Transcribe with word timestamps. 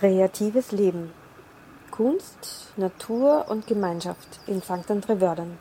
Kreatives 0.00 0.72
Leben. 0.72 1.12
Kunst, 1.90 2.72
Natur 2.78 3.50
und 3.50 3.66
Gemeinschaft 3.66 4.40
in 4.46 4.62
St. 4.62 4.90
André-Wördern. 4.90 5.58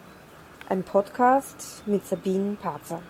Ein 0.70 0.84
Podcast 0.84 1.84
mit 1.86 2.05
Sabine 2.05 2.55
Parzer. 2.55 3.04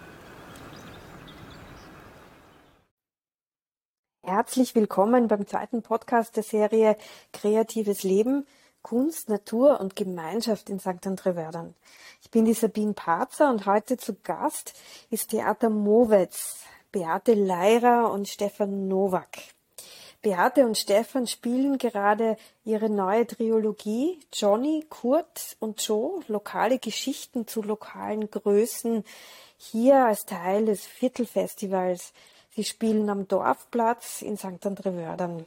Herzlich 4.23 4.73
willkommen 4.73 5.27
beim 5.27 5.45
zweiten 5.45 5.83
Podcast 5.83 6.35
der 6.35 6.41
Serie 6.41 6.97
Kreatives 7.31 8.01
Leben, 8.01 8.47
Kunst, 8.81 9.29
Natur 9.29 9.79
und 9.79 9.95
Gemeinschaft 9.95 10.67
in 10.71 10.79
St. 10.79 11.05
André-Wördern. 11.05 11.75
Ich 12.23 12.31
bin 12.31 12.45
die 12.45 12.53
Sabine 12.53 12.93
Parzer 12.93 13.51
und 13.51 13.67
heute 13.67 13.97
zu 13.97 14.15
Gast 14.15 14.73
ist 15.11 15.29
Theater 15.29 15.69
Mowetz, 15.69 16.63
Beate 16.91 17.35
Leirer 17.35 18.11
und 18.11 18.27
Stefan 18.27 18.87
Nowak. 18.87 19.37
Beate 20.21 20.65
und 20.65 20.77
Stefan 20.77 21.27
spielen 21.27 21.77
gerade 21.77 22.35
ihre 22.65 22.89
neue 22.89 23.25
Trilogie 23.25 24.19
Johnny, 24.33 24.85
Kurt 24.89 25.55
und 25.59 25.81
Joe, 25.81 26.19
lokale 26.27 26.77
Geschichten 26.77 27.47
zu 27.47 27.61
lokalen 27.61 28.29
Größen, 28.29 29.05
hier 29.57 30.05
als 30.05 30.25
Teil 30.25 30.65
des 30.65 30.85
Viertelfestivals. 30.85 32.13
Sie 32.49 32.65
spielen 32.65 33.09
am 33.09 33.29
Dorfplatz 33.29 34.21
in 34.21 34.37
St. 34.37 34.65
André-Wördern. 34.65 35.45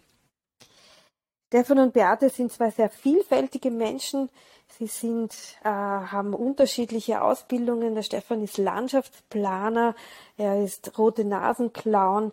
Stefan 1.48 1.80
und 1.80 1.92
Beate 1.92 2.30
sind 2.30 2.50
zwei 2.50 2.70
sehr 2.70 2.88
vielfältige 2.88 3.70
Menschen. 3.70 4.30
Sie 4.78 4.86
sind, 4.86 5.34
äh, 5.64 5.68
haben 5.68 6.32
unterschiedliche 6.32 7.20
Ausbildungen. 7.20 7.94
Der 7.94 8.02
Stefan 8.02 8.42
ist 8.42 8.56
Landschaftsplaner, 8.56 9.94
er 10.38 10.64
ist 10.64 10.96
rote 10.96 11.26
Nasenclown, 11.26 12.32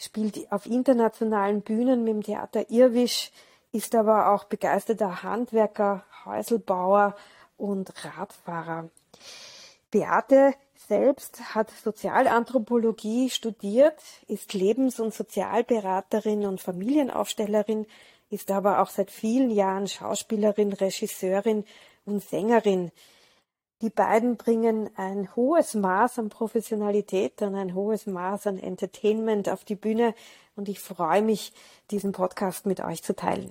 spielt 0.00 0.50
auf 0.50 0.66
internationalen 0.66 1.60
Bühnen 1.60 2.04
mit 2.04 2.14
dem 2.14 2.22
Theater 2.22 2.70
Irwisch, 2.70 3.30
ist 3.70 3.94
aber 3.94 4.32
auch 4.32 4.44
begeisterter 4.44 5.22
Handwerker, 5.22 6.04
Häuselbauer 6.24 7.14
und 7.56 7.92
Radfahrer. 8.04 8.88
Beate 9.90 10.54
selbst 10.88 11.54
hat 11.54 11.70
Sozialanthropologie 11.70 13.28
studiert, 13.30 14.00
ist 14.26 14.54
Lebens- 14.54 14.98
und 14.98 15.14
Sozialberaterin 15.14 16.46
und 16.46 16.60
Familienaufstellerin, 16.60 17.86
ist 18.30 18.50
aber 18.50 18.80
auch 18.80 18.88
seit 18.88 19.10
vielen 19.10 19.50
Jahren 19.50 19.86
Schauspielerin, 19.86 20.72
Regisseurin 20.72 21.64
und 22.06 22.22
Sängerin. 22.22 22.90
Die 23.82 23.88
beiden 23.88 24.36
bringen 24.36 24.90
ein 24.96 25.34
hohes 25.34 25.72
Maß 25.72 26.18
an 26.18 26.28
Professionalität 26.28 27.40
und 27.40 27.54
ein 27.54 27.74
hohes 27.74 28.06
Maß 28.06 28.46
an 28.46 28.58
Entertainment 28.58 29.48
auf 29.48 29.64
die 29.64 29.74
Bühne 29.74 30.14
und 30.54 30.68
ich 30.68 30.80
freue 30.80 31.22
mich, 31.22 31.54
diesen 31.90 32.12
Podcast 32.12 32.66
mit 32.66 32.80
euch 32.80 33.02
zu 33.02 33.16
teilen. 33.16 33.50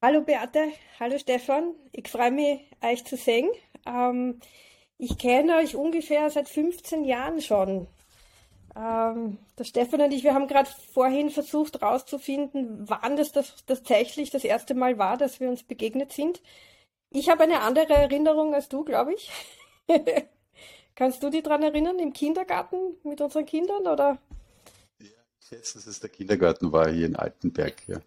Hallo 0.00 0.20
Beate, 0.20 0.68
hallo 1.00 1.18
Stefan, 1.18 1.74
ich 1.90 2.06
freue 2.08 2.30
mich, 2.30 2.60
euch 2.82 3.04
zu 3.04 3.16
sehen. 3.16 3.50
Ähm, 3.84 4.38
ich 4.96 5.18
kenne 5.18 5.56
euch 5.56 5.74
ungefähr 5.74 6.30
seit 6.30 6.48
15 6.48 7.04
Jahren 7.04 7.42
schon. 7.42 7.88
Ähm, 8.76 9.38
der 9.58 9.64
Stefan 9.64 10.02
und 10.02 10.12
ich, 10.12 10.22
wir 10.22 10.34
haben 10.34 10.46
gerade 10.46 10.70
vorhin 10.92 11.30
versucht 11.30 11.80
herauszufinden, 11.80 12.88
wann 12.88 13.16
das, 13.16 13.32
das 13.32 13.64
tatsächlich 13.66 14.30
das 14.30 14.44
erste 14.44 14.74
Mal 14.74 14.98
war, 14.98 15.16
dass 15.16 15.40
wir 15.40 15.48
uns 15.48 15.64
begegnet 15.64 16.12
sind. 16.12 16.40
Ich 17.10 17.28
habe 17.28 17.44
eine 17.44 17.60
andere 17.60 17.94
Erinnerung 17.94 18.54
als 18.54 18.68
du, 18.68 18.84
glaube 18.84 19.14
ich. 19.14 19.30
Kannst 20.94 21.22
du 21.22 21.30
dich 21.30 21.42
daran 21.42 21.62
erinnern, 21.62 21.98
im 21.98 22.12
Kindergarten 22.12 22.96
mit 23.02 23.20
unseren 23.20 23.44
Kindern 23.44 23.86
oder? 23.86 24.18
Ja, 24.98 25.06
ich 25.40 25.46
schätze, 25.46 25.74
dass 25.74 25.86
es 25.86 26.00
der 26.00 26.10
Kindergarten 26.10 26.72
war 26.72 26.88
hier 26.90 27.06
in 27.06 27.16
Altenberg, 27.16 27.86
ja. 27.86 28.00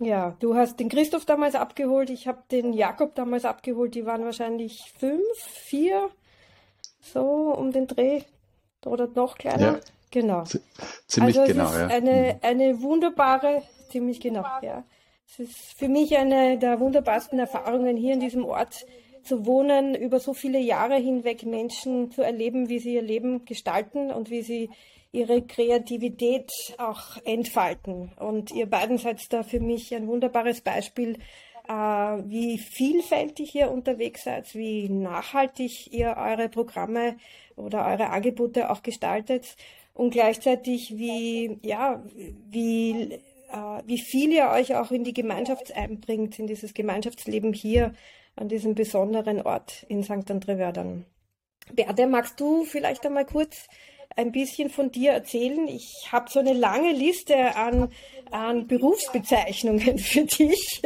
Ja, 0.00 0.36
du 0.40 0.56
hast 0.56 0.80
den 0.80 0.88
Christoph 0.88 1.24
damals 1.24 1.54
abgeholt, 1.54 2.10
ich 2.10 2.26
habe 2.26 2.42
den 2.50 2.72
Jakob 2.72 3.14
damals 3.14 3.44
abgeholt, 3.44 3.94
die 3.94 4.04
waren 4.04 4.24
wahrscheinlich 4.24 4.92
fünf, 4.98 5.22
vier, 5.38 6.10
so 7.00 7.54
um 7.56 7.70
den 7.70 7.86
Dreh 7.86 8.22
oder 8.84 9.06
noch 9.06 9.38
kleiner. 9.38 9.74
Ja, 9.74 9.80
genau. 10.10 10.44
Ziemlich 11.06 11.38
also 11.38 11.52
genau, 11.52 11.72
ja. 11.72 11.86
Eine, 11.86 12.38
eine 12.42 12.82
wunderbare, 12.82 13.62
ziemlich 13.88 14.20
genau, 14.20 14.44
ja. 14.62 14.84
Es 15.26 15.38
ist 15.40 15.78
für 15.78 15.88
mich 15.88 16.16
eine 16.16 16.58
der 16.58 16.78
wunderbarsten 16.80 17.38
Erfahrungen, 17.38 17.96
hier 17.96 18.14
in 18.14 18.20
diesem 18.20 18.44
Ort 18.44 18.86
zu 19.24 19.46
wohnen, 19.46 19.94
über 19.94 20.20
so 20.20 20.34
viele 20.34 20.58
Jahre 20.58 20.96
hinweg 20.96 21.44
Menschen 21.44 22.10
zu 22.10 22.22
erleben, 22.22 22.68
wie 22.68 22.78
sie 22.78 22.94
ihr 22.94 23.02
Leben 23.02 23.44
gestalten 23.44 24.10
und 24.10 24.30
wie 24.30 24.42
sie 24.42 24.70
ihre 25.12 25.42
Kreativität 25.42 26.50
auch 26.78 27.16
entfalten. 27.24 28.12
Und 28.18 28.50
ihr 28.50 28.66
beiden 28.66 28.98
seid 28.98 29.20
da 29.32 29.42
für 29.42 29.60
mich 29.60 29.94
ein 29.94 30.06
wunderbares 30.08 30.60
Beispiel, 30.60 31.18
äh, 31.68 31.72
wie 31.72 32.58
vielfältig 32.58 33.54
ihr 33.54 33.70
unterwegs 33.70 34.24
seid, 34.24 34.54
wie 34.54 34.88
nachhaltig 34.88 35.92
ihr 35.92 36.16
eure 36.18 36.48
Programme 36.48 37.16
oder 37.56 37.86
eure 37.86 38.10
Angebote 38.10 38.70
auch 38.70 38.82
gestaltet 38.82 39.56
und 39.94 40.10
gleichzeitig 40.10 40.96
wie, 40.96 41.58
ja, 41.62 42.02
wie 42.50 43.18
wie 43.86 43.98
viel 43.98 44.32
ihr 44.32 44.48
euch 44.50 44.74
auch 44.74 44.90
in 44.90 45.04
die 45.04 45.14
Gemeinschaft 45.14 45.74
einbringt, 45.74 46.38
in 46.38 46.46
dieses 46.46 46.74
Gemeinschaftsleben 46.74 47.52
hier 47.52 47.92
an 48.36 48.48
diesem 48.48 48.74
besonderen 48.74 49.42
Ort 49.42 49.84
in 49.88 50.02
St. 50.02 50.30
André-Wördern. 50.30 51.06
Berde, 51.72 52.06
magst 52.06 52.40
du 52.40 52.64
vielleicht 52.64 53.06
einmal 53.06 53.24
kurz 53.24 53.68
ein 54.16 54.32
bisschen 54.32 54.70
von 54.70 54.90
dir 54.90 55.12
erzählen? 55.12 55.66
Ich 55.68 56.08
habe 56.12 56.30
so 56.30 56.40
eine 56.40 56.52
lange 56.52 56.92
Liste 56.92 57.56
an, 57.56 57.90
an 58.30 58.66
Berufsbezeichnungen 58.66 59.98
für 59.98 60.24
dich. 60.24 60.82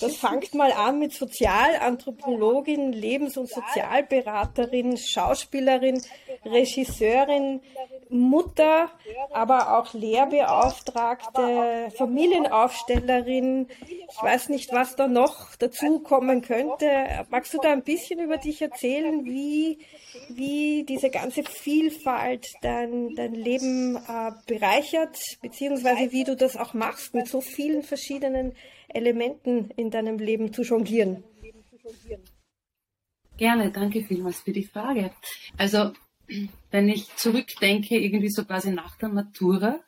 Das 0.00 0.16
fängt 0.16 0.54
mal 0.54 0.72
an 0.72 0.98
mit 0.98 1.12
Sozialanthropologin, 1.12 2.92
Lebens- 2.92 3.36
und 3.36 3.48
Sozialberaterin, 3.48 4.96
Schauspielerin, 4.96 6.02
Regisseurin, 6.44 7.60
Mutter, 8.10 8.90
aber 9.32 9.78
auch 9.78 9.94
Lehrbeauftragte, 9.94 11.90
Familienaufstellerin. 11.96 13.68
Ich 13.88 14.22
weiß 14.22 14.50
nicht, 14.50 14.72
was 14.72 14.96
da 14.96 15.08
noch 15.08 15.56
dazu 15.56 16.00
kommen 16.00 16.42
könnte. 16.42 17.26
Magst 17.30 17.54
du 17.54 17.58
da 17.58 17.72
ein 17.72 17.82
bisschen 17.82 18.20
über 18.20 18.36
dich 18.36 18.60
erzählen, 18.62 19.24
wie, 19.24 19.78
wie 20.28 20.84
diese 20.84 21.10
ganze 21.10 21.42
Vielfalt 21.44 22.33
dein, 22.62 23.14
dein 23.14 23.34
Leben 23.34 23.96
äh, 23.96 24.32
bereichert, 24.46 25.18
beziehungsweise 25.42 26.12
wie 26.12 26.24
du 26.24 26.36
das 26.36 26.56
auch 26.56 26.74
machst, 26.74 27.14
mit 27.14 27.28
so 27.28 27.40
vielen 27.40 27.82
verschiedenen 27.82 28.54
Elementen 28.88 29.70
in 29.76 29.90
deinem 29.90 30.18
Leben 30.18 30.52
zu 30.52 30.62
jonglieren? 30.62 31.24
Gerne, 33.36 33.70
danke 33.72 34.04
vielmals 34.04 34.40
für 34.40 34.52
die 34.52 34.64
Frage. 34.64 35.10
Also 35.58 35.92
wenn 36.70 36.88
ich 36.88 37.14
zurückdenke, 37.16 37.98
irgendwie 37.98 38.30
so 38.30 38.44
quasi 38.44 38.70
nach 38.70 38.96
der 38.96 39.08
Matura, 39.08 39.80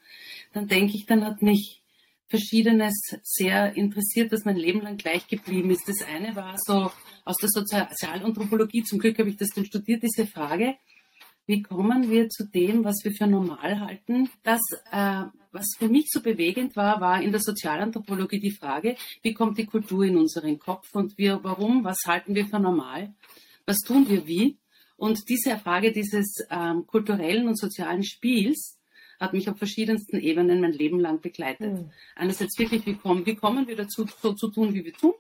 dann 0.53 0.69
denke 0.69 0.97
ich, 0.97 1.07
dann 1.07 1.25
hat 1.25 1.43
mich 1.43 1.83
Verschiedenes 2.29 2.95
sehr 3.23 3.77
interessiert, 3.77 4.33
dass 4.33 4.45
mein 4.45 4.57
Leben 4.57 4.81
lang 4.81 4.97
gleich 4.97 5.29
geblieben 5.29 5.71
ist. 5.71 5.89
Das 5.89 6.03
eine 6.03 6.35
war 6.35 6.57
so 6.59 6.91
aus 7.25 7.37
der 7.37 7.49
Sozialanthropologie, 7.49 8.83
zum 8.83 8.99
Glück 8.99 9.19
habe 9.19 9.31
ich 9.31 9.37
das 9.37 9.51
dann 9.51 9.65
studiert, 9.65 10.03
diese 10.03 10.27
Frage, 10.27 10.77
wie 11.47 11.63
kommen 11.63 12.11
wir 12.11 12.29
zu 12.29 12.45
dem, 12.45 12.85
was 12.85 13.05
wir 13.05 13.13
für 13.13 13.27
normal 13.27 13.81
halten? 13.81 14.29
Das, 14.43 14.61
äh, 14.91 15.23
was 15.53 15.67
für 15.79 15.89
mich 15.89 16.11
so 16.11 16.21
bewegend 16.21 16.77
war, 16.77 17.01
war 17.01 17.23
in 17.23 17.31
der 17.31 17.41
Sozialanthropologie 17.41 18.41
die 18.41 18.51
Frage, 18.51 18.97
wie 19.23 19.33
kommt 19.33 19.57
die 19.59 19.67
Kultur 19.67 20.05
in 20.05 20.17
unseren 20.17 20.59
Kopf 20.59 20.95
und 20.95 21.17
wir, 21.17 21.41
warum, 21.43 21.85
was 21.85 21.99
halten 22.07 22.35
wir 22.35 22.47
für 22.47 22.59
normal? 22.59 23.15
Was 23.65 23.79
tun 23.79 24.09
wir 24.09 24.27
wie? 24.27 24.59
Und 24.97 25.29
diese 25.29 25.57
Frage 25.59 25.93
dieses 25.93 26.39
ähm, 26.51 26.87
kulturellen 26.87 27.49
und 27.49 27.59
sozialen 27.59 28.03
Spiels 28.03 28.79
hat 29.21 29.33
mich 29.33 29.49
auf 29.49 29.57
verschiedensten 29.57 30.19
Ebenen 30.19 30.61
mein 30.61 30.73
Leben 30.73 31.01
lang 31.01 31.21
begleitet. 31.21 31.73
Mhm. 31.73 31.91
Einerseits 32.15 32.59
wirklich, 32.59 32.85
wie 32.87 32.95
kommen, 32.95 33.25
wie 33.25 33.35
kommen 33.35 33.67
wir 33.67 33.77
dazu, 33.77 34.07
so 34.21 34.33
zu 34.35 34.51
tun, 34.51 34.75
wie 34.75 34.85
wir 34.85 34.93
tun? 34.93 35.15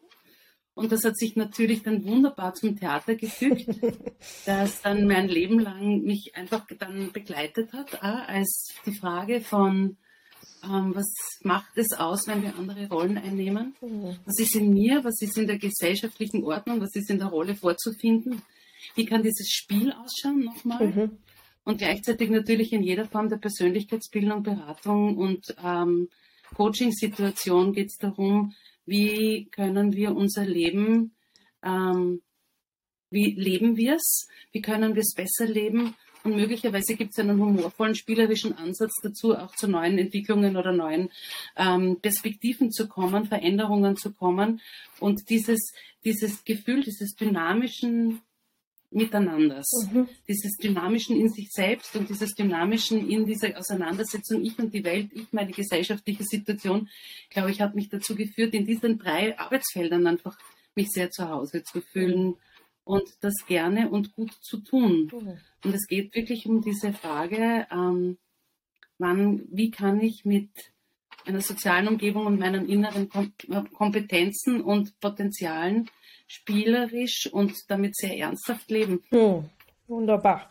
Und 0.76 0.92
das 0.92 1.04
hat 1.04 1.16
sich 1.16 1.36
natürlich 1.36 1.82
dann 1.82 2.04
wunderbar 2.04 2.52
zum 2.52 2.76
Theater 2.76 3.14
gefügt, 3.14 3.66
das 4.46 4.82
dann 4.82 5.06
mein 5.06 5.26
Leben 5.26 5.58
lang 5.58 6.02
mich 6.02 6.32
einfach 6.36 6.66
dann 6.78 7.12
begleitet 7.12 7.72
hat, 7.72 8.02
als 8.02 8.74
die 8.84 8.94
Frage 8.94 9.40
von, 9.40 9.96
ähm, 10.62 10.94
was 10.94 11.06
macht 11.42 11.78
es 11.78 11.94
aus, 11.94 12.26
wenn 12.26 12.42
wir 12.42 12.56
andere 12.56 12.88
Rollen 12.88 13.16
einnehmen? 13.16 13.74
Mhm. 13.80 14.18
Was 14.26 14.38
ist 14.38 14.54
in 14.54 14.74
mir, 14.74 15.02
was 15.02 15.22
ist 15.22 15.38
in 15.38 15.46
der 15.46 15.56
gesellschaftlichen 15.56 16.44
Ordnung, 16.44 16.82
was 16.82 16.94
ist 16.94 17.08
in 17.08 17.20
der 17.20 17.28
Rolle 17.28 17.54
vorzufinden? 17.54 18.42
Wie 18.94 19.06
kann 19.06 19.22
dieses 19.22 19.48
Spiel 19.48 19.92
ausschauen 19.92 20.44
nochmal? 20.44 20.88
Mhm. 20.88 21.18
Und 21.64 21.78
gleichzeitig 21.78 22.28
natürlich 22.28 22.74
in 22.74 22.82
jeder 22.82 23.06
Form 23.06 23.30
der 23.30 23.38
Persönlichkeitsbildung, 23.38 24.42
Beratung 24.42 25.16
und 25.16 25.56
ähm, 25.64 26.10
Coaching-Situation 26.54 27.72
geht 27.72 27.88
es 27.88 27.96
darum, 27.96 28.52
wie 28.86 29.46
können 29.50 29.92
wir 29.92 30.14
unser 30.14 30.44
Leben, 30.44 31.14
ähm, 31.62 32.22
wie 33.10 33.32
leben 33.32 33.76
wir 33.76 33.96
es, 33.96 34.28
wie 34.52 34.62
können 34.62 34.94
wir 34.94 35.02
es 35.02 35.14
besser 35.14 35.46
leben 35.46 35.94
Und 36.26 36.34
möglicherweise 36.34 36.96
gibt 36.96 37.12
es 37.12 37.20
einen 37.20 37.38
humorvollen, 37.38 37.94
spielerischen 37.94 38.52
Ansatz 38.58 38.94
dazu, 39.00 39.36
auch 39.36 39.54
zu 39.54 39.68
neuen 39.68 39.96
Entwicklungen 39.96 40.56
oder 40.56 40.72
neuen 40.72 41.10
ähm, 41.56 42.00
Perspektiven 42.00 42.72
zu 42.72 42.88
kommen, 42.88 43.26
Veränderungen 43.26 43.96
zu 43.96 44.12
kommen. 44.12 44.60
Und 44.98 45.30
dieses, 45.30 45.72
dieses 46.04 46.42
Gefühl 46.42 46.82
dieses 46.82 47.14
dynamischen 47.14 48.22
Miteinanders, 48.90 49.66
mhm. 49.92 50.08
dieses 50.28 50.56
dynamischen 50.56 51.16
in 51.16 51.28
sich 51.28 51.48
selbst 51.50 51.94
und 51.96 52.08
dieses 52.08 52.34
dynamischen 52.34 53.08
in 53.08 53.26
dieser 53.26 53.58
Auseinandersetzung, 53.58 54.44
ich 54.44 54.58
und 54.58 54.72
die 54.72 54.84
Welt, 54.84 55.10
ich 55.12 55.32
meine 55.32 55.52
gesellschaftliche 55.52 56.24
Situation, 56.24 56.88
glaube 57.30 57.50
ich, 57.50 57.60
hat 57.60 57.74
mich 57.74 57.88
dazu 57.88 58.14
geführt, 58.14 58.54
in 58.54 58.64
diesen 58.64 58.98
drei 58.98 59.38
Arbeitsfeldern 59.38 60.06
einfach 60.06 60.38
mich 60.74 60.88
sehr 60.90 61.10
zu 61.10 61.28
Hause 61.28 61.64
zu 61.64 61.80
fühlen 61.80 62.36
und 62.84 63.08
das 63.20 63.34
gerne 63.46 63.90
und 63.90 64.12
gut 64.12 64.32
zu 64.40 64.58
tun. 64.58 65.10
Mhm. 65.12 65.38
Und 65.64 65.74
es 65.74 65.86
geht 65.86 66.14
wirklich 66.14 66.46
um 66.46 66.62
diese 66.62 66.92
Frage, 66.92 67.66
ähm, 67.70 68.18
wann, 68.98 69.42
wie 69.50 69.70
kann 69.70 70.00
ich 70.00 70.24
mit 70.24 70.50
einer 71.24 71.40
sozialen 71.40 71.88
Umgebung 71.88 72.26
und 72.26 72.38
meinen 72.38 72.68
inneren 72.68 73.08
Kompetenzen 73.72 74.60
und 74.60 74.98
Potenzialen 75.00 75.90
spielerisch 76.26 77.28
und 77.32 77.54
damit 77.68 77.96
sehr 77.96 78.16
ernsthaft 78.16 78.70
leben. 78.70 79.02
Hm, 79.10 79.44
wunderbar. 79.86 80.48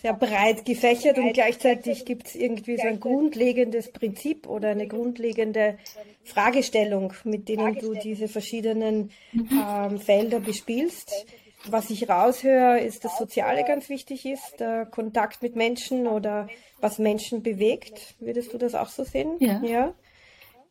Sehr 0.00 0.14
breit 0.14 0.64
gefächert 0.64 1.18
und 1.18 1.32
gleichzeitig 1.32 2.04
gibt 2.04 2.28
es 2.28 2.36
irgendwie 2.36 2.76
so 2.76 2.86
ein 2.86 3.00
grundlegendes 3.00 3.90
Prinzip 3.90 4.46
oder 4.46 4.68
eine 4.68 4.86
grundlegende 4.86 5.76
Fragestellung, 6.22 7.12
mit 7.24 7.48
denen 7.48 7.74
du 7.78 7.94
diese 7.94 8.28
verschiedenen 8.28 9.10
ähm, 9.34 9.98
Felder 9.98 10.38
bespielst. 10.38 11.26
Was 11.64 11.90
ich 11.90 12.08
raushöre, 12.08 12.78
ist, 12.80 13.04
dass 13.04 13.18
Soziale 13.18 13.64
ganz 13.64 13.88
wichtig 13.88 14.24
ist, 14.24 14.60
der 14.60 14.86
Kontakt 14.86 15.42
mit 15.42 15.56
Menschen 15.56 16.06
oder 16.06 16.48
was 16.80 16.98
Menschen 16.98 17.42
bewegt. 17.42 18.14
Würdest 18.20 18.52
du 18.52 18.58
das 18.58 18.76
auch 18.76 18.88
so 18.88 19.02
sehen? 19.02 19.36
Ja. 19.40 19.60
ja? 19.64 19.94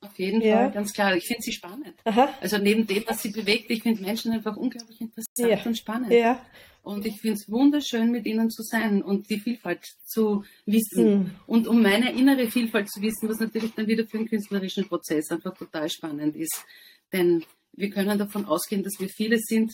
Auf 0.08 0.20
jeden 0.20 0.42
ja. 0.42 0.56
Fall, 0.56 0.72
ganz 0.72 0.94
klar. 0.94 1.16
Ich 1.16 1.28
finde 1.28 1.42
sie 1.42 1.52
spannend. 1.52 1.94
Aha. 2.06 2.34
Also 2.42 2.58
neben 2.58 2.88
dem, 2.88 3.04
was 3.08 3.22
sie 3.22 3.30
bewegt, 3.30 3.70
ich 3.70 3.84
finde 3.84 4.02
Menschen 4.02 4.32
einfach 4.32 4.56
unglaublich 4.56 5.02
interessant 5.02 5.50
ja. 5.50 5.60
und 5.64 5.78
spannend. 5.78 6.12
Ja. 6.12 6.42
Und 6.84 7.06
ich 7.06 7.20
finde 7.20 7.36
es 7.36 7.52
wunderschön, 7.52 8.12
mit 8.12 8.26
ihnen 8.26 8.50
zu 8.50 8.64
sein 8.64 9.02
und 9.02 9.30
die 9.30 9.40
Vielfalt 9.40 9.86
zu 10.06 10.46
wissen. 10.66 11.06
Mhm. 11.06 11.32
Und 11.46 11.68
um 11.68 11.82
meine 11.82 12.14
innere 12.14 12.50
Vielfalt 12.50 12.90
zu 12.90 13.02
wissen, 13.02 13.28
was 13.28 13.40
natürlich 13.40 13.74
dann 13.74 13.88
wieder 13.88 14.06
für 14.06 14.18
einen 14.18 14.30
künstlerischen 14.30 14.88
Prozess 14.88 15.30
einfach 15.30 15.54
total 15.58 15.90
spannend 15.90 16.38
ist. 16.38 16.64
Denn 17.12 17.44
wir 17.74 17.90
können 17.90 18.18
davon 18.18 18.46
ausgehen, 18.46 18.84
dass 18.84 19.00
wir 19.00 19.10
viele 19.10 19.38
sind. 19.38 19.74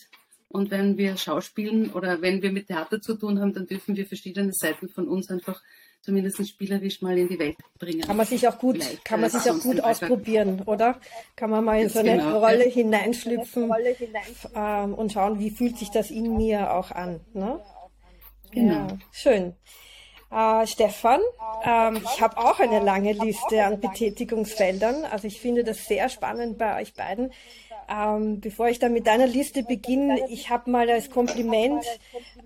Und 0.49 0.71
wenn 0.71 0.97
wir 0.97 1.15
Schauspielen 1.17 1.91
oder 1.91 2.21
wenn 2.21 2.41
wir 2.41 2.51
mit 2.51 2.67
Theater 2.67 2.99
zu 2.99 3.15
tun 3.15 3.39
haben, 3.39 3.53
dann 3.53 3.67
dürfen 3.67 3.95
wir 3.95 4.07
verschiedene 4.07 4.51
Seiten 4.51 4.89
von 4.89 5.07
uns 5.07 5.29
einfach 5.29 5.61
zumindest 6.03 6.47
spielerisch 6.47 7.01
mal 7.01 7.17
in 7.17 7.29
die 7.29 7.39
Welt 7.39 7.55
bringen. 7.79 8.01
Kann 8.01 8.17
man 8.17 8.25
sich 8.25 8.47
auch 8.47 8.59
gut, 8.59 8.83
Vielleicht, 8.83 9.05
kann 9.05 9.21
man 9.21 9.29
sich 9.29 9.49
auch 9.49 9.59
gut 9.59 9.79
ausprobieren, 9.79 10.61
oder? 10.65 10.99
Kann 11.35 11.49
man 11.49 11.63
mal 11.63 11.81
in 11.81 11.89
so 11.89 11.99
eine 11.99 12.17
genau, 12.17 12.39
Rolle 12.39 12.67
ja. 12.67 12.73
hineinschlüpfen 12.73 13.71
ähm, 14.53 14.93
und 14.93 15.13
schauen, 15.13 15.39
wie 15.39 15.49
fühlt 15.49 15.77
sich 15.77 15.89
das 15.89 16.11
in 16.11 16.35
mir 16.35 16.73
auch 16.73 16.91
an. 16.91 17.21
Ne? 17.33 17.59
Genau. 18.51 18.73
Ja, 18.73 18.97
schön. 19.11 19.55
Äh, 20.29 20.67
Stefan, 20.67 21.21
ähm, 21.63 22.01
ich 22.03 22.21
habe 22.21 22.37
auch 22.37 22.59
eine 22.59 22.79
lange 22.79 23.13
Liste 23.13 23.63
an 23.63 23.79
Betätigungsfeldern. 23.79 25.05
Also 25.05 25.27
ich 25.27 25.39
finde 25.39 25.63
das 25.63 25.85
sehr 25.85 26.09
spannend 26.09 26.57
bei 26.57 26.81
euch 26.81 26.93
beiden. 26.95 27.31
Ähm, 27.89 28.39
bevor 28.39 28.69
ich 28.69 28.79
dann 28.79 28.93
mit 28.93 29.07
deiner 29.07 29.27
Liste 29.27 29.63
beginne, 29.63 30.19
ich 30.29 30.49
habe 30.49 30.71
mal 30.71 30.89
als 30.89 31.09
Kompliment 31.09 31.83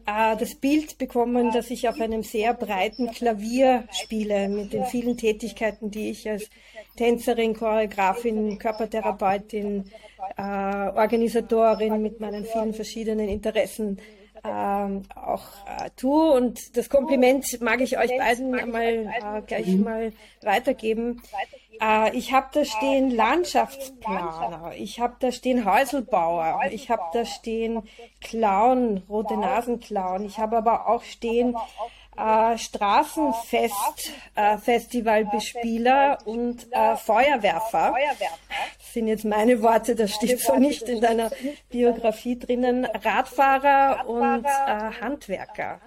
äh, 0.06 0.36
das 0.38 0.56
Bild 0.56 0.98
bekommen, 0.98 1.51
dass 1.51 1.69
ich 1.69 1.88
auf 1.88 2.00
einem 2.00 2.24
sehr 2.24 2.54
breiten 2.54 3.12
Klavier 3.12 3.84
spiele 3.92 4.50
mit 4.50 4.74
den 4.74 4.86
vielen 4.86 5.18
Tätigkeiten, 5.18 5.92
die 5.92 6.12
ich 6.12 6.30
als 6.30 6.50
Tänzerin, 6.95 7.54
Choreografin, 7.54 8.57
Körpertherapeutin, 8.57 9.86
äh, 10.38 10.42
Organisatorin 10.42 12.01
mit 12.01 12.19
meinen 12.19 12.45
vielen 12.45 12.74
verschiedenen 12.74 13.30
Interessen 13.30 14.00
ähm, 14.44 15.04
auch 15.16 15.45
äh, 15.66 15.89
tue. 15.95 16.31
Und 16.31 16.78
das 16.78 16.89
Kompliment 16.89 17.60
mag 17.62 17.81
ich 17.81 17.98
euch 17.98 18.16
beiden 18.18 18.51
mal 18.51 18.84
äh, 18.84 19.42
gleich 19.45 19.68
mal 19.75 20.12
weitergeben. 20.42 21.22
Äh, 21.81 22.15
ich 22.18 22.33
habe 22.33 22.47
da 22.53 22.65
stehen 22.65 23.12
Landschaftsplaner, 23.12 24.74
ich 24.77 25.00
habe 25.00 25.15
da 25.19 25.31
stehen 25.31 25.65
Häuselbauer, 25.65 26.62
ich 26.71 26.89
habe 26.89 27.03
da 27.13 27.25
stehen 27.25 27.83
Clown, 28.21 29.03
rote 29.09 29.38
Nasenclown, 29.38 30.25
ich 30.25 30.38
habe 30.38 30.57
aber 30.57 30.88
auch 30.88 31.03
stehen 31.03 31.56
äh, 32.18 32.57
Straßenfest, 32.57 34.12
äh, 34.35 34.57
Festivalbespieler 34.57 36.18
und 36.25 36.68
äh, 36.71 36.95
Feuerwerfer. 36.97 37.94
Das 38.79 38.94
sind 38.94 39.07
jetzt 39.07 39.25
meine 39.25 39.62
Worte, 39.62 39.95
das 39.95 40.13
steht 40.13 40.39
so 40.39 40.56
nicht 40.56 40.83
in 40.83 41.01
deiner 41.01 41.31
Biografie 41.69 42.39
drinnen. 42.39 42.85
Radfahrer 42.85 44.07
und 44.07 44.45
äh, 44.45 45.01
Handwerker. 45.01 45.79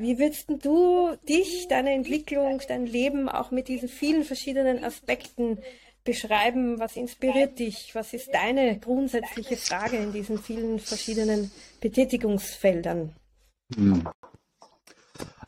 Wie 0.00 0.18
würdest 0.18 0.48
du 0.48 1.14
dich, 1.28 1.68
deine 1.68 1.92
Entwicklung, 1.92 2.62
dein 2.66 2.86
Leben 2.86 3.28
auch 3.28 3.50
mit 3.50 3.68
diesen 3.68 3.90
vielen 3.90 4.24
verschiedenen 4.24 4.82
Aspekten 4.82 5.58
beschreiben? 6.04 6.80
Was 6.80 6.96
inspiriert 6.96 7.58
dich? 7.58 7.90
Was 7.94 8.14
ist 8.14 8.32
deine 8.32 8.78
grundsätzliche 8.78 9.58
Frage 9.58 9.98
in 9.98 10.10
diesen 10.10 10.38
vielen 10.38 10.78
verschiedenen 10.78 11.50
Betätigungsfeldern? 11.82 13.14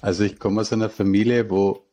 Also 0.03 0.25
ich 0.25 0.39
komme 0.39 0.61
aus 0.61 0.71
einer 0.71 0.91
Familie, 0.91 1.49
wo 1.49 1.87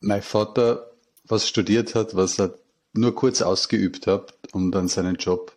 mein 0.00 0.22
Vater 0.22 0.92
was 1.24 1.46
studiert 1.46 1.94
hat, 1.94 2.16
was 2.16 2.40
er 2.40 2.54
nur 2.94 3.14
kurz 3.14 3.42
ausgeübt 3.42 4.06
hat, 4.06 4.38
um 4.52 4.72
dann 4.72 4.88
seinen 4.88 5.16
Job 5.16 5.54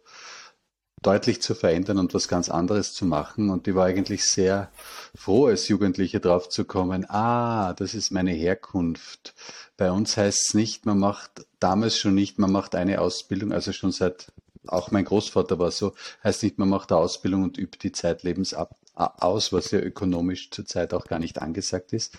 deutlich 1.03 1.41
zu 1.41 1.53
verändern 1.53 2.00
und 2.00 2.13
was 2.13 2.27
ganz 2.27 2.50
anderes 2.50 2.94
zu 2.94 3.05
machen. 3.05 3.50
Und 3.50 3.67
ich 3.67 3.75
war 3.75 3.85
eigentlich 3.85 4.23
sehr 4.23 4.71
froh, 5.15 5.47
als 5.47 5.67
Jugendliche 5.67 6.19
drauf 6.19 6.50
zu 6.50 6.65
kommen, 6.65 7.05
ah, 7.09 7.73
das 7.73 7.94
ist 7.94 8.11
meine 8.11 8.31
Herkunft. 8.31 9.35
Bei 9.77 9.91
uns 9.91 10.17
heißt 10.17 10.50
es 10.50 10.53
nicht, 10.53 10.85
man 10.85 10.97
macht 10.97 11.45
damals 11.59 11.97
schon 11.97 12.15
nicht, 12.15 12.39
man 12.39 12.51
macht 12.51 12.75
eine 12.75 13.01
Ausbildung, 13.01 13.51
also 13.51 13.71
schon 13.71 13.91
seit, 13.91 14.31
auch 14.65 14.91
mein 14.91 15.05
Großvater 15.05 15.59
war 15.59 15.71
so, 15.71 15.94
heißt 16.23 16.44
nicht, 16.44 16.57
man 16.57 16.69
macht 16.69 16.91
eine 16.91 17.01
Ausbildung 17.01 17.44
und 17.44 17.57
übt 17.57 17.79
die 17.83 17.91
zeitlebens 17.91 18.53
ab, 18.53 18.75
aus, 18.95 19.53
was 19.53 19.71
ja 19.71 19.79
ökonomisch 19.79 20.51
zurzeit 20.51 20.94
auch 20.94 21.06
gar 21.06 21.19
nicht 21.19 21.41
angesagt 21.41 21.94
ist. 21.94 22.17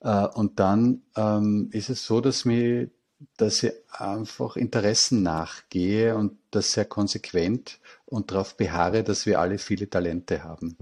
Äh, 0.00 0.26
und 0.26 0.58
dann 0.60 1.02
ähm, 1.16 1.68
ist 1.72 1.90
es 1.90 2.04
so, 2.04 2.20
dass 2.20 2.44
mir 2.44 2.90
dass 3.36 3.62
ich 3.62 3.72
einfach 3.90 4.56
Interessen 4.56 5.22
nachgehe 5.22 6.16
und 6.16 6.38
das 6.50 6.72
sehr 6.72 6.84
konsequent 6.84 7.78
und 8.06 8.30
darauf 8.30 8.56
beharre, 8.56 9.02
dass 9.02 9.26
wir 9.26 9.40
alle 9.40 9.58
viele 9.58 9.90
Talente 9.90 10.44
haben. 10.44 10.76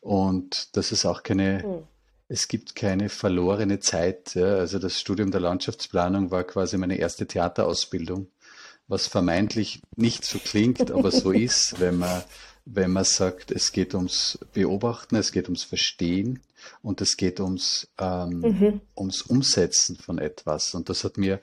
Und 0.00 0.76
dass 0.76 0.92
es 0.92 1.04
auch 1.04 1.22
keine, 1.22 1.62
mhm. 1.64 1.82
es 2.28 2.48
gibt 2.48 2.74
keine 2.74 3.08
verlorene 3.08 3.80
Zeit. 3.80 4.34
Ja. 4.34 4.56
Also 4.56 4.78
das 4.78 4.98
Studium 4.98 5.30
der 5.30 5.40
Landschaftsplanung 5.40 6.30
war 6.30 6.44
quasi 6.44 6.78
meine 6.78 6.96
erste 6.96 7.26
Theaterausbildung, 7.26 8.28
was 8.88 9.06
vermeintlich 9.06 9.82
nicht 9.96 10.24
so 10.24 10.38
klingt, 10.38 10.90
aber 10.90 11.10
so 11.10 11.30
ist, 11.32 11.80
wenn 11.80 11.98
man, 11.98 12.22
wenn 12.64 12.92
man 12.92 13.04
sagt, 13.04 13.50
es 13.50 13.72
geht 13.72 13.94
ums 13.94 14.38
Beobachten, 14.52 15.16
es 15.16 15.32
geht 15.32 15.46
ums 15.46 15.64
Verstehen 15.64 16.40
und 16.82 17.00
es 17.00 17.16
geht 17.16 17.40
ums, 17.40 17.88
ähm, 17.98 18.40
mhm. 18.40 18.80
ums 18.96 19.22
Umsetzen 19.22 19.96
von 19.96 20.18
etwas. 20.18 20.74
Und 20.74 20.88
das 20.88 21.04
hat 21.04 21.16
mir 21.16 21.40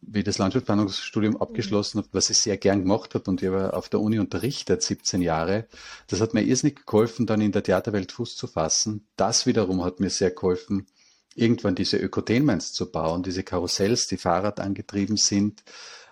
wie 0.00 0.20
ich 0.20 0.24
das 0.24 0.38
Landschaftsplanungsstudium 0.38 1.36
abgeschlossen 1.40 1.98
habe, 1.98 2.08
was 2.12 2.30
ich 2.30 2.38
sehr 2.38 2.56
gern 2.56 2.80
gemacht 2.80 3.14
habe 3.14 3.30
und 3.30 3.42
ich 3.42 3.48
habe 3.48 3.74
auf 3.74 3.88
der 3.88 4.00
Uni 4.00 4.18
unterrichtet, 4.18 4.82
17 4.82 5.22
Jahre, 5.22 5.66
das 6.06 6.20
hat 6.20 6.34
mir 6.34 6.42
irrsinnig 6.42 6.86
geholfen, 6.86 7.26
dann 7.26 7.40
in 7.40 7.52
der 7.52 7.62
Theaterwelt 7.62 8.12
Fuß 8.12 8.36
zu 8.36 8.46
fassen. 8.46 9.06
Das 9.16 9.46
wiederum 9.46 9.84
hat 9.84 10.00
mir 10.00 10.10
sehr 10.10 10.30
geholfen, 10.30 10.86
irgendwann 11.34 11.74
diese 11.74 11.96
Ökotainments 11.96 12.72
zu 12.72 12.90
bauen, 12.90 13.22
diese 13.22 13.42
Karussells, 13.42 14.06
die 14.06 14.16
Fahrrad 14.16 14.60
angetrieben 14.60 15.16
sind, 15.16 15.62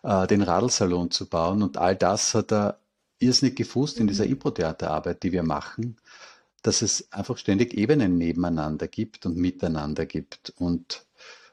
äh, 0.02 0.26
den 0.26 0.42
Radelsalon 0.42 1.10
zu 1.10 1.28
bauen. 1.28 1.62
Und 1.62 1.76
all 1.78 1.96
das 1.96 2.34
hat 2.34 2.52
er 2.52 2.80
irrsinnig 3.18 3.56
gefußt 3.56 4.00
in 4.00 4.06
dieser 4.06 4.26
Impro-Theaterarbeit, 4.26 5.22
die 5.22 5.32
wir 5.32 5.42
machen, 5.42 5.96
dass 6.62 6.82
es 6.82 7.12
einfach 7.12 7.38
ständig 7.38 7.74
Ebenen 7.74 8.18
nebeneinander 8.18 8.88
gibt 8.88 9.26
und 9.26 9.36
miteinander 9.36 10.06
gibt. 10.06 10.52
Und 10.56 11.06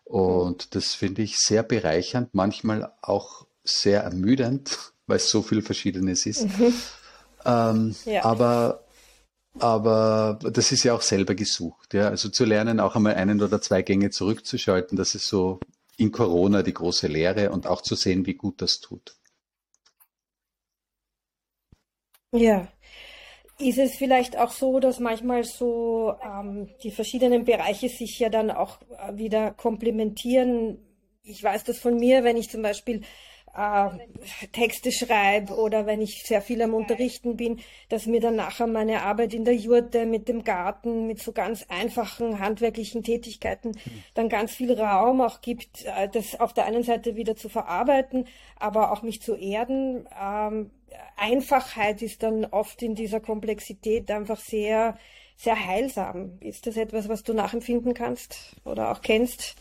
und 0.10 0.74
das 0.74 0.96
finde 0.96 1.22
ich 1.22 1.38
sehr 1.38 1.62
bereichernd, 1.62 2.34
manchmal 2.34 2.92
auch 3.02 3.46
sehr 3.64 4.02
ermüdend, 4.02 4.76
weil 5.08 5.18
es 5.18 5.30
so 5.30 5.42
viel 5.42 5.62
Verschiedenes 5.62 6.26
ist. 6.26 6.48
Mhm. 6.60 6.74
Ähm, 7.46 7.96
ja. 8.04 8.26
Aber 8.26 8.84
aber 9.60 10.38
das 10.42 10.74
ist 10.74 10.84
ja 10.84 10.94
auch 10.94 11.02
selber 11.02 11.36
gesucht. 11.36 11.94
Ja? 11.94 12.10
Also 12.10 12.28
zu 12.28 12.44
lernen, 12.44 12.82
auch 12.82 12.98
einmal 12.98 13.16
einen 13.16 13.42
oder 13.42 13.62
zwei 13.62 13.82
Gänge 13.82 14.10
zurückzuschalten, 14.10 14.98
das 14.98 15.16
ist 15.16 15.28
so 15.28 15.62
in 15.96 16.12
Corona 16.12 16.64
die 16.64 16.74
große 16.74 17.08
Lehre 17.08 17.52
und 17.52 17.66
auch 17.66 17.82
zu 17.82 17.96
sehen, 17.96 18.26
wie 18.26 18.34
gut 18.34 18.62
das 18.62 18.82
tut. 18.82 19.16
Ja. 22.34 22.68
Ist 23.60 23.78
es 23.78 23.96
vielleicht 23.96 24.38
auch 24.38 24.52
so, 24.52 24.80
dass 24.80 25.00
manchmal 25.00 25.44
so 25.44 26.14
ähm, 26.24 26.70
die 26.82 26.92
verschiedenen 26.92 27.44
Bereiche 27.44 27.90
sich 27.90 28.18
ja 28.20 28.30
dann 28.30 28.52
auch 28.52 28.80
äh, 28.98 29.18
wieder 29.18 29.52
komplementieren. 29.52 30.80
Ich 31.24 31.44
weiß 31.44 31.66
das 31.66 31.78
von 31.78 31.98
mir, 31.98 32.24
wenn 32.24 32.38
ich 32.38 32.50
zum 32.50 32.62
Beispiel 32.62 33.02
äh, 33.54 33.90
Texte 34.54 34.92
schreibe 34.94 35.56
oder 35.56 35.86
wenn 35.86 36.02
ich 36.02 36.24
sehr 36.24 36.42
viel 36.42 36.62
am 36.62 36.74
Unterrichten 36.74 37.36
bin, 37.36 37.60
dass 37.90 38.06
mir 38.06 38.22
dann 38.22 38.38
nachher 38.38 38.68
meine 38.68 39.02
Arbeit 39.04 39.34
in 39.34 39.44
der 39.44 39.56
Jurte 39.56 40.06
mit 40.06 40.30
dem 40.30 40.46
Garten, 40.46 41.08
mit 41.08 41.22
so 41.22 41.34
ganz 41.34 41.66
einfachen 41.68 42.40
handwerklichen 42.40 43.04
Tätigkeiten 43.04 43.78
dann 44.14 44.30
ganz 44.30 44.54
viel 44.54 44.72
Raum 44.80 45.20
auch 45.20 45.42
gibt, 45.42 45.84
äh, 45.84 46.08
das 46.08 46.40
auf 46.40 46.54
der 46.54 46.66
einen 46.66 46.84
Seite 46.84 47.18
wieder 47.18 47.36
zu 47.36 47.50
verarbeiten, 47.50 48.26
aber 48.58 48.94
auch 48.94 49.02
mich 49.02 49.22
zu 49.22 49.36
erden. 49.36 50.08
Ähm, 50.18 50.72
Einfachheit 51.18 52.02
ist 52.02 52.24
dann 52.24 52.46
oft 52.46 52.82
in 52.82 52.96
dieser 52.96 53.20
Komplexität 53.20 54.10
einfach 54.12 54.40
sehr, 54.40 54.98
sehr 55.36 55.66
heilsam. 55.66 56.38
Ist 56.40 56.68
das 56.68 56.78
etwas, 56.78 57.10
was 57.10 57.24
du 57.24 57.34
nachempfinden 57.34 57.94
kannst 57.94 58.56
oder 58.64 58.92
auch 58.92 59.02
kennst? 59.02 59.56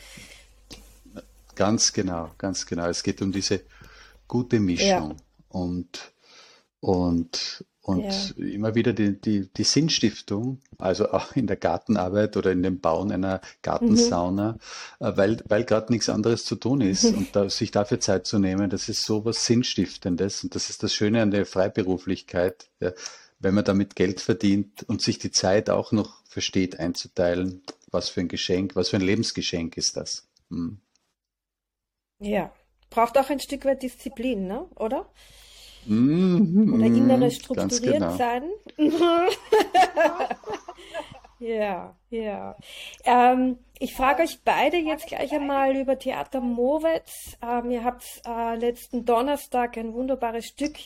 Ganz 1.55 1.93
genau, 1.93 2.31
ganz 2.39 2.67
genau. 2.67 2.87
Es 2.87 3.03
geht 3.03 3.21
um 3.21 3.33
diese 3.33 3.63
gute 4.29 4.61
Mischung 4.61 5.11
ja. 5.11 5.17
und, 5.49 6.13
und, 6.81 7.65
und 7.89 8.05
ja. 8.37 8.45
immer 8.45 8.75
wieder 8.75 8.93
die, 8.93 9.19
die, 9.19 9.49
die 9.51 9.65
Sinnstiftung, 9.65 10.61
also 10.77 11.11
auch 11.11 11.35
in 11.35 11.47
der 11.47 11.57
Gartenarbeit 11.57 12.37
oder 12.37 12.53
in 12.53 12.63
dem 12.63 12.81
Bauen 12.81 13.11
einer 13.11 13.41
Gartensauna, 13.63 14.59
mhm. 15.01 15.07
Äh, 15.07 15.17
weil, 15.17 15.43
weil 15.49 15.65
gerade 15.65 15.91
nichts 15.91 16.11
anderes 16.11 16.45
zu 16.45 16.57
tun 16.57 16.83
ist 16.83 17.05
mhm. 17.05 17.17
und 17.17 17.35
da, 17.35 17.49
sich 17.49 17.71
dafür 17.71 17.99
Zeit 17.99 18.27
zu 18.27 18.39
nehmen, 18.39 18.69
das 18.69 18.91
ist 18.91 19.05
so 19.05 19.25
was 19.25 19.47
Sinnstiftendes 19.47 20.45
und 20.45 20.55
das 20.55 20.69
ist 20.69 20.83
das 20.83 20.93
Schöne 20.93 21.23
an 21.23 21.31
der 21.31 21.47
Freiberuflichkeit, 21.47 22.69
ja, 22.81 22.93
wenn 23.39 23.55
man 23.55 23.65
damit 23.65 23.97
Geld 23.97 24.21
verdient 24.21 24.83
und 24.83 25.01
sich 25.01 25.19
die 25.19 25.31
Zeit 25.31 25.71
auch 25.71 25.91
noch 25.91 26.23
versteht 26.27 26.79
einzuteilen. 26.79 27.63
Was 27.91 28.11
für 28.11 28.21
ein 28.21 28.29
Geschenk, 28.29 28.77
was 28.77 28.91
für 28.91 28.97
ein 28.97 29.03
Lebensgeschenk 29.03 29.79
ist 29.79 29.97
das? 29.97 30.29
Hm. 30.51 30.79
Ja, 32.21 32.53
Braucht 32.91 33.19
auch 33.19 33.29
ein 33.29 33.41
Stück 33.41 33.65
weit 33.65 33.83
Disziplin, 33.83 34.47
ne? 34.47 34.67
oder? 34.77 35.11
Mm, 35.89 36.75
oder 36.75 36.87
innere 36.87 37.31
strukturiert 37.31 37.95
genau. 37.95 38.17
sein. 38.17 38.43
ja, 41.39 41.97
ja. 42.11 42.57
Ähm, 43.05 43.59
ich 43.79 43.95
frage 43.95 44.23
euch 44.23 44.41
beide 44.45 44.77
jetzt 44.77 45.07
gleich 45.07 45.33
einmal 45.33 45.77
über 45.77 45.99
Theater 45.99 46.41
Mowetz. 46.41 47.39
Ähm, 47.43 47.71
ihr 47.71 47.85
habt 47.85 48.05
äh, 48.27 48.57
letzten 48.57 49.05
Donnerstag 49.05 49.79
ein 49.79 49.95
wunderbares 49.95 50.47
Stück 50.47 50.77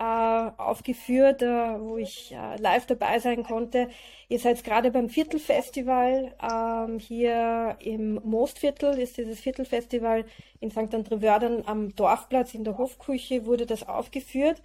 aufgeführt, 0.00 1.42
äh, 1.42 1.80
wo 1.80 1.96
ich 1.96 2.32
äh, 2.32 2.56
live 2.60 2.86
dabei 2.86 3.18
sein 3.18 3.42
konnte. 3.42 3.88
Ihr 4.28 4.38
seid 4.38 4.62
gerade 4.62 4.90
beim 4.90 5.08
Viertelfestival 5.08 6.34
ähm, 6.42 6.98
hier 6.98 7.76
im 7.80 8.20
Mostviertel, 8.24 8.98
ist 8.98 9.16
dieses 9.16 9.40
Viertelfestival 9.40 10.24
in 10.60 10.70
St. 10.70 10.94
André-Wördern 10.94 11.64
am 11.66 11.94
Dorfplatz 11.94 12.54
in 12.54 12.64
der 12.64 12.78
Hofküche 12.78 13.46
wurde 13.46 13.66
das 13.66 13.88
aufgeführt. 13.88 14.62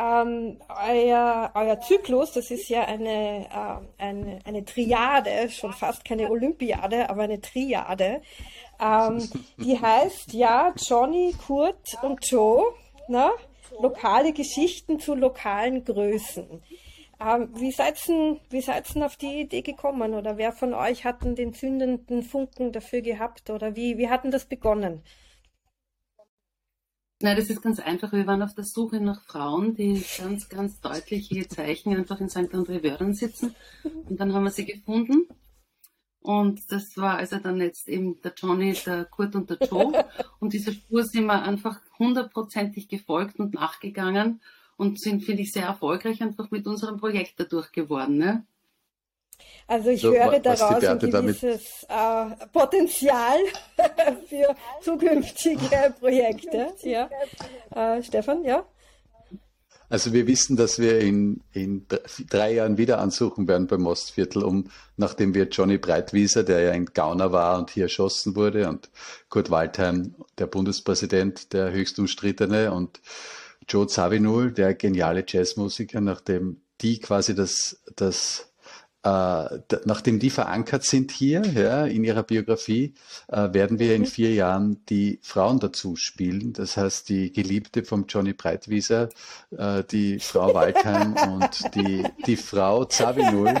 Ähm, 0.00 0.58
euer, 0.68 1.50
euer 1.54 1.80
Zyklus, 1.80 2.32
das 2.32 2.52
ist 2.52 2.68
ja 2.68 2.84
eine, 2.84 3.46
äh, 3.46 4.02
eine, 4.02 4.38
eine 4.44 4.64
Triade, 4.64 5.50
schon 5.50 5.72
fast 5.72 6.04
keine 6.04 6.30
Olympiade, 6.30 7.10
aber 7.10 7.22
eine 7.22 7.40
Triade. 7.40 8.22
Ähm, 8.80 9.28
die 9.56 9.80
heißt 9.80 10.34
ja 10.34 10.72
Johnny, 10.76 11.34
Kurt 11.44 11.96
und 12.02 12.24
Joe. 12.30 12.62
Ne? 13.08 13.30
Lokale 13.80 14.32
Geschichten 14.32 14.98
zu 14.98 15.14
lokalen 15.14 15.84
Größen. 15.84 16.62
Ähm, 17.20 17.50
wie 17.56 17.72
seid 17.72 18.08
ihr 18.08 18.38
wie 18.50 18.60
seid's 18.60 18.94
denn 18.94 19.02
auf 19.02 19.16
die 19.16 19.40
Idee 19.40 19.62
gekommen? 19.62 20.14
Oder 20.14 20.36
wer 20.36 20.52
von 20.52 20.72
euch 20.74 21.04
hat 21.04 21.24
denn 21.24 21.34
den 21.34 21.52
zündenden 21.52 22.22
Funken 22.22 22.72
dafür 22.72 23.00
gehabt? 23.00 23.50
Oder 23.50 23.74
wie, 23.74 23.98
wie 23.98 24.08
hat 24.08 24.24
denn 24.24 24.30
das 24.30 24.46
begonnen? 24.46 25.02
Nein, 27.20 27.36
das 27.36 27.50
ist 27.50 27.62
ganz 27.62 27.80
einfach. 27.80 28.12
Wir 28.12 28.28
waren 28.28 28.42
auf 28.42 28.54
der 28.54 28.62
Suche 28.62 29.00
nach 29.00 29.24
Frauen, 29.24 29.74
die 29.74 30.04
ganz, 30.18 30.48
ganz 30.48 30.80
deutliche 30.80 31.48
Zeichen 31.48 31.96
einfach 31.96 32.20
in 32.20 32.28
St. 32.28 32.54
André-Wördern 32.54 33.12
sitzen. 33.12 33.56
Und 33.82 34.20
dann 34.20 34.32
haben 34.32 34.44
wir 34.44 34.52
sie 34.52 34.64
gefunden. 34.64 35.26
Und 36.20 36.72
das 36.72 36.96
war 36.96 37.16
also 37.16 37.38
dann 37.38 37.60
jetzt 37.60 37.88
eben 37.88 38.20
der 38.22 38.32
Johnny, 38.36 38.74
der 38.84 39.04
Kurt 39.04 39.34
und 39.34 39.50
der 39.50 39.58
Joe. 39.68 40.04
Und 40.40 40.52
dieser 40.52 40.72
Spur 40.72 41.04
sind 41.04 41.26
wir 41.26 41.42
einfach 41.42 41.80
hundertprozentig 41.98 42.88
gefolgt 42.88 43.38
und 43.40 43.54
nachgegangen 43.54 44.40
und 44.76 45.00
sind, 45.00 45.24
finde 45.24 45.42
ich, 45.42 45.52
sehr 45.52 45.64
erfolgreich 45.64 46.22
einfach 46.22 46.50
mit 46.50 46.66
unserem 46.66 46.98
Projekt 46.98 47.34
dadurch 47.38 47.72
geworden. 47.72 48.18
Ne? 48.18 48.46
Also 49.66 49.90
ich 49.90 50.00
so, 50.00 50.12
höre 50.12 50.38
daraus 50.38 50.84
ein 50.84 50.98
gewisses 50.98 51.84
äh, 51.88 52.46
Potenzial 52.52 53.38
für 54.28 54.54
zukünftige 54.80 55.94
Projekte. 55.98 56.72
Ja. 56.82 57.10
Äh, 57.74 58.02
Stefan, 58.02 58.44
ja? 58.44 58.64
Also 59.90 60.12
wir 60.12 60.26
wissen, 60.26 60.56
dass 60.56 60.78
wir 60.78 61.00
in, 61.00 61.40
in 61.52 61.86
drei 62.28 62.54
Jahren 62.54 62.76
wieder 62.76 62.98
ansuchen 62.98 63.48
werden 63.48 63.66
beim 63.66 63.80
Mostviertel, 63.80 64.42
um, 64.42 64.70
nachdem 64.96 65.34
wir 65.34 65.48
Johnny 65.48 65.78
Breitwieser, 65.78 66.44
der 66.44 66.60
ja 66.60 66.72
ein 66.72 66.86
Gauner 66.86 67.32
war 67.32 67.58
und 67.58 67.70
hier 67.70 67.84
erschossen 67.84 68.36
wurde, 68.36 68.68
und 68.68 68.90
Kurt 69.30 69.50
Waldheim, 69.50 70.14
der 70.36 70.46
Bundespräsident, 70.46 71.52
der 71.54 71.72
höchst 71.72 71.98
umstrittene, 71.98 72.72
und 72.72 73.00
Joe 73.66 73.86
Zawinul, 73.86 74.52
der 74.52 74.74
geniale 74.74 75.24
Jazzmusiker, 75.26 76.00
nachdem 76.00 76.60
die 76.80 77.00
quasi 77.00 77.34
das, 77.34 77.82
das 77.96 78.47
äh, 79.04 79.78
nachdem 79.84 80.18
die 80.18 80.30
verankert 80.30 80.82
sind 80.84 81.12
hier 81.12 81.42
ja, 81.54 81.86
in 81.86 82.04
ihrer 82.04 82.22
Biografie, 82.22 82.94
äh, 83.28 83.52
werden 83.52 83.78
wir 83.78 83.94
in 83.94 84.02
mhm. 84.02 84.06
vier 84.06 84.34
Jahren 84.34 84.84
die 84.86 85.20
Frauen 85.22 85.60
dazu 85.60 85.96
spielen. 85.96 86.52
Das 86.52 86.76
heißt, 86.76 87.08
die 87.08 87.32
Geliebte 87.32 87.84
vom 87.84 88.06
Johnny 88.08 88.32
Breitwieser, 88.32 89.08
äh, 89.56 89.84
die 89.84 90.18
Frau 90.18 90.52
Waldheim 90.54 91.14
und 91.32 91.74
die, 91.74 92.04
die 92.26 92.36
Frau 92.36 92.84
Zawinul. 92.84 93.54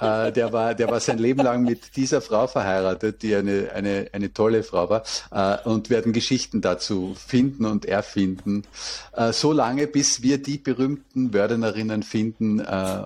Äh, 0.00 0.32
der, 0.32 0.52
war, 0.52 0.74
der 0.74 0.88
war 0.90 1.00
sein 1.00 1.18
Leben 1.18 1.42
lang 1.42 1.62
mit 1.62 1.96
dieser 1.96 2.20
Frau 2.20 2.46
verheiratet, 2.46 3.22
die 3.22 3.34
eine, 3.34 3.70
eine, 3.74 4.08
eine 4.12 4.32
tolle 4.32 4.62
Frau 4.62 4.90
war, 4.90 5.02
äh, 5.30 5.68
und 5.68 5.90
werden 5.90 6.12
Geschichten 6.12 6.60
dazu 6.60 7.14
finden 7.14 7.64
und 7.64 7.86
erfinden. 7.86 8.64
Äh, 9.12 9.32
so 9.32 9.52
lange, 9.52 9.86
bis 9.86 10.22
wir 10.22 10.38
die 10.38 10.58
berühmten 10.58 11.32
Wörternerinnen 11.32 12.02
finden, 12.02 12.60
äh, 12.60 13.02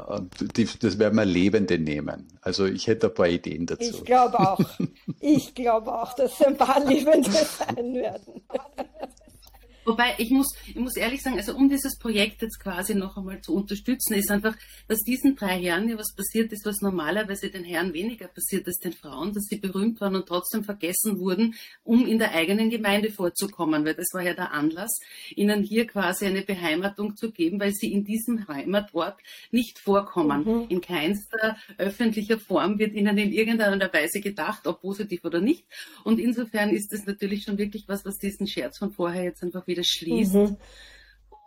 die, 0.56 0.68
das 0.80 0.98
werden 0.98 1.16
wir 1.16 1.24
Lebende 1.24 1.78
nehmen. 1.78 2.26
Also 2.42 2.64
ich 2.66 2.86
hätte 2.86 3.08
ein 3.08 3.14
paar 3.14 3.28
Ideen 3.28 3.66
dazu. 3.66 3.82
Ich 3.82 4.04
glaube 4.04 4.38
auch. 4.40 4.60
Ich 5.20 5.54
glaube 5.54 5.92
auch, 5.92 6.14
dass 6.14 6.40
ein 6.42 6.56
paar 6.56 6.84
Lebende 6.84 7.30
sein 7.30 7.94
werden. 7.94 8.42
Wobei 9.84 10.14
ich 10.18 10.30
muss, 10.30 10.48
ich 10.66 10.76
muss 10.76 10.96
ehrlich 10.96 11.22
sagen, 11.22 11.36
also 11.36 11.54
um 11.54 11.68
dieses 11.68 11.98
Projekt 11.98 12.42
jetzt 12.42 12.60
quasi 12.60 12.94
noch 12.94 13.16
einmal 13.16 13.40
zu 13.40 13.54
unterstützen, 13.54 14.14
ist 14.14 14.30
einfach, 14.30 14.56
dass 14.88 15.00
diesen 15.00 15.36
drei 15.36 15.60
Herren 15.60 15.88
ja 15.88 15.98
was 15.98 16.14
passiert 16.14 16.52
ist, 16.52 16.66
was 16.66 16.80
normalerweise 16.80 17.50
den 17.50 17.64
Herren 17.64 17.92
weniger 17.92 18.28
passiert 18.28 18.66
als 18.66 18.78
den 18.78 18.92
Frauen, 18.92 19.32
dass 19.32 19.44
sie 19.44 19.56
berühmt 19.56 20.00
waren 20.00 20.16
und 20.16 20.26
trotzdem 20.26 20.64
vergessen 20.64 21.18
wurden, 21.18 21.54
um 21.82 22.06
in 22.06 22.18
der 22.18 22.32
eigenen 22.32 22.70
Gemeinde 22.70 23.10
vorzukommen, 23.10 23.84
weil 23.84 23.94
das 23.94 24.08
war 24.12 24.22
ja 24.22 24.34
der 24.34 24.52
Anlass, 24.52 25.00
ihnen 25.34 25.62
hier 25.62 25.86
quasi 25.86 26.26
eine 26.26 26.42
Beheimatung 26.42 27.16
zu 27.16 27.30
geben, 27.30 27.60
weil 27.60 27.72
sie 27.72 27.92
in 27.92 28.04
diesem 28.04 28.46
Heimatort 28.48 29.18
nicht 29.50 29.78
vorkommen. 29.78 30.44
Mhm. 30.44 30.66
In 30.68 30.80
keinster 30.80 31.56
öffentlicher 31.78 32.38
Form 32.38 32.78
wird 32.78 32.94
ihnen 32.94 33.16
in 33.18 33.32
irgendeiner 33.32 33.92
Weise 33.92 34.20
gedacht, 34.20 34.66
ob 34.66 34.80
positiv 34.80 35.24
oder 35.24 35.40
nicht. 35.40 35.64
Und 36.04 36.18
insofern 36.18 36.70
ist 36.70 36.92
das 36.92 37.06
natürlich 37.06 37.44
schon 37.44 37.58
wirklich 37.58 37.84
was, 37.86 38.04
was 38.04 38.18
diesen 38.18 38.46
Scherz 38.46 38.78
von 38.78 38.92
vorher 38.92 39.24
jetzt 39.24 39.42
einfach 39.42 39.66
wieder 39.66 39.79
schließt. 39.82 40.34
Mhm. 40.34 40.56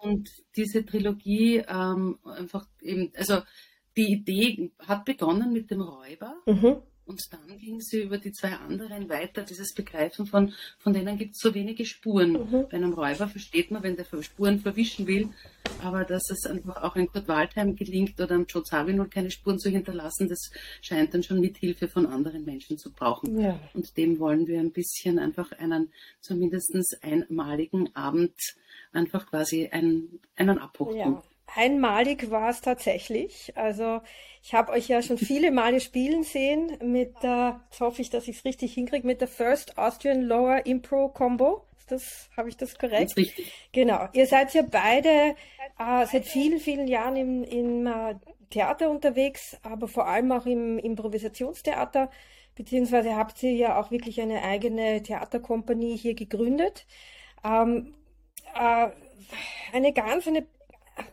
Und 0.01 0.29
diese 0.55 0.85
Trilogie 0.85 1.63
ähm, 1.67 2.19
einfach 2.23 2.67
eben, 2.81 3.11
also 3.15 3.41
die 3.95 4.11
Idee 4.11 4.71
hat 4.79 5.05
begonnen 5.05 5.53
mit 5.53 5.71
dem 5.71 5.81
Räuber. 5.81 6.35
Mhm. 6.45 6.81
Und 7.05 7.21
dann 7.31 7.57
ging 7.59 7.81
sie 7.81 8.03
über 8.03 8.17
die 8.17 8.31
zwei 8.31 8.53
anderen 8.53 9.09
weiter, 9.09 9.43
dieses 9.43 9.73
Begreifen 9.73 10.25
von, 10.25 10.53
von 10.79 10.93
denen 10.93 11.17
gibt 11.17 11.35
es 11.35 11.41
so 11.41 11.53
wenige 11.53 11.85
Spuren. 11.85 12.31
Mhm. 12.31 12.67
Bei 12.69 12.77
einem 12.77 12.93
Räuber 12.93 13.27
versteht 13.27 13.71
man, 13.71 13.83
wenn 13.83 13.97
der 13.97 14.05
Spuren 14.21 14.59
verwischen 14.59 15.05
will, 15.05 15.29
aber 15.81 16.05
dass 16.05 16.29
es 16.29 16.45
einfach 16.45 16.81
auch 16.81 16.95
ein 16.95 17.07
Kurt 17.07 17.27
Waldheim 17.27 17.75
gelingt 17.75 18.19
oder 18.21 18.35
einem 18.35 18.45
Joe 18.47 18.63
Zawinul 18.63 19.09
keine 19.09 19.31
Spuren 19.31 19.59
zu 19.59 19.69
hinterlassen, 19.69 20.29
das 20.29 20.51
scheint 20.81 21.13
dann 21.13 21.23
schon 21.23 21.41
mit 21.41 21.57
Hilfe 21.57 21.87
von 21.87 22.05
anderen 22.05 22.45
Menschen 22.45 22.77
zu 22.77 22.91
brauchen. 22.91 23.39
Ja. 23.39 23.59
Und 23.73 23.97
dem 23.97 24.19
wollen 24.19 24.47
wir 24.47 24.59
ein 24.59 24.71
bisschen 24.71 25.19
einfach 25.19 25.51
einen 25.53 25.91
zumindest 26.21 26.73
einmaligen 27.01 27.93
Abend 27.95 28.33
einfach 28.93 29.25
quasi 29.27 29.67
einen, 29.67 30.19
einen 30.35 30.59
Abbruch 30.59 30.95
ja. 30.95 31.21
Einmalig 31.55 32.29
war 32.31 32.49
es 32.49 32.61
tatsächlich. 32.61 33.53
Also 33.55 34.01
ich 34.41 34.53
habe 34.53 34.71
euch 34.71 34.87
ja 34.87 35.01
schon 35.01 35.17
viele 35.17 35.51
Male 35.51 35.79
spielen 35.79 36.23
sehen 36.23 36.77
mit 36.83 37.13
der, 37.23 37.61
jetzt 37.69 37.79
hoffe 37.79 38.01
ich, 38.01 38.09
dass 38.09 38.27
ich 38.27 38.37
es 38.37 38.45
richtig 38.45 38.73
hinkriege, 38.73 39.07
mit 39.07 39.21
der 39.21 39.27
First 39.27 39.77
Austrian 39.77 40.21
Lower 40.21 40.65
Impro 40.65 41.09
Combo. 41.09 41.65
Das 41.87 42.29
habe 42.35 42.49
ich 42.49 42.57
das 42.57 42.77
korrekt? 42.77 43.11
Das 43.11 43.17
richtig. 43.17 43.51
Genau. 43.71 44.07
Ihr 44.13 44.25
seid 44.25 44.53
ja 44.53 44.63
beide 44.63 45.35
äh, 45.79 46.05
seit 46.05 46.25
vielen, 46.25 46.59
vielen 46.59 46.87
Jahren 46.87 47.15
im, 47.15 47.43
im 47.43 47.87
äh, 47.87 48.15
Theater 48.49 48.89
unterwegs, 48.89 49.57
aber 49.63 49.87
vor 49.87 50.07
allem 50.07 50.31
auch 50.31 50.45
im 50.45 50.77
Improvisationstheater, 50.77 52.09
beziehungsweise 52.55 53.15
habt 53.15 53.41
ihr 53.43 53.53
ja 53.53 53.79
auch 53.79 53.91
wirklich 53.91 54.21
eine 54.21 54.43
eigene 54.43 55.01
Theaterkompanie 55.01 55.97
hier 55.97 56.13
gegründet. 56.13 56.85
Ähm, 57.43 57.95
äh, 58.55 58.87
eine 59.73 59.93
ganz 59.93 60.27
eine 60.27 60.45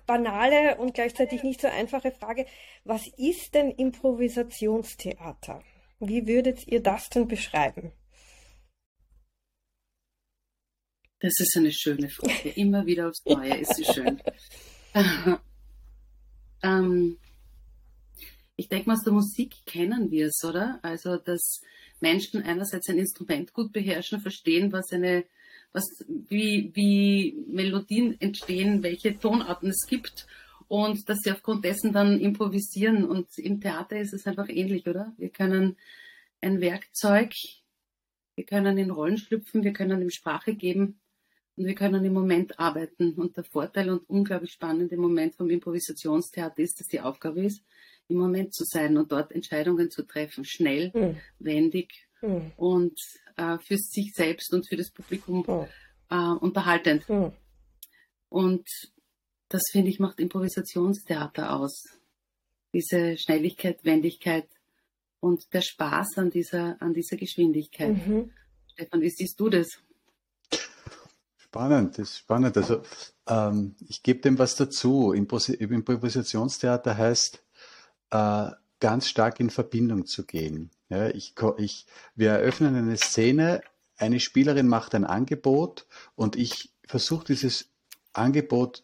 banale 0.07 0.77
und 0.77 0.95
gleichzeitig 0.95 1.43
nicht 1.43 1.61
so 1.61 1.69
einfache 1.69 2.11
Frage. 2.11 2.47
Was 2.85 3.07
ist 3.17 3.55
denn 3.55 3.71
Improvisationstheater? 3.71 5.63
Wie 6.01 6.27
würdet 6.27 6.67
ihr 6.67 6.83
das 6.83 7.11
denn 7.11 7.29
beschreiben? 7.29 7.93
Das 11.21 11.39
ist 11.39 11.57
eine 11.57 11.71
schöne 11.71 12.09
Frage. 12.09 12.49
Immer 12.57 12.87
wieder 12.87 13.09
aufs 13.09 13.25
Neue 13.27 13.59
ist 13.59 13.77
sie 13.77 13.85
schön. 13.85 14.23
ähm, 16.63 17.19
ich 18.57 18.69
denke 18.69 18.89
mal, 18.89 18.95
aus 18.95 19.05
der 19.05 19.13
Musik 19.13 19.55
kennen 19.67 20.11
wir 20.11 20.27
es, 20.29 20.43
oder? 20.45 20.79
Also, 20.83 21.17
dass 21.19 21.61
Menschen 22.01 22.43
einerseits 22.43 22.89
ein 22.89 22.99
Instrument 22.99 23.53
gut 23.53 23.73
beherrschen, 23.73 24.21
verstehen, 24.21 24.73
was 24.73 24.93
eine 24.93 25.25
was, 25.73 25.85
wie, 26.09 26.71
wie 26.75 27.37
Melodien 27.49 28.21
entstehen, 28.21 28.83
welche 28.83 29.19
Tonarten 29.19 29.71
es 29.71 29.87
gibt 29.89 30.27
und 30.71 31.09
dass 31.09 31.19
sie 31.23 31.33
aufgrund 31.33 31.65
dessen 31.65 31.93
dann 31.93 32.21
improvisieren. 32.21 33.05
Und 33.05 33.27
im 33.39 33.61
Theater 33.61 33.99
ist 33.99 34.13
es 34.13 34.27
einfach 34.27 34.49
ähnlich, 34.49 34.87
oder? 34.87 35.13
Wir 35.19 35.31
können 35.31 35.77
ein 36.41 36.61
Werkzeug, 36.61 37.33
wir 38.37 38.45
können 38.45 38.79
in 38.79 38.91
Rollen 38.91 39.19
schlüpfen, 39.19 39.65
wir 39.65 39.73
können 39.73 40.01
ihm 40.01 40.11
Sprache 40.11 40.55
geben 40.55 41.01
und 41.57 41.67
wir 41.67 41.75
können 41.75 42.05
im 42.05 42.13
Moment 42.13 42.59
arbeiten. 42.59 43.15
Und 43.15 43.37
der 43.37 43.45
Vorteil 43.45 43.91
und 43.91 44.09
unglaublich 44.09 44.53
spannende 44.53 44.97
Moment 44.97 45.35
vom 45.35 45.51
Improvisationstheater 45.51 46.63
ist, 46.63 46.79
dass 46.79 46.87
die 46.87 47.01
Aufgabe 47.01 47.45
ist, 47.45 47.65
im 48.07 48.19
Moment 48.19 48.55
zu 48.55 48.65
sein 48.65 48.97
und 48.97 49.11
dort 49.11 49.33
Entscheidungen 49.33 49.91
zu 49.91 50.05
treffen, 50.05 50.45
schnell, 50.45 50.93
mhm. 50.95 51.17
wendig 51.39 52.09
mhm. 52.23 52.53
und 52.57 52.99
äh, 53.41 53.59
für 53.59 53.77
sich 53.77 54.13
selbst 54.15 54.53
und 54.53 54.69
für 54.69 54.77
das 54.77 54.91
Publikum 54.91 55.45
mhm. 55.47 55.67
äh, 56.11 56.35
unterhaltend. 56.41 57.09
Mhm. 57.09 57.33
Und 58.29 58.69
das, 59.49 59.63
finde 59.73 59.91
ich, 59.91 59.99
macht 59.99 60.21
Improvisationstheater 60.21 61.57
aus. 61.57 61.85
Diese 62.73 63.17
Schnelligkeit, 63.17 63.85
Wendigkeit 63.85 64.47
und 65.19 65.53
der 65.53 65.63
Spaß 65.63 66.19
an 66.19 66.31
dieser, 66.31 66.81
an 66.81 66.95
dieser 66.95 67.17
Geschwindigkeit. 67.17 68.07
Mhm. 68.07 68.31
Stefan, 68.73 69.01
wie 69.01 69.11
siehst 69.11 69.41
du 69.41 69.49
das? 69.49 69.69
Spannend, 71.37 71.99
das 71.99 72.11
ist 72.11 72.19
spannend. 72.19 72.57
Also 72.57 72.83
ähm, 73.27 73.75
ich 73.89 74.05
gebe 74.05 74.21
dem 74.21 74.39
was 74.39 74.55
dazu. 74.55 75.13
Improvisationstheater 75.13 76.97
heißt, 76.97 77.43
äh, 78.11 78.51
ganz 78.79 79.09
stark 79.09 79.41
in 79.41 79.51
Verbindung 79.51 80.07
zu 80.07 80.25
gehen. 80.25 80.71
Ja, 80.91 81.09
ich, 81.09 81.35
ich, 81.59 81.87
wir 82.17 82.31
eröffnen 82.33 82.75
eine 82.75 82.97
Szene, 82.97 83.63
eine 83.97 84.19
Spielerin 84.19 84.67
macht 84.67 84.95
ein 84.95 85.05
Angebot 85.05 85.87
und 86.17 86.35
ich 86.35 86.73
versuche 86.85 87.25
dieses 87.27 87.71
Angebot 88.13 88.83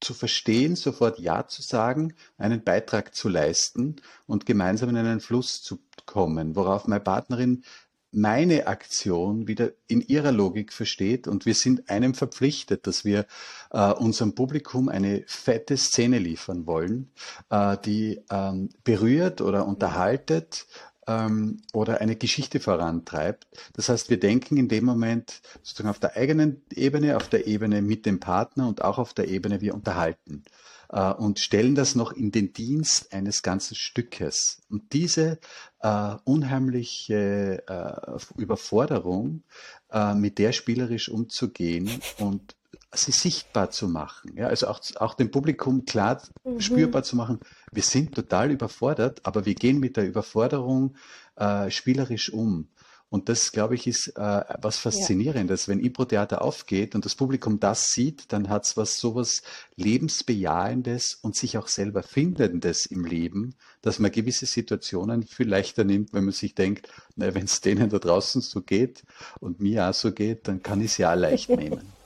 zu 0.00 0.14
verstehen, 0.14 0.76
sofort 0.76 1.18
Ja 1.18 1.48
zu 1.48 1.60
sagen, 1.62 2.14
einen 2.38 2.62
Beitrag 2.62 3.16
zu 3.16 3.28
leisten 3.28 3.96
und 4.26 4.46
gemeinsam 4.46 4.90
in 4.90 4.96
einen 4.96 5.20
Fluss 5.20 5.60
zu 5.60 5.80
kommen, 6.06 6.54
worauf 6.54 6.86
meine 6.86 7.00
Partnerin 7.00 7.64
meine 8.12 8.66
Aktion 8.66 9.46
wieder 9.46 9.70
in 9.86 10.00
ihrer 10.00 10.32
Logik 10.32 10.72
versteht 10.72 11.28
und 11.28 11.46
wir 11.46 11.54
sind 11.54 11.88
einem 11.90 12.14
verpflichtet, 12.14 12.86
dass 12.86 13.04
wir 13.04 13.26
äh, 13.70 13.92
unserem 13.92 14.34
Publikum 14.34 14.88
eine 14.88 15.22
fette 15.26 15.76
Szene 15.76 16.18
liefern 16.18 16.66
wollen, 16.66 17.12
äh, 17.50 17.76
die 17.84 18.20
ähm, 18.30 18.70
berührt 18.82 19.40
oder 19.40 19.66
unterhaltet 19.66 20.66
ähm, 21.10 21.62
oder 21.72 22.00
eine 22.00 22.16
Geschichte 22.16 22.60
vorantreibt. 22.60 23.46
Das 23.74 23.88
heißt, 23.88 24.10
wir 24.10 24.20
denken 24.20 24.56
in 24.56 24.68
dem 24.68 24.84
Moment 24.84 25.42
sozusagen 25.62 25.88
auf 25.88 25.98
der 25.98 26.16
eigenen 26.16 26.62
Ebene, 26.72 27.16
auf 27.16 27.28
der 27.28 27.46
Ebene 27.46 27.82
mit 27.82 28.06
dem 28.06 28.20
Partner 28.20 28.68
und 28.68 28.82
auch 28.82 28.98
auf 28.98 29.14
der 29.14 29.28
Ebene 29.28 29.60
wir 29.60 29.74
unterhalten 29.74 30.44
äh, 30.90 31.12
und 31.12 31.38
stellen 31.38 31.74
das 31.74 31.94
noch 31.94 32.12
in 32.12 32.30
den 32.30 32.52
Dienst 32.52 33.12
eines 33.12 33.42
ganzen 33.42 33.74
Stückes. 33.74 34.62
Und 34.68 34.92
diese 34.92 35.38
äh, 35.80 36.14
unheimliche 36.24 37.62
äh, 37.66 38.40
Überforderung, 38.40 39.42
äh, 39.90 40.14
mit 40.14 40.38
der 40.38 40.52
spielerisch 40.52 41.08
umzugehen 41.08 41.90
und 42.18 42.54
sie 42.92 43.12
sichtbar 43.12 43.70
zu 43.70 43.88
machen, 43.88 44.32
ja, 44.36 44.46
also 44.48 44.68
auch, 44.68 44.80
auch 44.96 45.14
dem 45.14 45.30
Publikum 45.30 45.84
klar 45.84 46.22
mhm. 46.44 46.60
spürbar 46.60 47.02
zu 47.02 47.16
machen, 47.16 47.40
wir 47.72 47.82
sind 47.82 48.14
total 48.14 48.50
überfordert, 48.50 49.20
aber 49.24 49.46
wir 49.46 49.54
gehen 49.54 49.78
mit 49.78 49.96
der 49.96 50.06
Überforderung 50.06 50.96
äh, 51.36 51.70
spielerisch 51.70 52.32
um. 52.32 52.68
Und 53.10 53.28
das, 53.28 53.50
glaube 53.50 53.74
ich, 53.74 53.88
ist 53.88 54.16
äh, 54.16 54.44
was 54.62 54.78
Faszinierendes. 54.78 55.66
Ja. 55.66 55.72
Wenn 55.72 55.80
Impro-Theater 55.80 56.42
aufgeht 56.42 56.94
und 56.94 57.04
das 57.04 57.16
Publikum 57.16 57.58
das 57.58 57.90
sieht, 57.90 58.32
dann 58.32 58.48
hat 58.48 58.66
es 58.66 58.76
was 58.76 59.00
sowas 59.00 59.42
Lebensbejahendes 59.74 61.18
und 61.20 61.34
sich 61.34 61.58
auch 61.58 61.66
selber 61.66 62.04
Findendes 62.04 62.86
im 62.86 63.04
Leben, 63.04 63.56
dass 63.82 63.98
man 63.98 64.12
gewisse 64.12 64.46
Situationen 64.46 65.24
viel 65.24 65.48
leichter 65.48 65.82
nimmt, 65.82 66.12
wenn 66.12 66.24
man 66.24 66.32
sich 66.32 66.54
denkt, 66.54 66.88
wenn 67.16 67.44
es 67.44 67.60
denen 67.60 67.90
da 67.90 67.98
draußen 67.98 68.42
so 68.42 68.62
geht 68.62 69.02
und 69.40 69.58
mir 69.58 69.88
auch 69.88 69.94
so 69.94 70.12
geht, 70.12 70.46
dann 70.46 70.62
kann 70.62 70.80
ich 70.80 70.92
es 70.92 70.98
ja 70.98 71.12
auch 71.12 71.18
leicht 71.18 71.48
nehmen. 71.48 71.99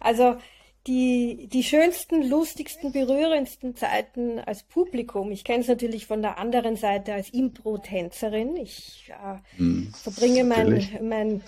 Also 0.00 0.36
die, 0.88 1.48
die 1.52 1.62
schönsten, 1.62 2.22
lustigsten, 2.22 2.92
berührendsten 2.92 3.76
Zeiten 3.76 4.38
als 4.38 4.62
Publikum. 4.62 5.30
Ich 5.30 5.44
kenne 5.44 5.60
es 5.60 5.68
natürlich 5.68 6.06
von 6.06 6.22
der 6.22 6.38
anderen 6.38 6.76
Seite 6.76 7.12
als 7.12 7.28
Impro-Tänzerin. 7.30 8.56
Ich 8.56 9.10
äh, 9.10 9.58
hm, 9.58 9.92
verbringe 9.92 10.44
mein, 10.44 10.88
mein 11.02 11.42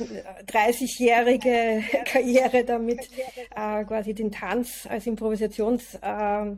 30-jährige 0.47 1.83
Karriere 2.05 2.65
damit, 2.65 3.09
äh, 3.57 3.85
quasi 3.85 4.13
den 4.13 4.31
Tanz 4.31 4.87
als 4.87 5.07
Improvisations, 5.07 5.95
äh, 5.95 6.57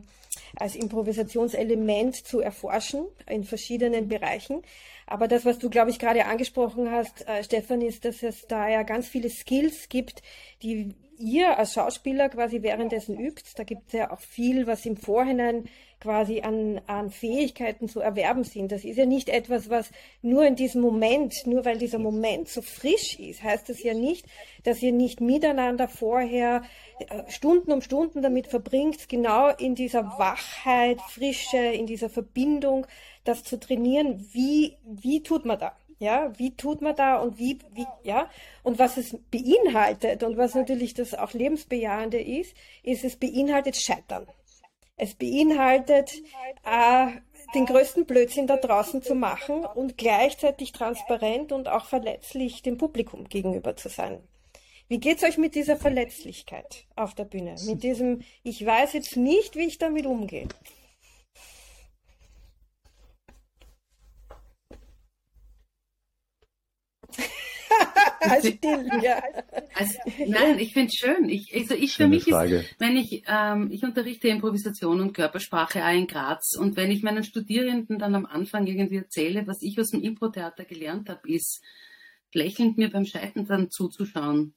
als 0.57 0.75
Improvisationselement 0.75 2.15
zu 2.15 2.41
erforschen 2.41 3.05
in 3.29 3.45
verschiedenen 3.45 4.09
Bereichen. 4.09 4.61
Aber 5.07 5.29
das, 5.29 5.45
was 5.45 5.57
du, 5.57 5.69
glaube 5.69 5.91
ich, 5.91 5.99
gerade 5.99 6.25
angesprochen 6.25 6.91
hast, 6.91 7.27
äh, 7.27 7.43
Stefan, 7.45 7.81
ist, 7.81 8.03
dass 8.03 8.23
es 8.23 8.45
da 8.47 8.67
ja 8.67 8.83
ganz 8.83 9.07
viele 9.07 9.29
Skills 9.29 9.87
gibt, 9.87 10.21
die 10.61 10.95
ihr 11.23 11.57
als 11.57 11.73
Schauspieler 11.73 12.29
quasi 12.29 12.61
währenddessen 12.61 13.17
übt. 13.17 13.43
Da 13.55 13.63
gibt 13.63 13.87
es 13.87 13.93
ja 13.93 14.11
auch 14.11 14.19
viel, 14.19 14.67
was 14.67 14.85
im 14.85 14.97
Vorhinein 14.97 15.65
quasi 15.99 16.41
an, 16.41 16.81
an 16.85 17.09
Fähigkeiten 17.09 17.87
zu 17.87 18.01
erwerben 18.01 18.43
sind. 18.43 18.73
Das 18.73 18.83
ist 18.83 18.97
ja 18.97 19.05
nicht 19.05 19.29
etwas, 19.29 19.69
was 19.69 19.89
nur 20.21 20.45
in 20.45 20.55
diesem 20.55 20.81
Moment, 20.81 21.33
nur 21.45 21.63
weil 21.63 21.77
dieser 21.77 21.97
Moment 21.97 22.49
so 22.49 22.61
frisch 22.61 23.17
ist, 23.19 23.41
heißt 23.41 23.69
das 23.69 23.81
ja 23.81 23.93
nicht, 23.93 24.25
dass 24.63 24.83
ihr 24.83 24.91
nicht 24.91 25.21
miteinander 25.21 25.87
vorher 25.87 26.63
äh, 26.99 27.31
Stunden 27.31 27.71
um 27.71 27.81
Stunden 27.81 28.21
damit 28.21 28.47
verbringt, 28.47 29.07
genau 29.07 29.47
in 29.47 29.75
dieser 29.75 30.03
Wachheit, 30.17 30.99
Frische, 31.09 31.57
in 31.57 31.87
dieser 31.87 32.09
Verbindung, 32.09 32.85
das 33.23 33.43
zu 33.43 33.57
trainieren. 33.57 34.27
Wie, 34.33 34.75
wie 34.83 35.23
tut 35.23 35.45
man 35.45 35.57
da? 35.57 35.73
Ja, 36.03 36.37
wie 36.37 36.53
tut 36.53 36.81
man 36.81 36.97
da 36.97 37.15
und 37.15 37.37
wie, 37.39 37.59
wie, 37.71 37.85
ja, 38.03 38.29
und 38.61 38.77
was 38.77 38.97
es 38.97 39.17
beinhaltet 39.31 40.21
und 40.23 40.35
was 40.35 40.53
natürlich 40.53 40.93
das 40.93 41.13
auch 41.13 41.31
lebensbejahende 41.31 42.21
ist, 42.21 42.53
ist, 42.83 43.05
es 43.05 43.15
beinhaltet 43.15 43.77
Scheitern. 43.77 44.27
Es 44.97 45.15
beinhaltet, 45.15 46.11
äh, 46.65 47.07
den 47.55 47.65
größten 47.65 48.05
Blödsinn 48.05 48.47
da 48.47 48.57
draußen 48.57 49.01
zu 49.01 49.15
machen 49.15 49.63
und 49.63 49.97
gleichzeitig 49.97 50.73
transparent 50.73 51.53
und 51.53 51.69
auch 51.69 51.85
verletzlich 51.85 52.61
dem 52.63 52.77
Publikum 52.77 53.29
gegenüber 53.29 53.77
zu 53.77 53.87
sein. 53.87 54.21
Wie 54.89 54.99
geht's 54.99 55.23
euch 55.23 55.37
mit 55.37 55.55
dieser 55.55 55.77
Verletzlichkeit 55.77 56.85
auf 56.97 57.15
der 57.15 57.23
Bühne? 57.23 57.55
Mit 57.65 57.81
diesem, 57.81 58.23
ich 58.43 58.65
weiß 58.65 58.91
jetzt 58.91 59.15
nicht, 59.15 59.55
wie 59.55 59.67
ich 59.67 59.77
damit 59.77 60.05
umgehe. 60.05 60.49
also, 68.29 68.49
ja. 69.01 69.21
Also, 69.75 69.99
nein, 70.27 70.59
ich 70.59 70.73
finde 70.73 70.87
es 70.87 70.95
schön. 70.95 71.29
Ich, 71.29 71.53
also 71.55 71.75
ich 71.75 71.93
für 71.93 72.07
mich 72.07 72.25
Frage. 72.25 72.57
ist, 72.57 72.75
wenn 72.79 72.95
ich, 72.95 73.23
ähm, 73.27 73.69
ich 73.71 73.83
unterrichte 73.83 74.27
Improvisation 74.27 75.01
und 75.01 75.13
Körpersprache 75.13 75.83
auch 75.83 75.93
in 75.93 76.07
Graz 76.07 76.55
und 76.57 76.75
wenn 76.75 76.91
ich 76.91 77.03
meinen 77.03 77.23
Studierenden 77.23 77.99
dann 77.99 78.15
am 78.15 78.25
Anfang 78.25 78.67
irgendwie 78.67 78.97
erzähle, 78.97 79.47
was 79.47 79.61
ich 79.61 79.79
aus 79.79 79.89
dem 79.89 80.01
Impro-Theater 80.01 80.65
gelernt 80.65 81.09
habe, 81.09 81.29
ist 81.29 81.61
lächelnd 82.33 82.77
mir 82.77 82.89
beim 82.89 83.05
Scheitern 83.05 83.45
dann 83.45 83.69
zuzuschauen 83.69 84.53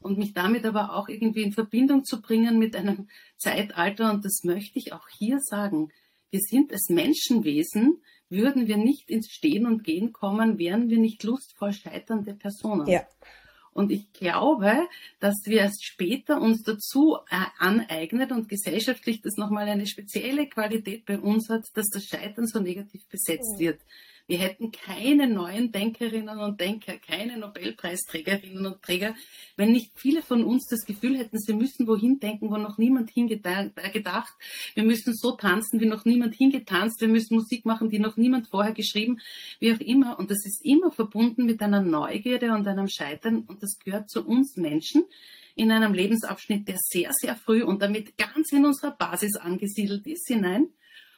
und 0.00 0.18
mich 0.18 0.32
damit 0.32 0.64
aber 0.64 0.94
auch 0.94 1.08
irgendwie 1.08 1.42
in 1.42 1.52
Verbindung 1.52 2.04
zu 2.04 2.20
bringen 2.20 2.58
mit 2.58 2.76
einem 2.76 3.08
Zeitalter. 3.36 4.10
Und 4.12 4.24
das 4.24 4.44
möchte 4.44 4.78
ich 4.78 4.92
auch 4.92 5.08
hier 5.08 5.40
sagen. 5.40 5.90
Wir 6.30 6.40
sind 6.40 6.72
als 6.72 6.88
Menschenwesen, 6.88 8.02
würden 8.30 8.66
wir 8.66 8.76
nicht 8.76 9.10
ins 9.10 9.30
Stehen 9.30 9.66
und 9.66 9.84
Gehen 9.84 10.12
kommen, 10.12 10.58
wären 10.58 10.88
wir 10.88 10.98
nicht 10.98 11.22
lustvoll 11.22 11.72
scheiternde 11.72 12.34
Personen. 12.34 12.86
Ja. 12.86 13.06
Und 13.72 13.92
ich 13.92 14.12
glaube, 14.12 14.88
dass 15.20 15.36
wir 15.44 15.60
erst 15.60 15.84
später 15.84 16.40
uns 16.40 16.64
dazu 16.64 17.18
äh, 17.30 17.44
aneignet 17.58 18.32
und 18.32 18.48
gesellschaftlich 18.48 19.20
das 19.20 19.36
nochmal 19.36 19.68
eine 19.68 19.86
spezielle 19.86 20.48
Qualität 20.48 21.06
bei 21.06 21.18
uns 21.18 21.48
hat, 21.48 21.64
dass 21.74 21.88
das 21.88 22.04
Scheitern 22.04 22.46
so 22.46 22.58
negativ 22.58 23.06
besetzt 23.08 23.54
mhm. 23.54 23.58
wird. 23.60 23.80
Wir 24.28 24.36
hätten 24.36 24.70
keine 24.72 25.26
neuen 25.26 25.72
Denkerinnen 25.72 26.38
und 26.38 26.60
Denker, 26.60 26.98
keine 26.98 27.38
Nobelpreisträgerinnen 27.38 28.66
und 28.66 28.82
Träger, 28.82 29.14
wenn 29.56 29.72
nicht 29.72 29.90
viele 29.94 30.20
von 30.20 30.44
uns 30.44 30.66
das 30.68 30.84
Gefühl 30.84 31.16
hätten, 31.16 31.38
sie 31.38 31.54
müssen 31.54 31.86
wohin 31.86 32.20
denken, 32.20 32.50
wo 32.50 32.58
noch 32.58 32.76
niemand 32.76 33.08
hingedacht. 33.08 33.72
Wir 34.74 34.84
müssen 34.84 35.14
so 35.14 35.32
tanzen, 35.32 35.80
wie 35.80 35.86
noch 35.86 36.04
niemand 36.04 36.34
hingetanzt. 36.34 37.00
Wir 37.00 37.08
müssen 37.08 37.36
Musik 37.36 37.64
machen, 37.64 37.88
die 37.88 37.98
noch 37.98 38.18
niemand 38.18 38.48
vorher 38.48 38.74
geschrieben, 38.74 39.18
wie 39.60 39.72
auch 39.72 39.80
immer. 39.80 40.18
Und 40.18 40.30
das 40.30 40.44
ist 40.44 40.62
immer 40.62 40.90
verbunden 40.90 41.46
mit 41.46 41.62
einer 41.62 41.80
Neugierde 41.80 42.52
und 42.52 42.68
einem 42.68 42.88
Scheitern. 42.88 43.44
Und 43.46 43.62
das 43.62 43.78
gehört 43.82 44.10
zu 44.10 44.26
uns 44.26 44.58
Menschen 44.58 45.04
in 45.54 45.72
einem 45.72 45.94
Lebensabschnitt, 45.94 46.68
der 46.68 46.76
sehr, 46.78 47.12
sehr 47.14 47.34
früh 47.34 47.62
und 47.62 47.80
damit 47.80 48.18
ganz 48.18 48.52
in 48.52 48.66
unserer 48.66 48.90
Basis 48.90 49.36
angesiedelt 49.36 50.06
ist, 50.06 50.28
hinein. 50.28 50.68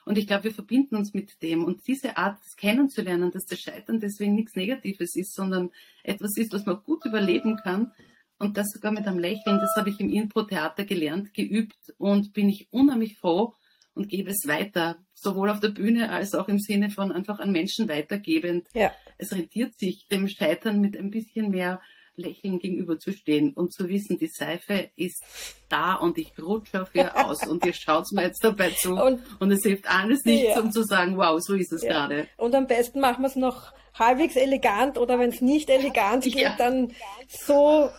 Und 0.04 0.18
ich 0.18 0.26
glaube, 0.26 0.44
wir 0.44 0.54
verbinden 0.54 0.96
uns 0.96 1.14
mit 1.14 1.42
dem. 1.42 1.64
Und 1.64 1.86
diese 1.86 2.16
Art, 2.16 2.38
das 2.40 2.56
kennenzulernen, 2.56 3.30
dass 3.30 3.44
das 3.44 3.60
Scheitern 3.60 4.00
deswegen 4.00 4.34
nichts 4.34 4.56
Negatives 4.56 5.14
ist, 5.14 5.34
sondern 5.34 5.70
etwas 6.02 6.36
ist, 6.36 6.52
was 6.52 6.66
man 6.66 6.82
gut 6.82 7.04
überleben 7.04 7.56
kann. 7.56 7.92
Und 8.38 8.56
das 8.56 8.70
sogar 8.72 8.92
mit 8.92 9.06
einem 9.06 9.18
Lächeln, 9.18 9.58
das 9.60 9.76
habe 9.76 9.90
ich 9.90 10.00
im 10.00 10.08
Impro-Theater 10.08 10.84
gelernt, 10.84 11.34
geübt 11.34 11.76
und 11.98 12.32
bin 12.32 12.48
ich 12.48 12.68
unheimlich 12.70 13.18
froh 13.18 13.54
und 13.94 14.08
gebe 14.08 14.30
es 14.30 14.46
weiter, 14.46 14.96
sowohl 15.14 15.50
auf 15.50 15.60
der 15.60 15.68
Bühne 15.68 16.10
als 16.10 16.34
auch 16.34 16.48
im 16.48 16.58
Sinne 16.58 16.90
von 16.90 17.12
einfach 17.12 17.38
an 17.38 17.52
Menschen 17.52 17.88
weitergebend. 17.88 18.66
Ja. 18.72 18.92
Es 19.18 19.32
rentiert 19.32 19.78
sich, 19.78 20.06
dem 20.10 20.26
Scheitern 20.26 20.80
mit 20.80 20.96
ein 20.96 21.10
bisschen 21.10 21.50
mehr 21.50 21.82
Lächeln 22.20 22.59
gegenüberzustehen 22.59 23.52
und 23.54 23.72
zu 23.72 23.88
wissen, 23.88 24.18
die 24.18 24.28
Seife 24.28 24.90
ist 24.96 25.22
da 25.68 25.94
und 25.94 26.18
ich 26.18 26.33
rutsche 26.40 26.83
auf 26.83 26.94
ihr 26.94 27.16
aus 27.26 27.46
und 27.46 27.64
ihr 27.64 27.72
schaut 27.72 28.06
mir 28.12 28.24
jetzt 28.24 28.44
dabei 28.44 28.70
zu 28.70 28.94
und, 28.94 29.20
und 29.40 29.50
es 29.50 29.62
hilft 29.62 29.88
alles 29.88 30.24
nichts, 30.24 30.54
ja. 30.54 30.61
um 30.61 30.72
zu 30.72 30.83
sagen, 30.83 31.16
wow, 31.16 31.40
so 31.40 31.54
ist 31.54 31.72
es 31.72 31.83
ja. 31.83 31.92
gerade. 31.92 32.28
Und 32.37 32.54
am 32.54 32.66
besten 32.66 33.00
machen 33.00 33.22
wir 33.22 33.28
es 33.28 33.37
noch 33.37 33.72
halbwegs 33.94 34.37
elegant 34.37 34.98
oder 34.98 35.18
wenn 35.18 35.30
es 35.30 35.40
nicht 35.40 35.70
elegant 35.70 36.24
geht, 36.24 36.37
ja. 36.37 36.54
dann 36.56 36.92
so, 37.28 37.90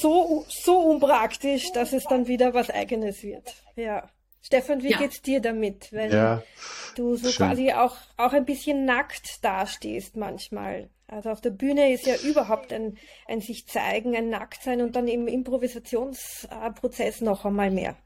so, 0.00 0.44
so 0.48 0.78
unpraktisch, 0.78 1.72
dass 1.72 1.92
es 1.92 2.04
dann 2.04 2.26
wieder 2.26 2.54
was 2.54 2.70
Eigenes 2.70 3.22
wird. 3.22 3.54
Ja. 3.76 4.08
Stefan, 4.42 4.82
wie 4.82 4.90
ja. 4.90 4.98
geht's 4.98 5.20
dir 5.20 5.40
damit, 5.40 5.92
wenn 5.92 6.10
ja, 6.10 6.42
du 6.96 7.16
so 7.16 7.28
schön. 7.28 7.46
quasi 7.46 7.72
auch, 7.72 7.96
auch 8.16 8.32
ein 8.32 8.46
bisschen 8.46 8.84
nackt 8.86 9.44
dastehst 9.44 10.16
manchmal? 10.16 10.88
Also 11.10 11.30
auf 11.30 11.40
der 11.40 11.50
Bühne 11.50 11.92
ist 11.92 12.06
ja 12.06 12.14
überhaupt 12.28 12.72
ein, 12.72 12.96
ein 13.26 13.40
sich 13.40 13.66
zeigen, 13.66 14.14
ein 14.14 14.30
Nacktsein 14.30 14.80
und 14.80 14.94
dann 14.94 15.08
im 15.08 15.26
Improvisationsprozess 15.26 17.20
noch 17.20 17.44
einmal 17.44 17.70
mehr. 17.70 17.96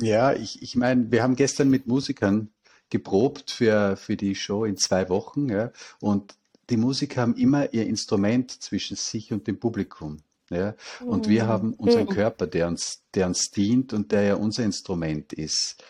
Ja, 0.00 0.32
ich, 0.32 0.62
ich 0.62 0.74
meine, 0.74 1.10
wir 1.10 1.22
haben 1.22 1.36
gestern 1.36 1.68
mit 1.68 1.86
Musikern 1.86 2.50
geprobt 2.88 3.50
für, 3.50 3.96
für 3.96 4.16
die 4.16 4.34
Show 4.34 4.64
in 4.64 4.76
zwei 4.78 5.08
Wochen, 5.10 5.50
ja, 5.50 5.70
und 6.00 6.38
die 6.70 6.76
Musiker 6.76 7.22
haben 7.22 7.36
immer 7.36 7.72
ihr 7.72 7.86
Instrument 7.86 8.50
zwischen 8.50 8.96
sich 8.96 9.32
und 9.32 9.46
dem 9.46 9.58
Publikum. 9.58 10.18
Ja? 10.50 10.74
Und 11.00 11.26
mhm. 11.26 11.30
wir 11.30 11.46
haben 11.46 11.74
unseren 11.74 12.04
mhm. 12.04 12.10
Körper, 12.10 12.46
der 12.46 12.68
uns, 12.68 13.02
der 13.14 13.26
uns 13.26 13.50
dient 13.50 13.92
und 13.92 14.12
der 14.12 14.22
ja 14.22 14.34
unser 14.34 14.64
Instrument 14.64 15.32
ist. 15.32 15.82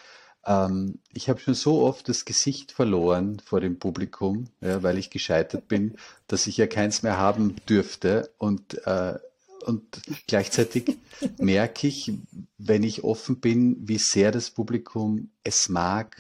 Ähm, 0.48 0.98
ich 1.12 1.28
habe 1.28 1.38
schon 1.38 1.54
so 1.54 1.82
oft 1.82 2.08
das 2.08 2.24
Gesicht 2.24 2.72
verloren 2.72 3.40
vor 3.44 3.60
dem 3.60 3.78
Publikum, 3.78 4.46
ja, 4.62 4.82
weil 4.82 4.98
ich 4.98 5.10
gescheitert 5.10 5.68
bin, 5.68 5.96
dass 6.26 6.46
ich 6.46 6.56
ja 6.56 6.66
keins 6.66 7.02
mehr 7.02 7.18
haben 7.18 7.56
dürfte. 7.68 8.30
Und, 8.38 8.86
äh, 8.86 9.18
und 9.66 10.00
gleichzeitig 10.26 10.96
merke 11.38 11.86
ich, 11.86 12.12
wenn 12.56 12.82
ich 12.82 13.04
offen 13.04 13.40
bin, 13.40 13.76
wie 13.86 13.98
sehr 13.98 14.32
das 14.32 14.50
Publikum 14.50 15.30
es 15.44 15.68
mag, 15.68 16.16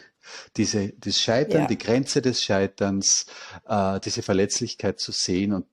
diese, 0.58 0.92
das 0.98 1.18
Scheitern, 1.18 1.62
ja. 1.62 1.66
die 1.66 1.78
Grenze 1.78 2.20
des 2.20 2.44
Scheiterns, 2.44 3.24
äh, 3.66 3.98
diese 4.00 4.20
Verletzlichkeit 4.20 5.00
zu 5.00 5.10
sehen. 5.10 5.54
Und 5.54 5.64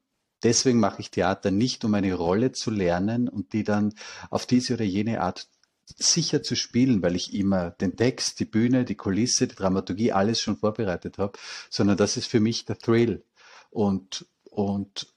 deswegen 0.44 0.80
mache 0.80 1.02
ich 1.02 1.12
Theater 1.12 1.52
nicht, 1.52 1.84
um 1.84 1.94
eine 1.94 2.14
Rolle 2.14 2.54
zu 2.54 2.72
lernen 2.72 3.28
und 3.28 3.52
die 3.52 3.66
dann 3.66 3.94
auf 4.30 4.46
diese 4.46 4.76
oder 4.76 4.86
jene 4.86 5.20
Art 5.20 5.50
sicher 5.86 6.44
zu 6.44 6.56
spielen, 6.56 7.02
weil 7.02 7.16
ich 7.16 7.34
immer 7.34 7.72
den 7.72 7.96
Text, 7.96 8.40
die 8.40 8.46
Bühne, 8.46 8.86
die 8.86 8.96
Kulisse, 8.96 9.48
die 9.48 9.56
Dramaturgie, 9.56 10.12
alles 10.12 10.42
schon 10.42 10.58
vorbereitet 10.58 11.18
habe, 11.18 11.38
sondern 11.70 11.98
das 11.98 12.18
ist 12.18 12.28
für 12.28 12.40
mich 12.40 12.66
der 12.66 12.78
Thrill. 12.78 13.24
Und, 13.70 14.26
und 14.50 15.14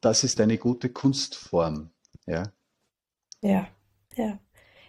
das 0.00 0.24
ist 0.24 0.40
eine 0.40 0.58
gute 0.58 0.90
Kunstform. 0.90 1.90
Ja. 2.26 2.52
Ja, 3.40 3.68
ja. 4.16 4.38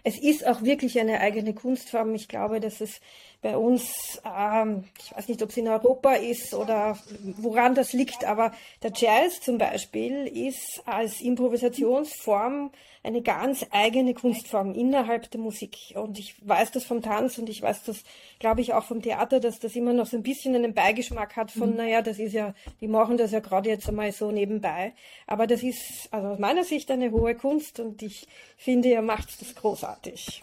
Es 0.03 0.19
ist 0.21 0.45
auch 0.45 0.61
wirklich 0.61 0.99
eine 0.99 1.19
eigene 1.19 1.55
Kunstform. 1.55 2.13
Ich 2.13 2.27
glaube, 2.27 2.59
dass 2.59 2.79
es 2.79 3.01
bei 3.45 3.58
uns, 3.58 4.19
ähm, 4.25 4.86
ich 4.97 5.15
weiß 5.15 5.27
nicht, 5.27 5.43
ob 5.43 5.51
es 5.51 5.58
in 5.58 5.67
Europa 5.67 6.13
ist 6.13 6.55
oder 6.55 6.97
woran 7.38 7.75
das 7.75 7.93
liegt, 7.93 8.25
aber 8.25 8.51
der 8.81 8.91
Jazz 8.91 9.39
zum 9.39 9.60
Beispiel 9.60 10.25
ist 10.25 10.81
als 10.88 11.21
Improvisationsform 11.21 12.71
eine 13.03 13.21
ganz 13.21 13.63
eigene 13.69 14.15
Kunstform 14.15 14.73
innerhalb 14.73 15.29
der 15.29 15.39
Musik. 15.39 15.77
Und 15.93 16.17
ich 16.17 16.36
weiß 16.41 16.71
das 16.71 16.86
vom 16.86 17.03
Tanz 17.03 17.38
und 17.38 17.47
ich 17.47 17.62
weiß 17.62 17.84
das, 17.84 18.03
glaube 18.39 18.62
ich, 18.62 18.73
auch 18.73 18.86
vom 18.86 19.03
Theater, 19.03 19.39
dass 19.39 19.60
das 19.60 19.75
immer 19.75 19.93
noch 19.93 20.08
so 20.08 20.17
ein 20.17 20.23
bisschen 20.23 20.55
einen 20.55 20.73
Beigeschmack 20.73 21.36
hat 21.36 21.51
von, 21.51 21.69
mhm. 21.69 21.75
naja, 21.75 22.01
das 22.01 22.17
ist 22.17 22.34
ja, 22.34 22.55
die 22.81 22.88
machen 22.88 23.17
das 23.17 23.31
ja 23.31 23.41
gerade 23.41 23.69
jetzt 23.69 23.88
einmal 23.88 24.12
so 24.12 24.31
nebenbei. 24.31 24.93
Aber 25.27 25.45
das 25.45 25.62
ist 25.62 26.08
also 26.10 26.29
aus 26.29 26.39
meiner 26.39 26.63
Sicht 26.63 26.89
eine 26.89 27.12
hohe 27.12 27.36
Kunst 27.36 27.79
und 27.79 28.01
ich 28.01 28.27
finde, 28.58 28.89
ihr 28.89 29.03
macht 29.03 29.39
das 29.39 29.53
großartig. 29.53 30.41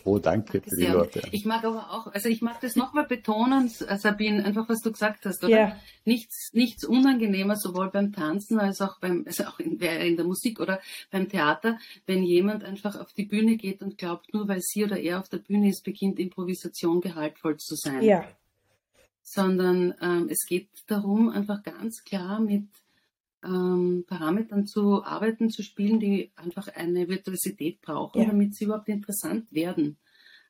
Oh, 0.05 0.19
danke, 0.19 0.61
danke 0.61 0.71
für 0.71 0.77
die 0.77 0.93
Worte. 0.93 1.23
Ich 1.31 1.45
mag 1.45 1.65
aber 1.65 1.93
auch, 1.93 2.09
also 2.09 2.29
ich 2.29 2.43
mag 2.43 2.61
das 2.61 2.77
nochmal 2.77 3.07
betonen, 3.07 3.69
Sabine, 3.69 4.45
einfach 4.45 4.69
was 4.69 4.81
du 4.81 4.91
gesagt 4.91 5.25
hast, 5.27 5.45
oder? 5.45 5.51
Ja. 5.51 5.77
Nichts, 6.05 6.51
nichts 6.53 6.85
unangenehmer, 6.85 7.57
sowohl 7.57 7.91
beim 7.91 8.13
Tanzen 8.13 8.59
als 8.59 8.81
auch 8.81 8.99
beim, 8.99 9.25
also 9.27 9.45
auch 9.45 9.61
in, 9.61 9.79
in 9.79 10.17
der 10.17 10.25
Musik 10.25 10.61
oder 10.61 10.81
beim 11.11 11.29
Theater, 11.29 11.79
wenn 12.07 12.25
jemand 12.25 12.65
einfach 12.65 12.99
auf 12.99 13.13
die 13.13 13.27
Bühne 13.27 13.57
geht 13.57 13.83
und 13.83 13.97
glaubt, 13.99 14.35
nur 14.35 14.49
weil 14.49 14.61
sie 14.61 14.85
oder 14.85 14.99
er 14.99 15.21
auf 15.21 15.29
der 15.29 15.39
Bühne 15.39 15.69
ist, 15.69 15.85
beginnt 15.85 16.19
Improvisation 16.19 17.01
gehaltvoll 17.01 17.59
zu 17.59 17.77
sein. 17.77 18.03
Ja. 18.03 18.25
Sondern 19.23 19.95
ähm, 20.01 20.29
es 20.29 20.47
geht 20.49 20.69
darum, 20.89 21.29
einfach 21.29 21.63
ganz 21.63 22.03
klar 22.03 22.41
mit 22.41 22.67
ähm, 23.45 24.05
Parametern 24.07 24.67
zu 24.67 25.03
arbeiten, 25.05 25.51
zu 25.51 25.63
spielen, 25.63 26.01
die 26.01 26.31
einfach 26.37 26.69
eine 26.69 27.09
Virtuosität 27.09 27.81
brauchen, 27.81 28.23
ja. 28.23 28.29
damit 28.29 28.55
sie 28.55 28.65
überhaupt 28.65 28.89
interessant 28.89 29.53
werden. 29.53 29.99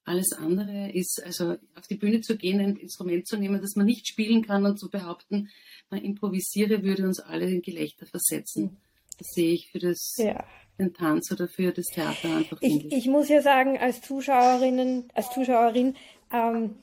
Alles 0.05 0.33
andere 0.33 0.90
ist, 0.92 1.22
also 1.24 1.52
auf 1.76 1.87
die 1.88 1.94
Bühne 1.94 2.20
zu 2.20 2.37
gehen, 2.37 2.61
ein 2.61 2.76
Instrument 2.76 3.26
zu 3.26 3.37
nehmen, 3.37 3.61
das 3.61 3.76
man 3.76 3.87
nicht 3.87 4.09
spielen 4.09 4.44
kann 4.44 4.66
und 4.66 4.78
zu 4.78 4.90
behaupten, 4.90 5.48
man 5.90 6.02
improvisiere, 6.02 6.83
würde 6.83 7.07
uns 7.07 7.20
alle 7.20 7.48
in 7.48 7.62
Gelächter 7.62 8.07
versetzen. 8.07 8.64
Mhm. 8.64 8.76
Das 9.18 9.28
sehe 9.35 9.52
ich 9.52 9.70
für 9.70 9.78
das, 9.78 10.14
ja. 10.16 10.44
den 10.78 10.92
Tanz 10.92 11.31
oder 11.31 11.46
für 11.46 11.70
das 11.70 11.87
Theater 11.87 12.37
einfach 12.37 12.59
ich, 12.61 12.90
Ich 12.90 13.07
muss 13.07 13.28
ja 13.28 13.42
sagen, 13.42 13.78
als 13.78 14.00
Zuschauerinnen, 14.00 15.09
als 15.14 15.31
Zuschauerin, 15.31 15.94
ähm, 16.33 16.76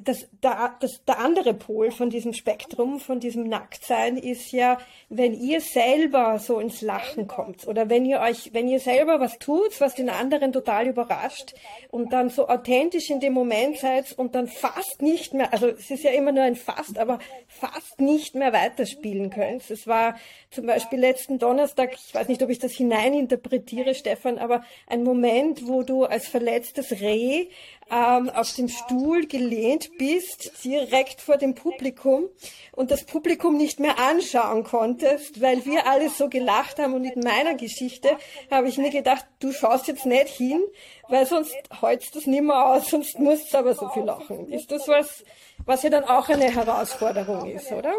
das, 0.00 0.28
der, 0.42 0.76
das, 0.80 1.04
der 1.04 1.18
andere 1.18 1.54
Pol 1.54 1.90
von 1.90 2.10
diesem 2.10 2.32
Spektrum, 2.32 2.98
von 2.98 3.20
diesem 3.20 3.48
Nacktsein 3.48 4.16
ist 4.16 4.50
ja, 4.50 4.78
wenn 5.08 5.32
ihr 5.32 5.60
selber 5.60 6.38
so 6.38 6.58
ins 6.58 6.80
Lachen 6.80 7.28
kommt 7.28 7.68
oder 7.68 7.88
wenn 7.88 8.04
ihr 8.04 8.20
euch, 8.20 8.52
wenn 8.52 8.66
ihr 8.68 8.80
selber 8.80 9.20
was 9.20 9.38
tut, 9.38 9.80
was 9.80 9.94
den 9.94 10.10
anderen 10.10 10.52
total 10.52 10.88
überrascht 10.88 11.54
und 11.90 12.12
dann 12.12 12.30
so 12.30 12.48
authentisch 12.48 13.10
in 13.10 13.20
dem 13.20 13.32
Moment 13.32 13.78
seid 13.78 14.12
und 14.18 14.34
dann 14.34 14.48
fast 14.48 15.02
nicht 15.02 15.34
mehr, 15.34 15.52
also 15.52 15.68
es 15.68 15.90
ist 15.90 16.02
ja 16.02 16.10
immer 16.10 16.32
nur 16.32 16.42
ein 16.42 16.56
fast, 16.56 16.98
aber 16.98 17.20
fast 17.46 18.00
nicht 18.00 18.34
mehr 18.34 18.52
weiterspielen 18.52 19.30
könnt. 19.30 19.70
Es 19.70 19.86
war 19.86 20.16
zum 20.50 20.66
Beispiel 20.66 20.98
letzten 20.98 21.38
Donnerstag, 21.38 21.94
ich 21.94 22.14
weiß 22.14 22.28
nicht, 22.28 22.42
ob 22.42 22.50
ich 22.50 22.58
das 22.58 22.72
hineininterpretiere, 22.72 23.94
Stefan, 23.94 24.38
aber 24.38 24.64
ein 24.88 25.04
Moment, 25.04 25.68
wo 25.68 25.82
du 25.82 26.04
als 26.04 26.26
verletztes 26.26 27.00
Reh 27.00 27.46
ähm, 27.90 28.30
auf 28.30 28.52
dem 28.54 28.68
Stuhl 28.68 29.26
gelehnt 29.26 29.90
bist, 29.98 30.64
direkt 30.64 31.20
vor 31.20 31.36
dem 31.36 31.54
Publikum 31.54 32.24
und 32.72 32.90
das 32.90 33.04
Publikum 33.04 33.56
nicht 33.56 33.78
mehr 33.78 33.98
anschauen 33.98 34.64
konntest, 34.64 35.40
weil 35.40 35.64
wir 35.64 35.86
alle 35.86 36.10
so 36.10 36.28
gelacht 36.28 36.78
haben. 36.78 36.94
Und 36.94 37.04
in 37.04 37.20
meiner 37.20 37.54
Geschichte 37.54 38.16
habe 38.50 38.68
ich 38.68 38.78
mir 38.78 38.90
gedacht, 38.90 39.24
du 39.38 39.52
schaust 39.52 39.86
jetzt 39.86 40.06
nicht 40.06 40.28
hin, 40.28 40.62
weil 41.08 41.26
sonst 41.26 41.54
holst 41.80 42.16
das 42.16 42.26
nicht 42.26 42.42
mehr 42.42 42.66
aus, 42.66 42.90
sonst 42.90 43.18
musst 43.18 43.52
du 43.52 43.58
aber 43.58 43.74
so 43.74 43.88
viel 43.90 44.04
lachen. 44.04 44.50
Ist 44.52 44.70
das 44.72 44.88
was, 44.88 45.24
was 45.64 45.82
ja 45.82 45.90
dann 45.90 46.04
auch 46.04 46.28
eine 46.28 46.52
Herausforderung 46.52 47.48
ist, 47.50 47.70
oder? 47.70 47.94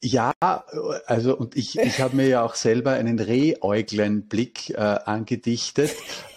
Ja, 0.00 0.32
also 1.06 1.36
und 1.36 1.56
ich, 1.56 1.78
ich 1.78 2.00
habe 2.00 2.14
mir 2.14 2.28
ja 2.28 2.44
auch 2.44 2.54
selber 2.54 2.92
einen 2.92 3.18
Rehäuglenblick 3.18 4.70
äh, 4.70 4.76
angedichtet. 4.76 5.90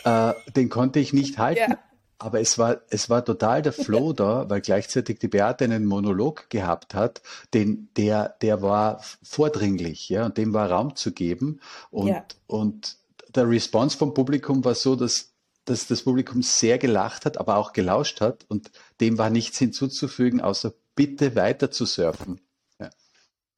Äh, 0.04 0.34
den 0.56 0.70
konnte 0.70 1.00
ich 1.00 1.14
nicht 1.14 1.38
halten. 1.38 1.72
Ja. 1.72 1.80
Aber 2.18 2.42
es 2.42 2.58
war, 2.58 2.82
es 2.90 3.10
war 3.10 3.24
total 3.24 3.62
der 3.62 3.72
Flow 3.72 4.14
da, 4.14 4.50
weil 4.50 4.62
gleichzeitig 4.62 5.20
die 5.20 5.28
Beate 5.28 5.64
einen 5.64 5.86
Monolog 5.86 6.50
gehabt 6.50 6.94
hat, 6.94 7.22
den, 7.54 7.90
der, 7.96 8.36
der 8.42 8.62
war 8.62 9.02
vordringlich, 9.24 10.10
ja, 10.10 10.26
und 10.26 10.38
dem 10.38 10.54
war 10.54 10.70
Raum 10.70 10.96
zu 10.96 11.12
geben. 11.12 11.62
Und, 11.92 12.08
ja. 12.10 12.26
und 12.48 12.98
der 13.36 13.48
Response 13.48 13.98
vom 13.98 14.14
Publikum 14.14 14.66
war 14.66 14.76
so, 14.76 14.96
dass, 14.96 15.34
dass 15.66 15.88
das 15.88 16.04
Publikum 16.04 16.42
sehr 16.42 16.78
gelacht 16.78 17.26
hat, 17.26 17.38
aber 17.38 17.58
auch 17.58 17.72
gelauscht 17.72 18.20
hat 18.20 18.46
und 18.50 18.72
dem 19.00 19.18
war 19.18 19.30
nichts 19.30 19.58
hinzuzufügen, 19.60 20.42
außer 20.42 20.74
bitte 20.96 21.36
weiter 21.36 21.72
zu 21.72 21.86
surfen. 21.86 22.42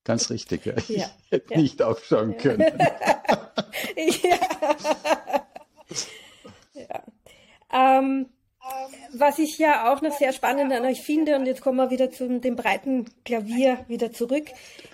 Ja. 0.02 0.14
Ganz 0.14 0.30
richtig, 0.30 0.66
ja. 0.66 0.74
Ich 0.78 0.90
ja. 0.90 1.10
hätte 1.30 1.60
nicht 1.60 1.82
aufschauen 1.82 2.38
können. 2.38 2.62
ja. 4.24 4.38
ja. 6.74 7.04
Ähm, 7.74 8.28
was 9.14 9.40
ich 9.40 9.58
ja 9.58 9.92
auch 9.92 10.02
noch 10.02 10.18
sehr 10.18 10.34
spannend 10.34 10.74
an 10.74 10.86
euch 10.86 11.02
finde, 11.02 11.36
und 11.36 11.46
jetzt 11.46 11.62
kommen 11.62 11.78
wir 11.78 11.92
wieder 11.92 12.12
zu 12.12 12.40
dem 12.40 12.56
breiten 12.56 13.06
Klavier 13.26 13.86
wieder 13.88 14.12
zurück, 14.12 14.48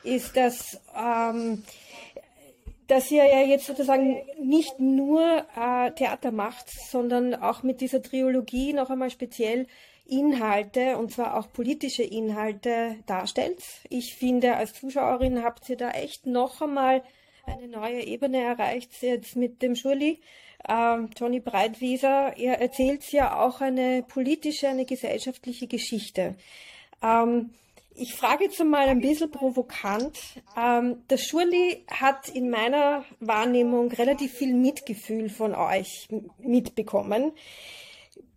ist, 0.03 0.35
dass, 0.35 0.79
ähm, 0.95 1.63
dass 2.87 3.11
ihr 3.11 3.25
ja 3.25 3.41
jetzt 3.41 3.65
sozusagen 3.65 4.21
nicht 4.41 4.79
nur 4.79 5.45
äh, 5.55 5.91
Theater 5.91 6.31
macht, 6.31 6.69
sondern 6.69 7.35
auch 7.35 7.63
mit 7.63 7.81
dieser 7.81 8.01
Triologie 8.01 8.73
noch 8.73 8.89
einmal 8.89 9.09
speziell 9.09 9.67
Inhalte, 10.05 10.97
und 10.97 11.11
zwar 11.11 11.37
auch 11.37 11.51
politische 11.51 12.03
Inhalte 12.03 12.95
darstellt. 13.05 13.61
Ich 13.89 14.15
finde, 14.15 14.55
als 14.55 14.73
Zuschauerin 14.73 15.43
habt 15.43 15.69
ihr 15.69 15.75
da 15.75 15.91
echt 15.91 16.25
noch 16.25 16.61
einmal 16.61 17.03
eine 17.45 17.67
neue 17.67 18.01
Ebene 18.03 18.41
erreicht, 18.41 18.91
jetzt 19.01 19.35
mit 19.35 19.61
dem 19.61 19.75
Schurli 19.75 20.19
ähm, 20.67 21.13
Toni 21.13 21.39
Breitwieser, 21.39 22.33
er 22.37 22.59
erzählt 22.59 23.09
ja 23.11 23.39
auch 23.39 23.61
eine 23.61 24.03
politische, 24.03 24.67
eine 24.67 24.85
gesellschaftliche 24.85 25.67
Geschichte. 25.67 26.35
Ähm, 27.01 27.51
ich 27.97 28.13
frage 28.13 28.45
jetzt 28.45 28.63
mal 28.63 28.87
ein 28.87 29.01
bisschen 29.01 29.31
provokant. 29.31 30.17
Ähm, 30.55 31.03
der 31.09 31.17
Schurli 31.17 31.83
hat 31.89 32.29
in 32.29 32.49
meiner 32.49 33.03
Wahrnehmung 33.19 33.91
relativ 33.91 34.33
viel 34.33 34.53
Mitgefühl 34.53 35.29
von 35.29 35.55
euch 35.55 36.07
mitbekommen. 36.37 37.33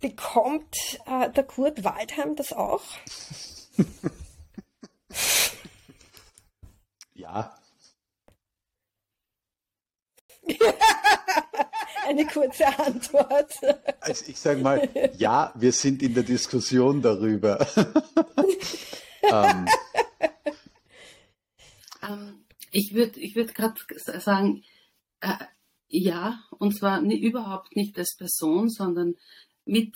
Bekommt 0.00 0.98
äh, 1.06 1.30
der 1.30 1.44
Kurt 1.44 1.84
Waldheim 1.84 2.34
das 2.36 2.52
auch? 2.52 2.82
ja. 7.14 7.54
eine 12.08 12.26
kurze 12.26 12.66
Antwort. 12.66 13.52
Also 14.00 14.24
ich 14.26 14.40
sage 14.40 14.60
mal, 14.60 14.88
ja, 15.18 15.52
wir 15.54 15.72
sind 15.72 16.02
in 16.02 16.14
der 16.14 16.24
Diskussion 16.24 17.02
darüber. 17.02 17.66
ähm. 19.22 19.66
Ähm, 22.02 22.44
ich 22.70 22.94
würde 22.94 23.20
ich 23.20 23.36
würd 23.36 23.54
gerade 23.54 23.74
sagen, 24.20 24.62
äh, 25.20 25.36
ja, 25.88 26.42
und 26.58 26.76
zwar 26.76 27.00
nie, 27.00 27.18
überhaupt 27.18 27.74
nicht 27.76 27.98
als 27.98 28.16
Person, 28.16 28.68
sondern 28.68 29.16
mit 29.64 29.94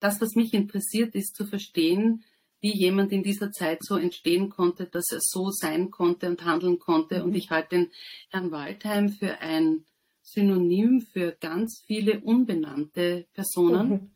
das, 0.00 0.20
was 0.20 0.34
mich 0.34 0.52
interessiert, 0.54 1.14
ist 1.14 1.36
zu 1.36 1.46
verstehen, 1.46 2.24
wie 2.60 2.76
jemand 2.76 3.12
in 3.12 3.22
dieser 3.22 3.52
Zeit 3.52 3.82
so 3.82 3.96
entstehen 3.96 4.50
konnte, 4.50 4.86
dass 4.86 5.10
er 5.12 5.20
so 5.20 5.50
sein 5.50 5.90
konnte 5.90 6.28
und 6.28 6.44
handeln 6.44 6.78
konnte. 6.78 7.22
Und 7.22 7.30
mhm. 7.30 7.36
ich 7.36 7.50
halte 7.50 7.76
den 7.76 7.90
Herrn 8.30 8.50
Waldheim 8.50 9.10
für 9.10 9.38
ein 9.40 9.86
Synonym 10.22 11.00
für 11.00 11.32
ganz 11.40 11.82
viele 11.86 12.20
unbenannte 12.20 13.26
Personen. 13.32 13.88
Mhm. 13.88 14.10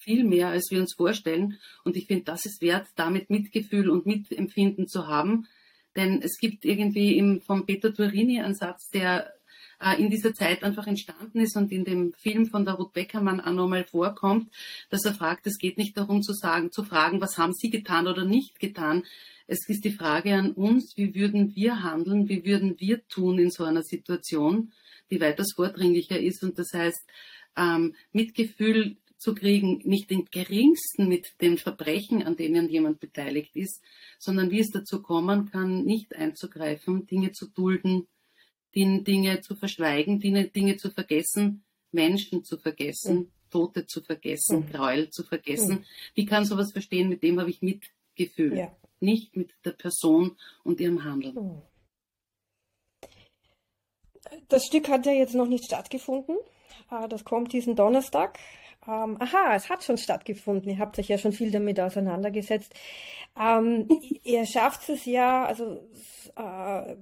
Viel 0.00 0.24
mehr, 0.24 0.48
als 0.48 0.70
wir 0.70 0.80
uns 0.80 0.94
vorstellen. 0.94 1.58
Und 1.84 1.96
ich 1.96 2.06
finde, 2.06 2.24
das 2.24 2.44
ist 2.44 2.60
wert, 2.62 2.88
damit 2.96 3.30
Mitgefühl 3.30 3.90
und 3.90 4.06
Mitempfinden 4.06 4.88
zu 4.88 5.06
haben. 5.06 5.46
Denn 5.96 6.22
es 6.22 6.38
gibt 6.38 6.64
irgendwie 6.64 7.16
im, 7.18 7.40
vom 7.42 7.66
Peter 7.66 7.92
Turini 7.92 8.40
einen 8.40 8.54
Satz, 8.54 8.88
der 8.90 9.32
äh, 9.80 10.00
in 10.00 10.10
dieser 10.10 10.32
Zeit 10.34 10.62
einfach 10.62 10.86
entstanden 10.86 11.40
ist 11.40 11.56
und 11.56 11.72
in 11.72 11.84
dem 11.84 12.12
Film 12.14 12.46
von 12.46 12.64
der 12.64 12.74
Ruth 12.74 12.92
Beckermann 12.92 13.40
auch 13.40 13.52
nochmal 13.52 13.84
vorkommt, 13.84 14.50
dass 14.88 15.04
er 15.04 15.14
fragt, 15.14 15.46
es 15.46 15.58
geht 15.58 15.78
nicht 15.78 15.96
darum 15.96 16.22
zu 16.22 16.32
sagen, 16.32 16.72
zu 16.72 16.84
fragen, 16.84 17.20
was 17.20 17.38
haben 17.38 17.52
Sie 17.52 17.70
getan 17.70 18.06
oder 18.06 18.24
nicht 18.24 18.58
getan. 18.60 19.04
Es 19.46 19.68
ist 19.68 19.84
die 19.84 19.92
Frage 19.92 20.34
an 20.34 20.52
uns, 20.52 20.96
wie 20.96 21.14
würden 21.14 21.54
wir 21.56 21.82
handeln, 21.82 22.28
wie 22.28 22.44
würden 22.44 22.78
wir 22.78 23.06
tun 23.08 23.38
in 23.38 23.50
so 23.50 23.64
einer 23.64 23.82
Situation? 23.82 24.72
die 25.10 25.20
weitaus 25.20 25.52
vordringlicher 25.54 26.18
ist. 26.18 26.42
Und 26.42 26.58
das 26.58 26.72
heißt, 26.72 27.04
ähm, 27.56 27.94
Mitgefühl 28.12 28.96
zu 29.20 29.34
kriegen, 29.34 29.82
nicht 29.84 30.10
den 30.10 30.24
geringsten 30.30 31.06
mit 31.06 31.40
den 31.42 31.58
Verbrechen, 31.58 32.22
an 32.22 32.36
denen 32.36 32.70
jemand 32.70 33.00
beteiligt 33.00 33.54
ist, 33.54 33.82
sondern 34.18 34.50
wie 34.50 34.60
es 34.60 34.70
dazu 34.70 35.02
kommen 35.02 35.50
kann, 35.50 35.84
nicht 35.84 36.16
einzugreifen, 36.16 37.06
Dinge 37.06 37.32
zu 37.32 37.46
dulden, 37.48 38.08
Dinge 38.74 39.40
zu 39.42 39.56
verschweigen, 39.56 40.20
Dinge, 40.20 40.76
zu 40.78 40.90
vergessen, 40.90 41.64
Menschen 41.92 42.44
zu 42.44 42.56
vergessen, 42.56 43.16
mhm. 43.16 43.30
Tote 43.50 43.86
zu 43.86 44.00
vergessen, 44.00 44.60
mhm. 44.60 44.70
Gräuel 44.70 45.10
zu 45.10 45.22
vergessen. 45.22 45.80
Mhm. 45.80 45.84
Wie 46.14 46.24
kann 46.24 46.46
sowas 46.46 46.72
verstehen? 46.72 47.10
Mit 47.10 47.22
dem 47.22 47.38
habe 47.38 47.50
ich 47.50 47.60
Mitgefühl, 47.60 48.56
ja. 48.56 48.74
nicht 49.00 49.36
mit 49.36 49.52
der 49.66 49.72
Person 49.72 50.38
und 50.64 50.80
ihrem 50.80 51.04
Handeln. 51.04 51.34
Mhm. 51.34 51.62
Das 54.48 54.64
Stück 54.64 54.88
hat 54.88 55.04
ja 55.04 55.12
jetzt 55.12 55.34
noch 55.34 55.46
nicht 55.46 55.64
stattgefunden. 55.64 56.36
Ah, 56.88 57.06
das 57.06 57.24
kommt 57.24 57.52
diesen 57.52 57.76
Donnerstag. 57.76 58.38
Ähm, 58.86 59.16
aha, 59.20 59.54
es 59.54 59.68
hat 59.68 59.84
schon 59.84 59.98
stattgefunden. 59.98 60.70
Ihr 60.70 60.78
habt 60.78 60.98
euch 60.98 61.08
ja 61.08 61.18
schon 61.18 61.32
viel 61.32 61.50
damit 61.50 61.78
auseinandergesetzt. 61.80 62.72
Ähm, 63.38 63.88
ihr 64.22 64.46
schafft 64.46 64.88
es 64.88 65.04
ja, 65.04 65.44
also 65.44 65.80
äh, 66.36 66.96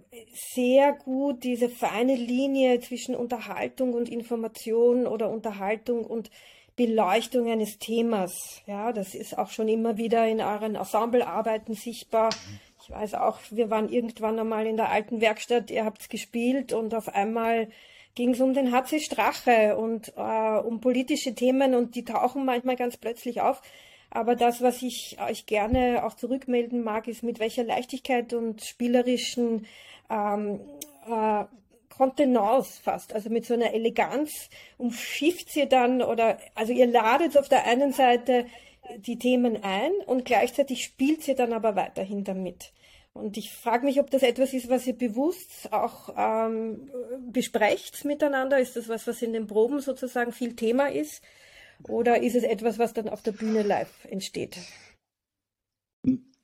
sehr 0.54 0.92
gut, 0.92 1.44
diese 1.44 1.68
feine 1.68 2.16
Linie 2.16 2.80
zwischen 2.80 3.14
Unterhaltung 3.14 3.94
und 3.94 4.08
Information 4.08 5.06
oder 5.06 5.30
Unterhaltung 5.30 6.04
und 6.04 6.30
Beleuchtung 6.76 7.50
eines 7.50 7.78
Themas. 7.78 8.62
Ja, 8.66 8.92
das 8.92 9.14
ist 9.14 9.36
auch 9.36 9.50
schon 9.50 9.68
immer 9.68 9.96
wieder 9.96 10.26
in 10.26 10.40
euren 10.40 10.74
Ensemblearbeiten 10.74 11.74
sichtbar. 11.74 12.30
Mhm 12.30 12.67
ich 12.88 12.94
weiß 12.94 13.14
auch, 13.14 13.38
wir 13.50 13.68
waren 13.68 13.90
irgendwann 13.90 14.38
einmal 14.38 14.66
in 14.66 14.78
der 14.78 14.90
alten 14.90 15.20
Werkstatt, 15.20 15.70
ihr 15.70 15.84
habt 15.84 16.08
gespielt 16.08 16.72
und 16.72 16.94
auf 16.94 17.14
einmal 17.14 17.68
ging 18.14 18.30
es 18.30 18.40
um 18.40 18.54
den 18.54 18.72
HC 18.72 19.00
Strache 19.00 19.76
und 19.76 20.14
äh, 20.16 20.58
um 20.58 20.80
politische 20.80 21.34
Themen 21.34 21.74
und 21.74 21.94
die 21.94 22.04
tauchen 22.04 22.46
manchmal 22.46 22.76
ganz 22.76 22.96
plötzlich 22.96 23.42
auf. 23.42 23.60
Aber 24.10 24.36
das, 24.36 24.62
was 24.62 24.80
ich 24.80 25.18
euch 25.20 25.44
gerne 25.44 26.02
auch 26.02 26.14
zurückmelden 26.14 26.82
mag, 26.82 27.08
ist, 27.08 27.22
mit 27.22 27.40
welcher 27.40 27.62
Leichtigkeit 27.62 28.32
und 28.32 28.64
spielerischen 28.64 29.66
ähm, 30.08 30.60
äh, 31.06 31.44
Kontenance 31.90 32.80
fast, 32.82 33.12
also 33.12 33.28
mit 33.28 33.44
so 33.44 33.52
einer 33.52 33.74
Eleganz 33.74 34.48
umschifft 34.78 35.54
ihr 35.56 35.66
dann 35.66 36.00
oder, 36.00 36.38
also 36.54 36.72
ihr 36.72 36.86
ladet 36.86 37.36
auf 37.36 37.50
der 37.50 37.66
einen 37.66 37.92
Seite 37.92 38.46
die 38.96 39.18
Themen 39.18 39.62
ein 39.62 39.92
und 40.06 40.24
gleichzeitig 40.24 40.84
spielt 40.84 41.22
sie 41.22 41.34
dann 41.34 41.52
aber 41.52 41.76
weiterhin 41.76 42.24
damit. 42.24 42.72
Und 43.12 43.36
ich 43.36 43.52
frage 43.52 43.84
mich, 43.84 43.98
ob 44.00 44.10
das 44.10 44.22
etwas 44.22 44.52
ist, 44.52 44.68
was 44.68 44.86
ihr 44.86 44.96
bewusst 44.96 45.72
auch 45.72 46.14
ähm, 46.16 46.90
besprecht 47.30 48.04
miteinander. 48.04 48.60
Ist 48.60 48.76
das 48.76 48.88
was, 48.88 49.06
was 49.06 49.22
in 49.22 49.32
den 49.32 49.46
Proben 49.46 49.80
sozusagen 49.80 50.32
viel 50.32 50.54
Thema 50.54 50.90
ist? 50.90 51.22
Oder 51.88 52.22
ist 52.22 52.36
es 52.36 52.44
etwas, 52.44 52.78
was 52.78 52.92
dann 52.92 53.08
auf 53.08 53.22
der 53.22 53.32
Bühne 53.32 53.62
live 53.62 54.04
entsteht? 54.04 54.58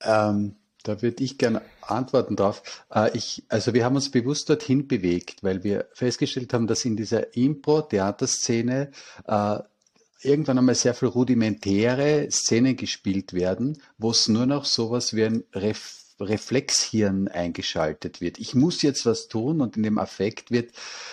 Ähm, 0.03 0.57
da 0.83 1.01
würde 1.01 1.25
ich 1.25 1.39
gerne 1.39 1.63
antworten 1.81 2.37
drauf. 2.37 2.85
Äh, 2.91 3.19
also 3.49 3.75
wir 3.75 3.85
haben 3.85 3.97
uns 3.97 4.11
bewusst 4.11 4.49
dorthin 4.49 4.87
bewegt, 4.87 5.43
weil 5.43 5.65
wir 5.65 5.89
festgestellt 5.93 6.53
haben, 6.53 6.67
dass 6.67 6.85
in 6.85 6.97
dieser 6.97 7.37
Impro-Theaterszene 7.37 8.91
äh, 9.27 9.59
irgendwann 10.25 10.59
einmal 10.59 10.75
sehr 10.75 10.95
viel 10.95 11.09
rudimentäre 11.09 12.29
Szenen 12.31 12.77
gespielt 12.77 13.33
werden, 13.33 13.81
wo 13.99 14.11
es 14.11 14.29
nur 14.29 14.47
noch 14.47 14.65
sowas 14.65 15.15
wie 15.15 15.25
ein 15.25 15.45
Ref 15.53 16.05
Reflexhirn 16.21 17.29
eingeschaltet 17.29 18.21
wird. 18.21 18.39
Ich 18.39 18.55
muss 18.55 18.83
jetzt 18.83 19.05
was 19.05 19.27
tun 19.27 19.61
und 19.61 19.77
in 19.77 19.83
dem 19.83 19.99
Affekt 19.99 20.51
wird 20.51 20.73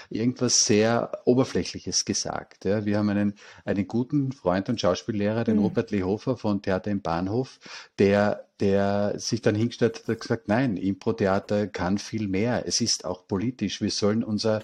irgendwas 0.09 0.63
sehr 0.63 1.11
Oberflächliches 1.25 2.05
gesagt. 2.05 2.65
Ja, 2.65 2.85
wir 2.85 2.99
haben 2.99 3.09
einen, 3.09 3.33
einen 3.65 3.87
guten 3.87 4.31
Freund 4.31 4.69
und 4.69 4.79
Schauspiellehrer, 4.79 5.43
den 5.43 5.57
mhm. 5.57 5.63
Robert 5.63 5.91
Lehofer 5.91 6.37
von 6.37 6.61
Theater 6.61 6.91
im 6.91 7.01
Bahnhof, 7.01 7.59
der, 7.97 8.45
der 8.59 9.19
sich 9.19 9.41
dann 9.41 9.55
hingestellt 9.55 10.01
hat 10.01 10.09
und 10.09 10.21
gesagt, 10.21 10.47
nein, 10.47 10.77
Impro-Theater 10.77 11.67
kann 11.67 11.97
viel 11.97 12.27
mehr. 12.27 12.67
Es 12.67 12.79
ist 12.79 13.05
auch 13.05 13.27
politisch. 13.27 13.81
Wir 13.81 13.91
sollen 13.91 14.23
unser 14.23 14.63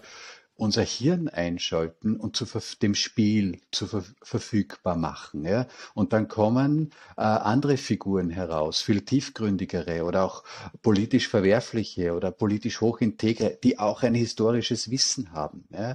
unser 0.58 0.82
Hirn 0.82 1.30
einschalten 1.30 2.18
und 2.18 2.36
zu 2.36 2.46
dem 2.82 2.96
Spiel 2.96 3.60
zu 3.72 3.88
ver 3.88 4.04
verfügbar 4.24 4.96
machen. 4.96 5.46
Ja? 5.46 5.68
Und 5.94 6.14
dann 6.14 6.28
kommen 6.28 6.92
äh, 7.16 7.22
andere 7.22 7.78
Figuren 7.78 8.30
heraus, 8.30 8.82
viel 8.82 9.02
tiefgründigere 9.02 10.04
oder 10.04 10.24
auch 10.24 10.44
politisch 10.82 11.28
verwerfliche 11.28 12.14
oder 12.14 12.32
politisch 12.32 12.82
hochintegre, 12.82 13.58
die 13.64 13.78
auch 13.80 14.04
ein 14.04 14.16
historisches 14.16 14.90
Wissen 14.90 15.32
haben. 15.32 15.68
Ja? 15.70 15.92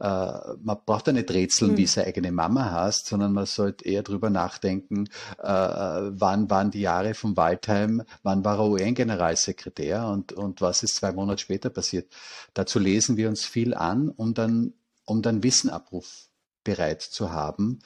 Äh, 0.00 0.56
man 0.62 0.78
braucht 0.86 1.08
ja 1.08 1.12
nicht 1.12 1.30
rätseln, 1.30 1.72
mhm. 1.72 1.76
wie 1.76 1.86
seine 1.86 2.06
eigene 2.08 2.32
Mama 2.32 2.70
heißt, 2.70 3.06
sondern 3.06 3.32
man 3.32 3.46
sollte 3.46 3.84
eher 3.84 4.02
drüber 4.02 4.30
nachdenken, 4.30 5.08
äh, 5.38 5.46
wann 5.48 6.48
waren 6.50 6.70
die 6.70 6.80
Jahre 6.80 7.14
von 7.14 7.36
Waldheim, 7.36 8.02
wann 8.22 8.44
war 8.44 8.58
er 8.58 8.68
UN-Generalsekretär 8.68 10.06
und, 10.06 10.32
und 10.32 10.60
was 10.60 10.82
ist 10.84 10.96
zwei 10.96 11.12
Monate 11.12 11.40
später 11.40 11.70
passiert. 11.70 12.12
Dazu 12.54 12.78
lesen 12.78 13.16
wir 13.16 13.28
uns 13.28 13.44
viel 13.44 13.74
an 13.74 14.03
um 14.10 14.34
dann, 14.34 14.74
um 15.04 15.22
dann 15.22 15.42
Wissenabruf 15.42 16.28
bereit 16.62 17.02
zu 17.02 17.32
haben 17.32 17.80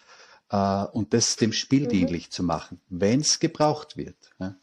äh, 0.51 0.85
und 0.85 1.15
das 1.15 1.37
dem 1.37 1.53
Spiel 1.53 1.85
mhm. 1.85 1.89
dienlich 1.89 2.31
zu 2.31 2.43
machen, 2.43 2.81
wenn 2.89 3.21
es 3.21 3.41
gebraucht 3.41 3.97
wird. 3.97 4.17
Ja. 4.39 4.57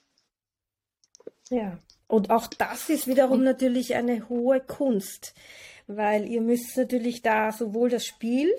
ja, 1.49 1.77
und 2.07 2.29
auch 2.29 2.47
das 2.47 2.89
ist 2.89 3.07
wiederum 3.07 3.43
natürlich 3.43 3.95
eine 3.95 4.29
hohe 4.29 4.61
Kunst, 4.61 5.33
weil 5.87 6.27
ihr 6.27 6.41
müsst 6.41 6.77
natürlich 6.77 7.21
da 7.21 7.51
sowohl 7.51 7.89
das 7.89 8.05
Spiel 8.05 8.51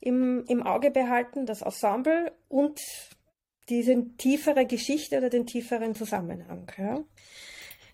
im, 0.00 0.44
im 0.46 0.62
Auge 0.62 0.90
behalten, 0.90 1.46
das 1.46 1.62
Ensemble 1.62 2.32
und 2.48 2.80
diese 3.68 4.08
tiefere 4.16 4.66
Geschichte 4.66 5.18
oder 5.18 5.30
den 5.30 5.46
tieferen 5.46 5.94
Zusammenhang. 5.94 6.70
Ja. 6.76 7.04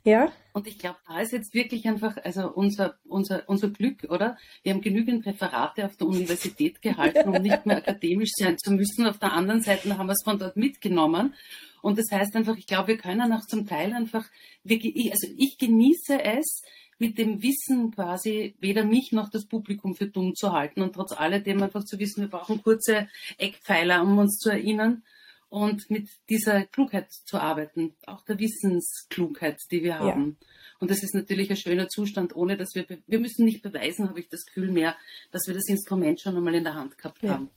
Ja. 0.05 0.33
Und 0.53 0.67
ich 0.67 0.79
glaube, 0.79 0.99
da 1.07 1.21
ist 1.21 1.33
jetzt 1.33 1.55
wirklich 1.55 1.87
einfach, 1.87 2.17
also 2.25 2.51
unser, 2.51 2.99
unser, 3.05 3.49
unser 3.49 3.69
Glück, 3.69 4.05
oder? 4.09 4.37
Wir 4.63 4.73
haben 4.73 4.81
genügend 4.81 5.27
Referate 5.27 5.85
auf 5.85 5.97
der 5.97 6.07
Universität 6.07 6.83
gehalten, 6.83 7.29
um 7.29 7.43
nicht 7.43 7.67
mehr 7.67 7.77
akademisch 7.77 8.33
sein 8.35 8.59
zu 8.59 8.73
müssen. 8.73 9.07
Auf 9.07 9.19
der 9.19 9.33
anderen 9.33 9.63
Seite 9.63 9.97
haben 9.97 10.07
wir 10.07 10.15
es 10.15 10.25
von 10.25 10.39
dort 10.39 10.57
mitgenommen. 10.57 11.35
Und 11.83 11.99
das 11.99 12.07
heißt 12.11 12.35
einfach, 12.35 12.57
ich 12.57 12.67
glaube, 12.67 12.89
wir 12.89 12.99
können 12.99 13.33
auch 13.33 13.47
zum 13.47 13.67
Teil 13.67 13.93
einfach, 13.93 14.27
wir, 14.65 14.81
also 15.13 15.29
ich 15.37 15.59
genieße 15.59 16.23
es, 16.23 16.63
mit 16.99 17.17
dem 17.17 17.43
Wissen 17.43 17.93
quasi 17.93 18.57
weder 18.59 18.85
mich 18.85 19.13
noch 19.13 19.31
das 19.31 19.47
Publikum 19.47 19.95
für 19.95 20.09
dumm 20.09 20.35
zu 20.35 20.53
halten 20.53 20.83
und 20.83 20.95
trotz 20.95 21.13
alledem 21.13 21.63
einfach 21.63 21.85
zu 21.85 22.01
wissen, 22.01 22.23
wir 22.23 22.29
brauchen 22.29 22.61
kurze 22.61 23.09
Eckpfeiler, 23.39 24.03
um 24.03 24.19
uns 24.19 24.39
zu 24.39 24.51
erinnern 24.51 25.05
und 25.49 25.89
mit 25.91 26.09
dieser 26.29 26.65
Klugheit 26.65 27.11
zu 27.11 27.39
arbeiten, 27.39 27.95
auch 28.07 28.25
der 28.25 28.39
Wissensklugheit, 28.39 29.61
die 29.71 29.83
wir 29.83 29.99
haben. 29.99 30.37
Ja. 30.41 30.47
Und 30.81 30.91
das 30.91 31.03
ist 31.03 31.15
natürlich 31.15 31.51
ein 31.51 31.57
schöner 31.57 31.89
Zustand, 31.89 32.37
ohne 32.37 32.57
dass 32.57 32.75
wir, 32.75 32.87
wir 33.07 33.19
müssen 33.19 33.45
nicht 33.45 33.63
beweisen, 33.63 34.09
habe 34.09 34.21
ich 34.21 34.29
das 34.29 34.47
Gefühl 34.47 34.71
mehr, 34.71 34.97
dass 35.33 35.47
wir 35.47 35.55
das 35.55 35.69
Instrument 35.69 36.21
schon 36.21 36.37
einmal 36.37 36.55
in 36.55 36.65
der 36.65 36.75
Hand 36.75 36.99
gehabt 36.99 37.23
ja. 37.23 37.35
haben. 37.35 37.51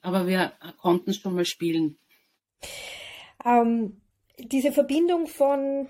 Aber 0.00 0.26
wir 0.26 0.52
konnten 0.78 1.14
schon 1.14 1.34
mal 1.34 1.44
spielen. 1.44 1.96
Ähm, 3.44 4.00
diese 4.38 4.72
Verbindung 4.72 5.26
von 5.26 5.88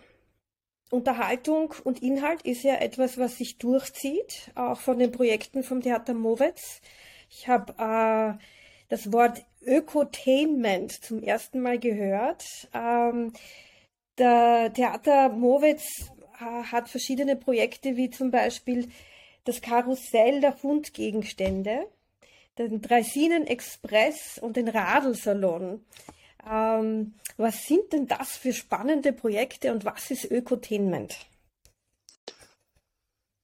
Unterhaltung 0.91 1.75
und 1.85 2.03
Inhalt 2.03 2.43
ist 2.43 2.65
ja 2.65 2.75
etwas, 2.75 3.17
was 3.17 3.39
sich 3.39 3.57
durchzieht, 3.57 4.51
auch 4.55 4.79
von 4.79 4.99
den 4.99 5.11
Projekten 5.11 5.63
vom 5.63 5.81
Theater 5.81 6.13
Mowetz. 6.13 6.83
Ich 7.31 7.49
habe 7.49 7.73
äh, 7.79 8.39
das 8.91 9.11
Wort 9.11 9.43
Ökotainment 9.65 10.93
zum 10.93 11.23
ersten 11.23 11.61
Mal 11.61 11.79
gehört. 11.79 12.45
Ähm, 12.75 13.33
der 14.19 14.73
Theater 14.75 15.31
Mowitz 15.31 16.11
hat 16.39 16.89
verschiedene 16.89 17.37
Projekte, 17.37 17.97
wie 17.97 18.11
zum 18.11 18.31
Beispiel 18.31 18.89
das 19.45 19.61
Karussell 19.61 20.41
der 20.41 20.53
Fundgegenstände, 20.53 21.87
den 22.59 22.81
Draisinen 22.81 23.47
Express 23.47 24.39
und 24.41 24.57
den 24.57 24.69
Radelsalon. 24.69 25.85
Ähm, 26.49 27.15
was 27.37 27.67
sind 27.67 27.93
denn 27.93 28.07
das 28.07 28.37
für 28.37 28.53
spannende 28.53 29.13
Projekte 29.13 29.73
und 29.73 29.85
was 29.85 30.11
ist 30.11 30.31
Ökotainment? 30.31 31.17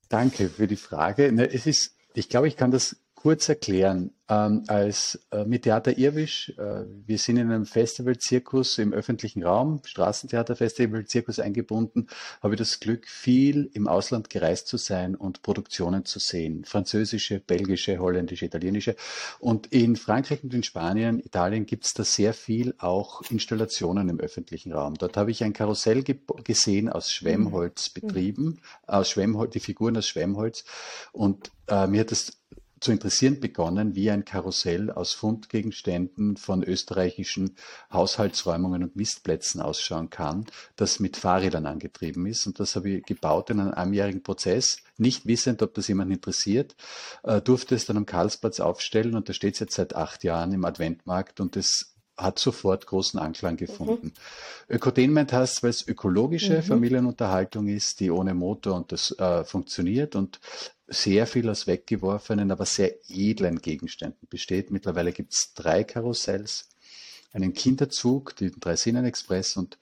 Danke 0.09 0.49
für 0.49 0.67
die 0.67 0.77
Frage. 0.77 1.27
Es 1.53 1.67
ist, 1.67 1.97
ich 2.15 2.29
glaube, 2.29 2.49
ich 2.49 2.57
kann 2.57 2.71
das 2.71 2.97
kurz 3.21 3.49
erklären. 3.49 4.13
Ähm, 4.31 4.65
als 4.69 5.19
äh, 5.33 5.45
mit 5.45 5.63
Theater 5.63 5.97
Irwisch, 5.97 6.53
äh, 6.59 6.85
wir 7.07 7.19
sind 7.19 7.39
in 7.39 7.51
einem 7.51 7.65
Festivalzirkus 7.65 8.79
im 8.79 8.93
öffentlichen 8.93 9.43
Raum, 9.43 9.81
Straßentheaterfestivalzirkus 9.85 11.41
eingebunden, 11.41 12.09
habe 12.43 12.55
ich 12.55 12.59
das 12.59 12.79
Glück, 12.79 13.09
viel 13.09 13.71
im 13.73 13.89
Ausland 13.89 14.29
gereist 14.31 14.69
zu 14.69 14.77
sein 14.77 15.17
und 15.17 15.43
Produktionen 15.43 16.05
zu 16.05 16.19
sehen. 16.19 16.65
Französische, 16.65 17.41
belgische, 17.41 17.99
holländische, 17.99 18.45
italienische. 18.45 18.95
Und 19.41 19.67
in 19.69 19.97
Frankreich 19.97 20.45
und 20.45 20.55
in 20.55 20.63
Spanien, 20.63 21.19
Italien 21.19 21.67
gibt 21.67 21.87
es 21.87 21.95
da 21.95 22.05
sehr 22.05 22.35
viel 22.35 22.75
auch 22.79 23.23
Installationen 23.31 24.11
im 24.11 24.21
öffentlichen 24.21 24.73
Raum. 24.73 24.95
Dort 24.95 25.17
habe 25.17 25.33
ich 25.33 25.43
ein 25.43 25.55
Karussell 25.55 26.03
ge 26.03 26.19
gesehen 26.45 26.89
aus 26.89 27.11
Schwemmholz 27.11 27.91
mhm. 27.95 28.01
betrieben, 28.01 28.45
mhm. 28.45 28.59
aus 28.87 29.11
Schwemmholz, 29.11 29.53
die 29.55 29.61
Figuren 29.61 29.97
aus 29.97 30.07
Schwemmholz. 30.07 30.65
Und 31.13 31.51
äh, 31.69 31.87
mir 31.87 32.01
hat 32.01 32.11
das 32.11 32.39
zu 32.81 32.93
interessieren 32.93 33.41
begonnen, 33.41 33.95
wie 33.95 34.11
ein 34.11 34.25
Karussell 34.25 34.91
aus 34.91 35.13
Fundgegenständen 35.13 36.37
von 36.37 36.63
österreichischen 36.63 37.57
Haushaltsräumungen 37.93 38.83
und 38.83 38.97
Mistplätzen 38.97 39.61
ausschauen 39.61 40.11
kann, 40.11 40.47
das 40.77 41.01
mit 41.01 41.17
Fahrrädern 41.17 41.67
angetrieben 41.67 42.27
ist. 42.27 42.47
Und 42.47 42.61
das 42.61 42.77
habe 42.77 42.91
ich 42.91 43.05
gebaut 43.05 43.51
in 43.51 43.61
einem 43.61 43.73
einjährigen 43.73 44.23
Prozess, 44.23 44.79
nicht 44.97 45.27
wissend, 45.27 45.63
ob 45.63 45.75
das 45.75 45.89
jemand 45.89 46.13
interessiert, 46.13 46.77
äh, 47.23 47.41
durfte 47.41 47.75
es 47.75 47.87
dann 47.87 47.97
am 47.97 48.07
Karlsplatz 48.07 48.61
aufstellen 48.61 49.15
und 49.15 49.29
da 49.29 49.33
steht 49.33 49.55
es 49.55 49.61
jetzt 49.61 49.75
seit 49.75 49.95
acht 49.95 50.25
Jahren 50.25 50.53
im 50.53 50.65
Adventmarkt 50.65 51.41
und 51.41 51.57
es 51.57 51.95
hat 52.19 52.39
sofort 52.39 52.87
großen 52.87 53.19
Anklang 53.21 53.57
gefunden. 53.57 54.09
Mhm. 54.09 54.75
Ökotainment 54.75 55.33
heißt, 55.33 55.63
weil 55.63 55.71
es 55.71 55.87
ökologische 55.87 56.59
mhm. 56.59 56.63
Familienunterhaltung 56.63 57.69
ist, 57.69 58.01
die 58.01 58.11
ohne 58.11 58.35
Motor 58.35 58.75
und 58.75 58.93
das 58.93 59.13
äh, 59.19 59.45
funktioniert 59.45 60.17
und 60.17 60.41
sehr 60.89 61.27
viel 61.27 61.49
aus 61.51 61.67
weggeworfenen, 61.67 62.51
aber 62.51 62.65
sehr 62.65 62.95
edlen 63.09 63.61
Gegenständen 63.61 64.27
besteht. 64.29 64.71
Mittlerweile 64.71 65.13
gibt 65.13 65.35
es 65.35 65.53
drei 65.55 65.85
Karussells, 65.85 66.71
einen 67.33 67.53
Kinderzug, 67.53 68.35
den 68.37 68.59
Dreisinnen-Express 68.59 69.59
und, 69.59 69.79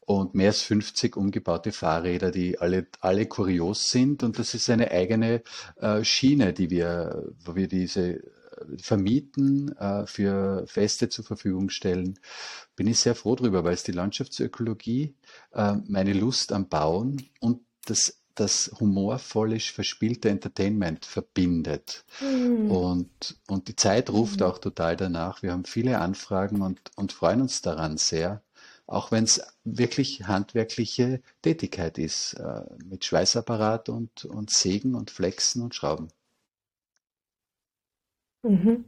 und 0.00 0.34
mehr 0.34 0.48
als 0.48 0.62
50 0.62 1.16
umgebaute 1.16 1.72
Fahrräder, 1.72 2.30
die 2.30 2.58
alle, 2.58 2.86
alle 3.00 3.26
kurios 3.26 3.90
sind. 3.90 4.22
Und 4.22 4.38
das 4.38 4.54
ist 4.54 4.70
eine 4.70 4.92
eigene 4.92 5.42
äh, 5.76 6.04
Schiene, 6.04 6.52
die 6.52 6.70
wir, 6.70 7.32
wo 7.44 7.56
wir 7.56 7.66
diese 7.66 8.14
äh, 8.14 8.20
vermieten, 8.78 9.76
äh, 9.76 10.06
für 10.06 10.64
Feste 10.68 11.08
zur 11.08 11.24
Verfügung 11.24 11.68
stellen. 11.68 12.20
Bin 12.76 12.86
ich 12.86 13.00
sehr 13.00 13.16
froh 13.16 13.34
drüber, 13.34 13.64
weil 13.64 13.74
es 13.74 13.82
die 13.82 13.92
Landschaftsökologie, 13.92 15.16
äh, 15.52 15.74
meine 15.88 16.12
Lust 16.12 16.52
am 16.52 16.68
Bauen 16.68 17.28
und 17.40 17.60
das 17.86 18.23
das 18.34 18.74
humorvolle, 18.80 19.60
verspielte 19.60 20.28
Entertainment 20.28 21.04
verbindet. 21.04 22.04
Mhm. 22.20 22.70
Und, 22.70 23.36
und 23.48 23.68
die 23.68 23.76
Zeit 23.76 24.10
ruft 24.10 24.40
mhm. 24.40 24.46
auch 24.46 24.58
total 24.58 24.96
danach. 24.96 25.42
Wir 25.42 25.52
haben 25.52 25.64
viele 25.64 25.98
Anfragen 26.00 26.62
und, 26.62 26.80
und 26.96 27.12
freuen 27.12 27.40
uns 27.40 27.62
daran 27.62 27.96
sehr, 27.96 28.42
auch 28.86 29.12
wenn 29.12 29.24
es 29.24 29.40
wirklich 29.64 30.26
handwerkliche 30.26 31.22
Tätigkeit 31.42 31.98
ist, 31.98 32.34
äh, 32.34 32.62
mit 32.84 33.04
Schweißapparat 33.04 33.88
und, 33.88 34.24
und 34.24 34.50
Sägen 34.50 34.94
und 34.94 35.10
Flexen 35.10 35.62
und 35.62 35.74
Schrauben. 35.74 36.08
Mhm. 38.42 38.84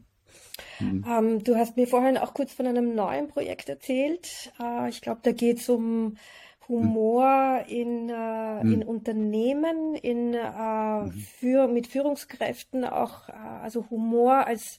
Mhm. 0.81 1.05
Ähm, 1.09 1.45
du 1.45 1.57
hast 1.57 1.77
mir 1.77 1.87
vorhin 1.87 2.19
auch 2.19 2.35
kurz 2.35 2.53
von 2.53 2.67
einem 2.67 2.95
neuen 2.95 3.29
Projekt 3.29 3.69
erzählt. 3.69 4.53
Äh, 4.61 4.89
ich 4.91 5.01
glaube, 5.01 5.21
da 5.23 5.33
geht 5.33 5.59
es 5.59 5.69
um 5.69 6.17
Humor 6.69 7.65
in, 7.69 8.09
äh, 8.09 8.61
in 8.61 8.81
hm. 8.81 8.89
Unternehmen, 8.89 9.95
in, 9.95 10.35
äh, 10.35 11.01
mhm. 11.01 11.13
für, 11.39 11.69
mit 11.69 11.87
Führungskräften 11.87 12.85
auch, 12.85 13.29
äh, 13.29 13.33
also 13.63 13.89
Humor 13.91 14.47
als, 14.47 14.79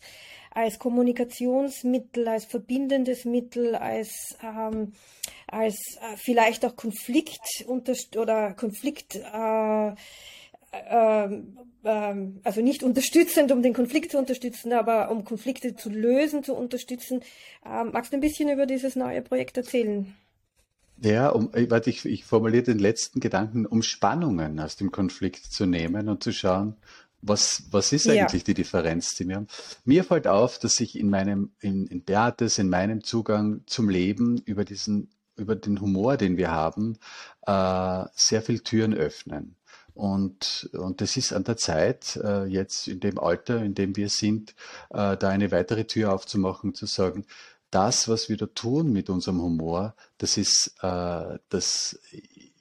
als 0.51 0.79
Kommunikationsmittel, 0.79 2.27
als 2.27 2.45
verbindendes 2.45 3.25
Mittel, 3.25 3.75
als, 3.75 4.37
ähm, 4.43 4.93
als 5.47 5.75
äh, 6.01 6.17
vielleicht 6.17 6.65
auch 6.65 6.75
Konflikt 6.75 7.65
oder 8.15 8.53
Konflikt, 8.53 9.15
äh, 9.15 9.91
ähm, 10.89 11.57
ähm, 11.83 12.41
also 12.43 12.61
nicht 12.61 12.83
unterstützend, 12.83 13.51
um 13.51 13.61
den 13.61 13.73
Konflikt 13.73 14.11
zu 14.11 14.17
unterstützen, 14.17 14.73
aber 14.73 15.09
um 15.09 15.23
Konflikte 15.23 15.75
zu 15.75 15.89
lösen, 15.89 16.43
zu 16.43 16.53
unterstützen. 16.53 17.21
Ähm, 17.65 17.91
magst 17.93 18.11
du 18.11 18.17
ein 18.17 18.21
bisschen 18.21 18.49
über 18.49 18.65
dieses 18.65 18.95
neue 18.95 19.21
Projekt 19.21 19.57
erzählen? 19.57 20.13
Ja, 21.01 21.29
um, 21.29 21.51
warte, 21.53 21.89
ich, 21.89 22.05
ich 22.05 22.25
formuliere 22.25 22.63
den 22.63 22.79
letzten 22.79 23.19
Gedanken, 23.19 23.65
um 23.65 23.83
Spannungen 23.83 24.59
aus 24.59 24.77
dem 24.77 24.91
Konflikt 24.91 25.45
zu 25.45 25.65
nehmen 25.65 26.09
und 26.09 26.23
zu 26.23 26.31
schauen, 26.33 26.75
was, 27.21 27.63
was 27.71 27.93
ist 27.93 28.07
eigentlich 28.07 28.41
ja. 28.41 28.45
die 28.45 28.53
Differenz, 28.53 29.15
die 29.15 29.27
wir 29.27 29.37
haben? 29.37 29.47
Mir 29.85 30.03
fällt 30.03 30.27
auf, 30.27 30.59
dass 30.59 30.73
sich 30.73 30.97
in 30.97 31.09
meinem, 31.09 31.51
in, 31.59 31.87
in 31.87 32.03
Beates, 32.03 32.57
in 32.57 32.69
meinem 32.69 33.03
Zugang 33.03 33.61
zum 33.65 33.89
Leben 33.89 34.41
über 34.45 34.65
diesen, 34.65 35.09
über 35.35 35.55
den 35.55 35.81
Humor, 35.81 36.17
den 36.17 36.37
wir 36.37 36.51
haben, 36.51 36.97
äh, 37.45 38.05
sehr 38.13 38.41
viel 38.41 38.59
Türen 38.59 38.93
öffnen. 38.93 39.55
Und, 39.93 40.69
und 40.73 41.01
das 41.01 41.17
ist 41.17 41.33
an 41.33 41.43
der 41.43 41.57
Zeit, 41.57 42.19
äh, 42.23 42.45
jetzt 42.45 42.87
in 42.87 42.99
dem 42.99 43.17
Alter, 43.17 43.63
in 43.63 43.73
dem 43.73 43.95
wir 43.95 44.09
sind, 44.09 44.51
äh, 44.91 45.17
da 45.17 45.29
eine 45.29 45.51
weitere 45.51 45.85
Tür 45.85 46.13
aufzumachen, 46.13 46.75
zu 46.75 46.85
sagen, 46.85 47.25
das, 47.71 48.07
was 48.07 48.29
wir 48.29 48.37
da 48.37 48.47
tun 48.47 48.91
mit 48.91 49.09
unserem 49.09 49.41
Humor, 49.41 49.95
das 50.17 50.37
ist, 50.37 50.75
äh, 50.81 51.37
das 51.49 51.99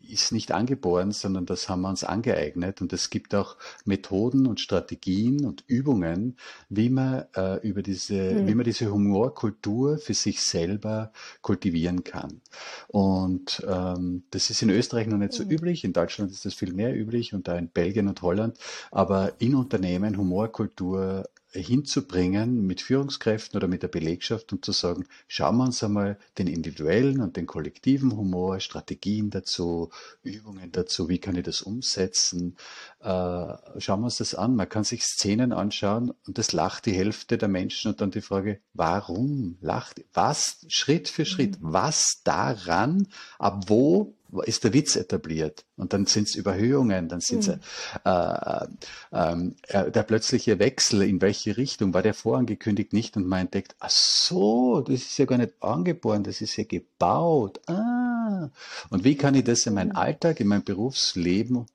ist 0.09 0.33
nicht 0.33 0.53
angeboren, 0.53 1.13
sondern 1.13 1.47
das 1.47 1.69
haben 1.69 1.83
wir 1.83 1.89
uns 1.89 2.05
angeeignet. 2.05 2.81
Und 2.81 2.93
es 2.93 3.11
gibt 3.11 3.35
auch 3.35 3.57
Methoden 3.85 4.47
und 4.47 4.61
Strategien 4.61 5.45
und 5.45 5.65
Übungen, 5.67 6.37
wie 6.69 6.91
man 6.91 7.25
äh, 7.35 7.67
über 7.67 7.83
diese, 7.83 8.15
mhm. 8.15 8.47
wie 8.47 8.55
man 8.55 8.65
diese 8.65 8.91
Humorkultur 8.91 9.99
für 9.99 10.15
sich 10.15 10.43
selber 10.43 11.13
kultivieren 11.43 12.05
kann. 12.05 12.41
Und 12.89 13.65
ähm, 13.69 14.25
das 14.31 14.51
ist 14.51 14.63
in 14.63 14.71
Österreich 14.71 15.07
noch 15.07 15.19
nicht 15.19 15.33
so 15.33 15.45
mhm. 15.45 15.51
üblich. 15.51 15.85
In 15.85 15.93
Deutschland 15.93 16.31
ist 16.31 16.45
das 16.45 16.55
viel 16.55 16.73
mehr 16.73 16.97
üblich 16.97 17.35
und 17.35 17.49
da 17.49 17.57
in 17.57 17.69
Belgien 17.69 18.09
und 18.09 18.23
Holland. 18.23 18.59
Aber 18.91 19.33
in 19.41 19.55
Unternehmen 19.55 20.17
Humorkultur 20.17 21.25
hinzubringen 21.53 22.67
mit 22.67 22.81
Führungskräften 22.81 23.57
oder 23.57 23.69
mit 23.69 23.83
der 23.83 23.89
Belegschaft 23.89 24.53
und 24.53 24.65
zu 24.65 24.73
sagen, 24.73 25.07
schauen 25.29 25.57
wir 25.57 25.65
uns 25.65 25.83
einmal 25.83 26.19
den 26.39 26.47
individuellen 26.47 27.21
und 27.21 27.37
den 27.37 27.47
kollektiven 27.47 28.17
Humor, 28.17 28.61
Strategien 28.61 29.31
dazu, 29.31 29.91
Übungen 30.23 30.73
dazu, 30.73 31.09
wie 31.09 31.19
kann 31.19 31.37
ich 31.37 31.45
das 31.45 31.63
umsetzen. 31.63 32.57
Äh, 33.01 33.07
schauen 33.07 34.01
wir 34.01 34.07
uns 34.07 34.19
das 34.19 34.35
an. 34.35 34.57
Man 34.57 34.69
kann 34.69 34.85
sich 34.85 35.03
Szenen 35.03 35.53
anschauen 35.53 36.13
und 36.27 36.39
das 36.39 36.53
lacht 36.53 36.87
die 36.87 36.93
Hälfte 36.93 37.39
der 37.39 37.49
Menschen 37.49 37.93
und 37.93 38.01
dann 38.01 38.11
die 38.11 38.21
Frage, 38.21 38.61
warum 38.75 39.57
lacht, 39.61 40.05
was 40.13 40.65
Schritt 40.69 41.09
für 41.09 41.25
Schritt, 41.25 41.61
mhm. 41.61 41.73
was 41.73 42.23
daran, 42.25 43.09
ab 43.39 43.65
wo 43.69 44.15
ist 44.45 44.65
der 44.65 44.73
Witz 44.73 44.97
etabliert. 44.97 45.65
Und 45.77 45.93
dann 45.93 46.07
sind 46.07 46.29
es 46.29 46.35
Überhöhungen, 46.35 47.09
dann 47.09 47.21
sind 47.21 47.41
es 47.41 47.49
mhm. 47.49 47.61
äh, 48.05 48.67
äh, 49.13 49.53
äh, 49.69 49.91
der 49.91 50.03
plötzliche 50.03 50.59
Wechsel, 50.59 51.03
in 51.03 51.21
welche 51.21 51.57
Richtung, 51.57 51.95
war 51.95 52.03
der 52.03 52.15
vorangekündigt 52.15 52.93
nicht 52.93 53.17
und 53.17 53.27
man 53.27 53.41
entdeckt, 53.41 53.77
ach 53.79 53.91
so, 53.91 54.81
das 54.81 54.97
ist 54.97 55.19
ja 55.19 55.25
gar 55.25 55.39
nicht 55.39 55.55
angeboren, 55.63 56.23
das 56.25 56.41
ist 56.41 56.57
ja 56.57 56.65
gebaut. 56.65 57.61
Ah. 57.69 58.51
Und 58.91 59.05
wie 59.05 59.17
kann 59.17 59.35
ich 59.35 59.45
das 59.45 59.67
in 59.67 59.75
meinen 59.75 59.91
mhm. 59.91 59.97
Alltag, 59.97 60.41
in 60.41 60.49
mein 60.49 60.65
Berufsleben 60.65 61.67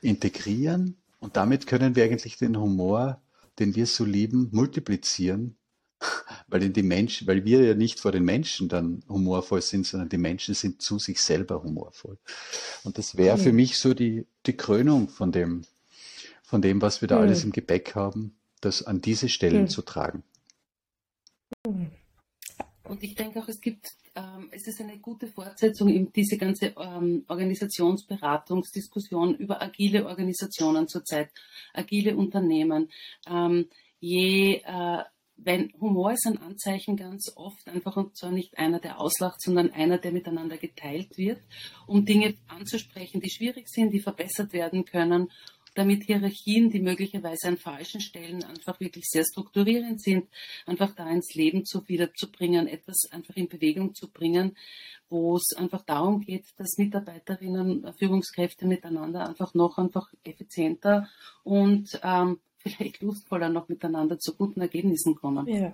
integrieren? 0.00 0.96
Und 1.20 1.36
damit 1.36 1.66
können 1.66 1.94
wir 1.94 2.04
eigentlich 2.04 2.36
den 2.36 2.58
Humor, 2.58 3.20
den 3.58 3.76
wir 3.76 3.86
so 3.86 4.04
lieben, 4.04 4.48
multiplizieren 4.50 5.56
weil 6.48 6.70
die 6.70 6.82
Menschen, 6.82 7.26
weil 7.26 7.44
wir 7.44 7.62
ja 7.62 7.74
nicht 7.74 8.00
vor 8.00 8.12
den 8.12 8.24
Menschen 8.24 8.68
dann 8.68 9.02
humorvoll 9.08 9.62
sind, 9.62 9.86
sondern 9.86 10.08
die 10.08 10.18
Menschen 10.18 10.54
sind 10.54 10.82
zu 10.82 10.98
sich 10.98 11.20
selber 11.20 11.62
humorvoll. 11.62 12.18
Und 12.84 12.98
das 12.98 13.16
wäre 13.16 13.38
für 13.38 13.52
mich 13.52 13.78
so 13.78 13.94
die, 13.94 14.26
die 14.46 14.56
Krönung 14.56 15.08
von 15.08 15.32
dem, 15.32 15.62
von 16.42 16.62
dem, 16.62 16.82
was 16.82 17.00
wir 17.00 17.08
da 17.08 17.16
mhm. 17.16 17.22
alles 17.22 17.44
im 17.44 17.52
Gepäck 17.52 17.94
haben, 17.94 18.36
das 18.60 18.82
an 18.82 19.00
diese 19.00 19.28
Stellen 19.28 19.62
mhm. 19.62 19.68
zu 19.68 19.82
tragen. 19.82 20.24
Und 22.84 23.02
ich 23.02 23.14
denke 23.14 23.40
auch, 23.40 23.48
es 23.48 23.60
gibt, 23.60 23.92
ähm, 24.14 24.48
es 24.50 24.66
ist 24.66 24.80
eine 24.80 24.98
gute 24.98 25.28
Fortsetzung 25.28 25.88
in 25.88 26.12
diese 26.12 26.36
ganze 26.36 26.74
ähm, 26.76 27.24
Organisationsberatungsdiskussion 27.28 29.36
über 29.36 29.62
agile 29.62 30.06
Organisationen 30.06 30.88
zurzeit, 30.88 31.30
agile 31.72 32.16
Unternehmen. 32.16 32.90
Ähm, 33.26 33.68
je 34.00 34.60
äh, 34.64 35.04
wenn 35.36 35.72
Humor 35.80 36.12
ist 36.12 36.26
ein 36.26 36.38
Anzeichen 36.38 36.96
ganz 36.96 37.32
oft 37.34 37.68
einfach 37.68 37.96
und 37.96 38.16
zwar 38.16 38.30
nicht 38.30 38.58
einer, 38.58 38.78
der 38.78 39.00
auslacht, 39.00 39.40
sondern 39.40 39.70
einer, 39.70 39.98
der 39.98 40.12
miteinander 40.12 40.56
geteilt 40.56 41.16
wird, 41.18 41.40
um 41.86 42.04
Dinge 42.04 42.34
anzusprechen, 42.48 43.20
die 43.20 43.30
schwierig 43.30 43.68
sind, 43.68 43.92
die 43.92 44.00
verbessert 44.00 44.52
werden 44.52 44.84
können, 44.84 45.30
damit 45.74 46.04
Hierarchien, 46.04 46.70
die 46.70 46.80
möglicherweise 46.80 47.48
an 47.48 47.56
falschen 47.56 48.00
Stellen 48.00 48.44
einfach 48.44 48.78
wirklich 48.80 49.04
sehr 49.08 49.24
strukturierend 49.24 50.02
sind, 50.02 50.28
einfach 50.66 50.94
da 50.94 51.08
ins 51.10 51.34
Leben 51.34 51.64
zu 51.64 51.86
wiederzubringen, 51.88 52.66
etwas 52.66 53.10
einfach 53.10 53.36
in 53.36 53.48
Bewegung 53.48 53.94
zu 53.94 54.10
bringen, 54.10 54.56
wo 55.08 55.36
es 55.36 55.56
einfach 55.56 55.82
darum 55.82 56.20
geht, 56.20 56.44
dass 56.56 56.76
Mitarbeiterinnen, 56.78 57.90
Führungskräfte 57.98 58.66
miteinander 58.66 59.28
einfach 59.28 59.54
noch 59.54 59.78
einfach 59.78 60.12
effizienter 60.24 61.08
und 61.42 61.98
ähm, 62.02 62.40
vielleicht 62.62 63.02
lustvoller 63.02 63.48
noch 63.48 63.68
miteinander 63.68 64.18
zu 64.18 64.34
guten 64.34 64.60
Ergebnissen 64.60 65.14
kommen. 65.14 65.46
Ja. 65.46 65.72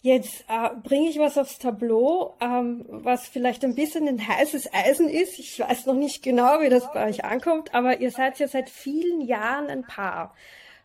Jetzt 0.00 0.44
äh, 0.48 0.70
bringe 0.84 1.08
ich 1.08 1.18
was 1.18 1.36
aufs 1.36 1.58
Tableau, 1.58 2.36
ähm, 2.40 2.84
was 2.88 3.26
vielleicht 3.26 3.64
ein 3.64 3.74
bisschen 3.74 4.06
ein 4.06 4.28
heißes 4.28 4.72
Eisen 4.72 5.08
ist. 5.08 5.38
Ich 5.40 5.58
weiß 5.58 5.86
noch 5.86 5.94
nicht 5.94 6.22
genau, 6.22 6.60
wie 6.60 6.68
das 6.68 6.92
bei 6.92 7.08
euch 7.08 7.24
ankommt, 7.24 7.74
aber 7.74 8.00
ihr 8.00 8.12
seid 8.12 8.38
ja 8.38 8.46
seit 8.46 8.70
vielen 8.70 9.20
Jahren 9.20 9.66
ein 9.66 9.82
Paar 9.82 10.34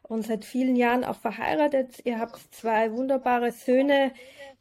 und 0.01 0.25
seit 0.25 0.45
vielen 0.45 0.75
Jahren 0.75 1.03
auch 1.03 1.17
verheiratet. 1.17 2.01
Ihr 2.05 2.19
habt 2.19 2.39
zwei 2.55 2.91
wunderbare 2.91 3.51
Söhne, 3.51 4.13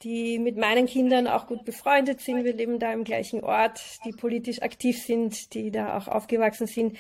die 0.03 0.39
mit 0.39 0.59
meinen 0.59 0.87
Kindern 0.87 1.29
auch 1.29 1.47
gut 1.47 1.65
befreundet 1.65 2.21
sind. 2.21 2.45
Wir 2.45 2.53
leben 2.53 2.79
da 2.79 2.93
im 2.93 3.05
gleichen 3.05 3.43
Ort, 3.43 3.81
die 4.05 4.13
politisch 4.13 4.61
aktiv 4.61 5.03
sind, 5.03 5.55
die 5.55 5.71
da 5.71 5.97
auch 5.97 6.09
aufgewachsen 6.09 6.67
sind. 6.67 6.99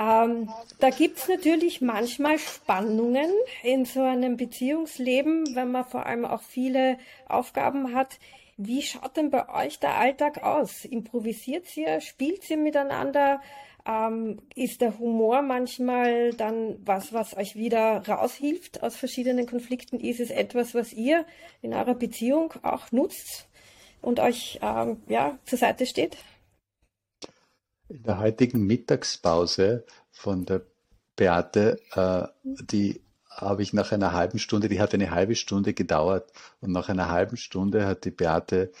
Ähm, 0.00 0.48
da 0.78 0.90
gibt's 0.90 1.26
natürlich 1.26 1.80
manchmal 1.80 2.38
Spannungen 2.38 3.30
in 3.64 3.84
so 3.84 4.02
einem 4.02 4.36
Beziehungsleben, 4.36 5.56
wenn 5.56 5.72
man 5.72 5.84
vor 5.84 6.06
allem 6.06 6.24
auch 6.24 6.42
viele 6.42 6.98
Aufgaben 7.28 7.94
hat. 7.94 8.18
Wie 8.56 8.82
schaut 8.82 9.16
denn 9.16 9.30
bei 9.30 9.48
euch 9.48 9.80
der 9.80 9.96
Alltag 9.96 10.44
aus? 10.44 10.84
Improvisiert 10.84 11.76
ihr? 11.76 12.00
Spielt 12.00 12.48
ihr 12.48 12.56
miteinander? 12.56 13.40
Ähm, 13.86 14.40
ist 14.54 14.82
der 14.82 14.98
Humor 14.98 15.42
manchmal 15.42 16.32
dann 16.34 16.76
was, 16.84 17.12
was 17.12 17.36
euch 17.36 17.56
wieder 17.56 18.06
raushilft 18.06 18.82
aus 18.82 18.96
verschiedenen 18.96 19.46
Konflikten? 19.46 19.98
Ist 19.98 20.20
es 20.20 20.30
etwas, 20.30 20.74
was 20.74 20.92
ihr 20.92 21.24
in 21.62 21.74
eurer 21.74 21.94
Beziehung 21.94 22.54
auch 22.62 22.92
nutzt 22.92 23.48
und 24.00 24.20
euch 24.20 24.60
ähm, 24.62 25.02
ja, 25.08 25.38
zur 25.44 25.58
Seite 25.58 25.86
steht? 25.86 26.18
In 27.88 28.02
der 28.02 28.18
heutigen 28.18 28.66
Mittagspause 28.66 29.84
von 30.10 30.44
der 30.44 30.62
Beate, 31.16 31.80
äh, 31.94 32.28
die 32.44 33.00
habe 33.30 33.62
ich 33.62 33.72
nach 33.72 33.92
einer 33.92 34.12
halben 34.12 34.38
Stunde, 34.38 34.68
die 34.68 34.80
hat 34.80 34.92
eine 34.92 35.10
halbe 35.10 35.34
Stunde 35.34 35.72
gedauert 35.72 36.30
und 36.60 36.72
nach 36.72 36.90
einer 36.90 37.08
halben 37.08 37.36
Stunde 37.36 37.86
hat 37.86 38.04
die 38.04 38.10
Beate 38.10 38.72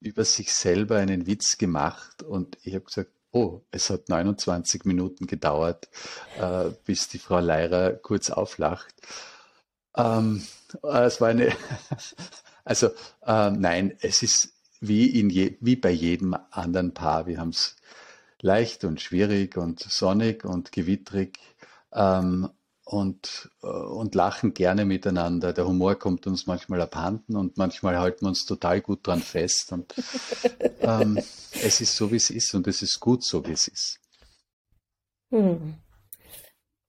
über 0.00 0.24
sich 0.24 0.52
selber 0.52 0.96
einen 0.96 1.26
Witz 1.26 1.56
gemacht 1.56 2.22
und 2.22 2.58
ich 2.62 2.74
habe 2.74 2.84
gesagt, 2.84 3.10
oh, 3.32 3.62
es 3.70 3.88
hat 3.88 4.08
29 4.08 4.84
Minuten 4.84 5.26
gedauert, 5.26 5.88
äh, 6.38 6.70
bis 6.84 7.08
die 7.08 7.18
Frau 7.18 7.40
Leirer 7.40 7.92
kurz 7.92 8.30
auflacht. 8.30 8.94
Ähm, 9.96 10.42
es 10.82 11.20
war 11.20 11.28
eine, 11.28 11.52
also 12.64 12.88
äh, 13.24 13.50
nein, 13.50 13.96
es 14.00 14.22
ist 14.22 14.52
wie, 14.80 15.18
in 15.18 15.30
je, 15.30 15.56
wie 15.60 15.76
bei 15.76 15.90
jedem 15.90 16.36
anderen 16.50 16.92
Paar, 16.92 17.26
wir 17.26 17.38
haben 17.38 17.50
es 17.50 17.76
leicht 18.42 18.84
und 18.84 19.00
schwierig 19.00 19.56
und 19.56 19.80
sonnig 19.80 20.44
und 20.44 20.72
gewittrig 20.72 21.38
ähm, 21.92 22.50
und, 22.84 23.50
äh, 23.62 23.66
und 23.66 24.14
lachen 24.14 24.54
gerne 24.54 24.84
miteinander. 24.84 25.52
Der 25.52 25.66
Humor 25.66 25.96
kommt 25.96 26.26
uns 26.26 26.46
manchmal 26.46 26.80
abhanden 26.80 27.36
und 27.36 27.56
manchmal 27.56 27.98
halten 27.98 28.22
wir 28.22 28.28
uns 28.30 28.44
total 28.44 28.80
gut 28.80 29.06
dran 29.06 29.20
fest. 29.20 29.72
Und 29.72 29.94
ähm, 30.80 31.16
es 31.62 31.80
ist 31.80 31.94
so, 31.94 32.10
wie 32.10 32.16
es 32.16 32.30
ist 32.30 32.54
und 32.54 32.66
es 32.66 32.82
ist 32.82 32.98
gut 32.98 33.24
so, 33.24 33.46
wie 33.46 33.52
es 33.52 33.68
ist. 33.68 34.00
Hm. 35.30 35.74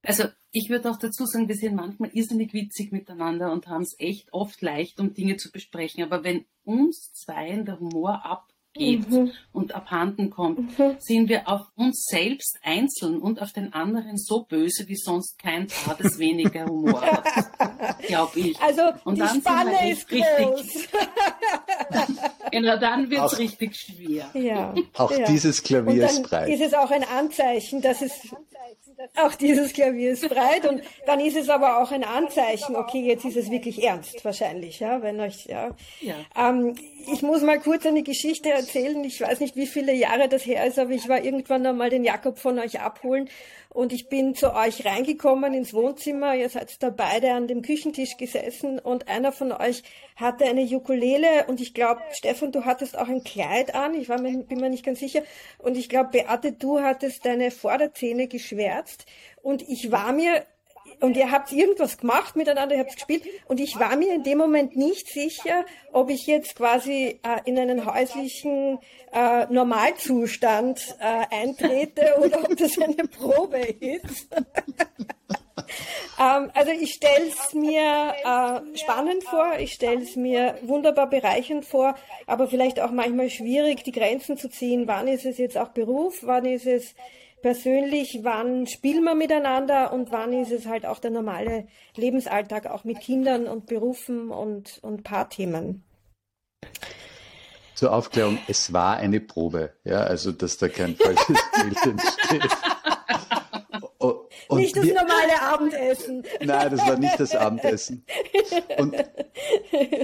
Also 0.03 0.25
ich 0.51 0.69
würde 0.69 0.89
auch 0.89 0.97
dazu 0.97 1.25
sagen, 1.25 1.47
wir 1.47 1.55
sind 1.55 1.75
manchmal 1.75 2.09
irrsinnig 2.13 2.53
witzig 2.53 2.91
miteinander 2.91 3.51
und 3.51 3.67
haben 3.67 3.83
es 3.83 3.95
echt 3.99 4.33
oft 4.33 4.61
leicht, 4.61 4.99
um 4.99 5.13
Dinge 5.13 5.37
zu 5.37 5.51
besprechen. 5.51 6.03
Aber 6.03 6.23
wenn 6.23 6.45
uns 6.63 7.13
zweien 7.13 7.65
der 7.65 7.79
Humor 7.79 8.25
ab 8.25 8.50
geht 8.73 9.09
mhm. 9.09 9.31
und 9.51 9.75
abhanden 9.75 10.29
kommt, 10.29 10.77
mhm. 10.79 10.95
sind 10.99 11.29
wir 11.29 11.47
auf 11.47 11.61
uns 11.75 12.05
selbst 12.09 12.57
einzeln 12.63 13.19
und 13.19 13.41
auf 13.41 13.51
den 13.51 13.73
anderen 13.73 14.17
so 14.17 14.43
böse 14.43 14.87
wie 14.87 14.95
sonst 14.95 15.37
kein 15.39 15.67
Paar, 15.67 15.97
das 16.01 16.17
weniger 16.19 16.65
Humor 16.65 17.01
hat, 17.01 18.01
glaube 18.07 18.39
ich. 18.39 18.59
Also 18.61 18.81
und 19.03 19.15
die 19.15 19.21
dann 19.21 19.41
Spanne 19.41 19.71
wir 19.71 19.91
ist 19.91 20.09
richtig, 20.09 20.89
genau, 22.51 22.77
dann 22.77 23.09
wird 23.09 23.25
es 23.25 23.39
richtig 23.39 23.75
schwer. 23.75 24.29
Ja. 24.33 24.73
Auch 24.93 25.11
ja. 25.11 25.25
dieses 25.25 25.61
Klavier 25.61 26.05
ist 26.05 26.23
breit. 26.23 26.49
Ist 26.49 26.61
es 26.61 26.73
auch 26.73 26.91
ein 26.91 27.03
Anzeichen, 27.03 27.81
dass 27.81 28.01
es 28.01 28.11
auch 29.15 29.35
dieses 29.35 29.73
Klavier 29.73 30.11
ist 30.11 30.27
breit 30.29 30.67
und 30.67 30.81
dann 31.05 31.19
ist 31.19 31.35
es 31.35 31.49
aber 31.49 31.81
auch 31.81 31.91
ein 31.91 32.03
Anzeichen, 32.03 32.75
okay, 32.75 33.01
jetzt 33.01 33.25
ist 33.25 33.37
es 33.37 33.49
wirklich 33.49 33.83
ernst 33.83 34.23
wahrscheinlich, 34.23 34.79
ja, 34.79 35.01
wenn 35.01 35.19
euch, 35.19 35.45
ja. 35.45 35.75
ja. 36.01 36.15
Ähm, 36.37 36.75
ich 37.07 37.21
muss 37.21 37.41
mal 37.41 37.59
kurz 37.59 37.85
eine 37.85 38.03
Geschichte 38.03 38.49
erzählen. 38.49 39.03
Ich 39.03 39.21
weiß 39.21 39.39
nicht, 39.39 39.55
wie 39.55 39.67
viele 39.67 39.93
Jahre 39.93 40.29
das 40.29 40.45
her 40.45 40.65
ist, 40.65 40.79
aber 40.79 40.91
ich 40.91 41.07
war 41.07 41.23
irgendwann 41.23 41.65
einmal 41.65 41.89
den 41.89 42.03
Jakob 42.03 42.37
von 42.37 42.59
euch 42.59 42.79
abholen 42.79 43.29
und 43.69 43.93
ich 43.93 44.09
bin 44.09 44.35
zu 44.35 44.53
euch 44.53 44.85
reingekommen 44.85 45.53
ins 45.53 45.73
Wohnzimmer. 45.73 46.35
Ihr 46.35 46.49
seid 46.49 46.81
da 46.83 46.89
beide 46.89 47.33
an 47.33 47.47
dem 47.47 47.61
Küchentisch 47.61 48.17
gesessen 48.17 48.79
und 48.79 49.07
einer 49.07 49.31
von 49.31 49.51
euch 49.51 49.83
hatte 50.15 50.45
eine 50.45 50.63
Ukulele 50.63 51.45
und 51.47 51.61
ich 51.61 51.73
glaube, 51.73 52.01
Stefan, 52.11 52.51
du 52.51 52.65
hattest 52.65 52.97
auch 52.97 53.07
ein 53.07 53.23
Kleid 53.23 53.73
an. 53.75 53.93
Ich 53.93 54.09
war 54.09 54.19
mir, 54.19 54.37
bin 54.43 54.59
mir 54.59 54.69
nicht 54.69 54.85
ganz 54.85 54.99
sicher. 54.99 55.23
Und 55.57 55.77
ich 55.77 55.89
glaube, 55.89 56.09
Beate, 56.11 56.51
du 56.51 56.81
hattest 56.81 57.25
deine 57.25 57.51
Vorderzähne 57.51 58.27
geschwärzt 58.27 59.05
und 59.41 59.61
ich 59.61 59.91
war 59.91 60.11
mir 60.13 60.45
und 61.01 61.17
ihr 61.17 61.31
habt 61.31 61.51
irgendwas 61.51 61.97
gemacht 61.97 62.35
miteinander, 62.35 62.75
ihr 62.75 62.81
habt 62.81 62.95
gespielt 62.95 63.23
und 63.47 63.59
ich 63.59 63.77
war 63.79 63.95
mir 63.95 64.13
in 64.13 64.23
dem 64.23 64.37
Moment 64.37 64.75
nicht 64.75 65.07
sicher, 65.07 65.65
ob 65.91 66.09
ich 66.09 66.27
jetzt 66.27 66.55
quasi 66.55 67.19
äh, 67.23 67.39
in 67.45 67.57
einen 67.57 67.85
häuslichen 67.85 68.79
äh, 69.11 69.45
Normalzustand 69.47 70.95
äh, 70.99 71.35
eintrete 71.35 72.17
oder 72.21 72.43
ob 72.43 72.55
das 72.55 72.77
eine 72.79 73.07
Probe 73.07 73.59
ist. 73.59 74.27
ähm, 76.19 76.51
also 76.53 76.71
ich 76.71 76.93
stelle 76.93 77.27
es 77.27 77.53
mir 77.53 78.13
äh, 78.23 78.77
spannend 78.77 79.23
vor, 79.23 79.53
ich 79.59 79.73
stelle 79.73 80.03
es 80.03 80.15
mir 80.15 80.59
wunderbar 80.61 81.09
bereichernd 81.09 81.65
vor, 81.65 81.95
aber 82.27 82.47
vielleicht 82.47 82.79
auch 82.79 82.91
manchmal 82.91 83.29
schwierig, 83.29 83.83
die 83.83 83.91
Grenzen 83.91 84.37
zu 84.37 84.49
ziehen. 84.49 84.87
Wann 84.87 85.07
ist 85.07 85.25
es 85.25 85.37
jetzt 85.37 85.57
auch 85.57 85.69
Beruf, 85.69 86.19
wann 86.21 86.45
ist 86.45 86.67
es 86.67 86.95
persönlich, 87.41 88.19
wann 88.23 88.67
spielen 88.67 89.03
wir 89.03 89.15
miteinander 89.15 89.93
und 89.93 90.11
wann 90.11 90.33
ist 90.33 90.51
es 90.51 90.65
halt 90.65 90.85
auch 90.85 90.99
der 90.99 91.11
normale 91.11 91.67
Lebensalltag, 91.95 92.67
auch 92.67 92.83
mit 92.83 92.99
Kindern 92.99 93.47
und 93.47 93.65
Berufen 93.65 94.29
und, 94.31 94.79
und 94.81 95.03
Paarthemen. 95.03 95.83
Zur 97.75 97.93
Aufklärung, 97.93 98.37
es 98.47 98.73
war 98.73 98.97
eine 98.97 99.19
Probe, 99.19 99.73
ja, 99.83 100.01
also 100.01 100.31
dass 100.31 100.57
da 100.57 100.69
kein 100.69 100.95
falsches 100.95 101.37
Bild 101.61 101.85
entsteht. 101.85 102.57
Und 104.51 104.57
nicht 104.57 104.75
das 104.75 104.83
wir, 104.83 104.95
normale 104.95 105.41
Abendessen. 105.41 106.23
Nein, 106.41 106.71
das 106.71 106.85
war 106.85 106.97
nicht 106.97 107.19
das 107.19 107.33
Abendessen. 107.33 108.05
Und, 108.77 108.95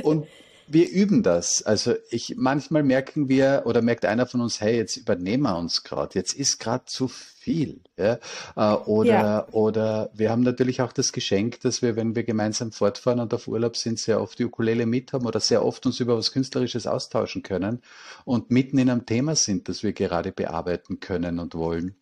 und 0.04 0.28
wir 0.68 0.89
üben 0.89 1.24
das. 1.24 1.63
Also 1.63 1.95
ich 2.09 2.36
manchmal 2.38 2.84
merken 2.84 3.30
wir 3.30 3.63
oder 3.65 3.82
merkt 3.82 4.05
einer 4.05 4.26
von 4.26 4.41
uns, 4.41 4.61
hey, 4.61 4.78
jetzt 4.78 4.97
übernehmen 4.97 5.43
wir 5.43 5.57
uns 5.57 5.84
gerade, 5.84 6.15
jetzt 6.15 6.34
ist 6.34 6.59
gerade 6.59 6.86
zu 6.86 7.07
viel. 7.07 7.82
Ja? 7.95 8.20
Äh, 8.55 8.76
oder, 8.86 9.09
ja. 9.09 9.47
oder 9.51 10.09
wir 10.13 10.30
haben 10.30 10.43
natürlich 10.43 10.82
auch 10.82 10.91
das 10.91 11.13
Geschenk, 11.13 11.61
dass 11.61 11.82
wir, 11.82 11.95
wenn 11.95 12.15
wir 12.15 12.24
gemeinsam 12.24 12.72
fortfahren 12.72 13.20
und 13.20 13.34
auf 13.34 13.47
Urlaub 13.47 13.78
sind, 13.78 13.99
sehr 13.99 14.22
oft 14.22 14.38
die 14.39 14.45
Ukulele 14.45 14.86
mit 14.86 15.13
haben 15.13 15.26
oder 15.26 15.39
sehr 15.39 15.63
oft 15.63 15.86
uns 15.86 15.99
über 15.99 16.18
was 16.18 16.32
Künstlerisches 16.32 16.88
austauschen 16.88 17.43
können 17.43 17.82
und 18.26 18.51
mitten 18.51 18.78
in 18.78 18.89
einem 18.89 19.05
Thema 19.05 19.36
sind, 19.36 19.70
das 19.70 19.84
wir 19.84 19.93
gerade 19.93 20.32
bearbeiten 20.32 20.99
können 20.99 21.39
und 21.39 21.55
wollen. 21.55 21.95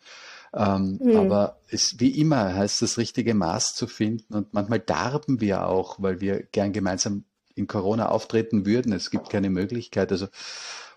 Ähm, 0.55 0.99
mhm. 1.01 1.17
Aber 1.17 1.59
es, 1.69 1.99
wie 1.99 2.19
immer 2.19 2.55
heißt 2.55 2.81
das 2.81 2.97
richtige 2.97 3.33
Maß 3.33 3.75
zu 3.75 3.87
finden 3.87 4.33
und 4.33 4.53
manchmal 4.53 4.79
darben 4.79 5.41
wir 5.41 5.67
auch, 5.67 5.97
weil 5.99 6.21
wir 6.21 6.43
gern 6.43 6.71
gemeinsam 6.71 7.25
in 7.55 7.67
Corona 7.67 8.09
auftreten 8.09 8.65
würden. 8.65 8.93
Es 8.93 9.09
gibt 9.09 9.29
keine 9.29 9.49
Möglichkeit. 9.49 10.11
Also, 10.11 10.27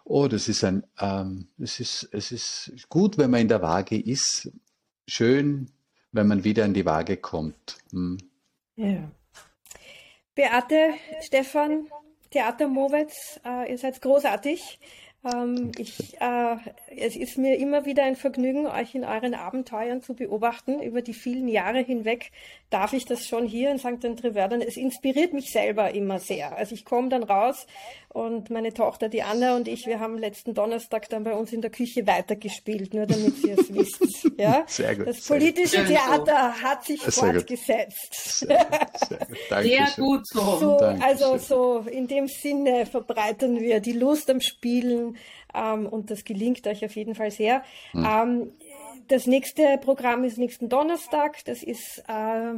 oh, 0.04 0.28
das 0.28 0.48
ist 0.48 0.64
ein, 0.64 0.84
ähm, 1.00 1.48
es 1.58 1.80
ist, 1.80 2.08
es 2.12 2.32
ist 2.32 2.88
gut, 2.88 3.18
wenn 3.18 3.30
man 3.30 3.40
in 3.40 3.48
der 3.48 3.62
Waage 3.62 3.98
ist. 3.98 4.50
Schön, 5.06 5.70
wenn 6.12 6.26
man 6.26 6.44
wieder 6.44 6.64
in 6.64 6.74
die 6.74 6.84
Waage 6.84 7.16
kommt. 7.16 7.78
Hm. 7.92 8.18
Ja. 8.76 9.10
Beate, 10.34 10.94
Stefan, 11.22 11.88
Theater 12.30 12.68
Mowetz, 12.68 13.40
äh, 13.44 13.70
ihr 13.70 13.78
seid 13.78 14.00
großartig. 14.00 14.78
Ähm, 15.34 15.72
ich, 15.78 16.20
äh, 16.20 16.56
es 16.96 17.16
ist 17.16 17.38
mir 17.38 17.58
immer 17.58 17.84
wieder 17.84 18.04
ein 18.04 18.16
Vergnügen, 18.16 18.66
euch 18.66 18.94
in 18.94 19.04
euren 19.04 19.34
Abenteuern 19.34 20.02
zu 20.02 20.14
beobachten. 20.14 20.80
Über 20.80 21.02
die 21.02 21.14
vielen 21.14 21.48
Jahre 21.48 21.80
hinweg 21.80 22.30
darf 22.70 22.92
ich 22.92 23.04
das 23.04 23.26
schon 23.26 23.46
hier 23.46 23.70
in 23.70 23.78
St. 23.78 24.04
André-Werden. 24.04 24.60
Es 24.60 24.76
inspiriert 24.76 25.32
mich 25.32 25.50
selber 25.50 25.92
immer 25.94 26.18
sehr. 26.18 26.56
Also 26.56 26.74
ich 26.74 26.84
komme 26.84 27.08
dann 27.08 27.22
raus 27.22 27.66
und 28.18 28.50
meine 28.50 28.74
Tochter, 28.74 29.08
die 29.08 29.22
Anna 29.22 29.54
und 29.54 29.68
ich, 29.68 29.86
wir 29.86 30.00
haben 30.00 30.18
letzten 30.18 30.52
Donnerstag 30.52 31.08
dann 31.08 31.22
bei 31.22 31.34
uns 31.34 31.52
in 31.52 31.60
der 31.60 31.70
Küche 31.70 32.04
weitergespielt, 32.04 32.92
nur 32.92 33.06
damit 33.06 33.44
ihr 33.44 33.56
es 33.56 33.72
wisst. 33.72 34.30
Ja? 34.36 34.64
Sehr 34.66 34.96
gut. 34.96 35.06
Das 35.06 35.24
politische 35.24 35.84
Theater 35.84 36.54
so. 36.56 36.62
hat 36.64 36.84
sich 36.84 37.00
sehr 37.00 37.12
fortgesetzt. 37.12 38.40
Sehr, 38.40 38.66
sehr, 39.08 39.18
gut. 39.18 39.62
sehr 39.62 39.88
gut 39.96 40.26
so. 40.26 40.58
so 40.58 40.76
also 40.78 41.36
so 41.38 41.78
in 41.88 42.08
dem 42.08 42.26
Sinne 42.26 42.86
verbreitern 42.86 43.60
wir 43.60 43.78
die 43.78 43.92
Lust 43.92 44.28
am 44.30 44.40
Spielen 44.40 45.16
ähm, 45.54 45.86
und 45.86 46.10
das 46.10 46.24
gelingt 46.24 46.66
euch 46.66 46.84
auf 46.84 46.96
jeden 46.96 47.14
Fall 47.14 47.30
sehr. 47.30 47.62
Hm. 47.92 48.04
Ähm, 48.04 48.52
das 49.06 49.26
nächste 49.26 49.78
Programm 49.78 50.24
ist 50.24 50.38
nächsten 50.38 50.68
Donnerstag. 50.68 51.44
Das 51.44 51.62
ist 51.62 52.02
äh, 52.08 52.54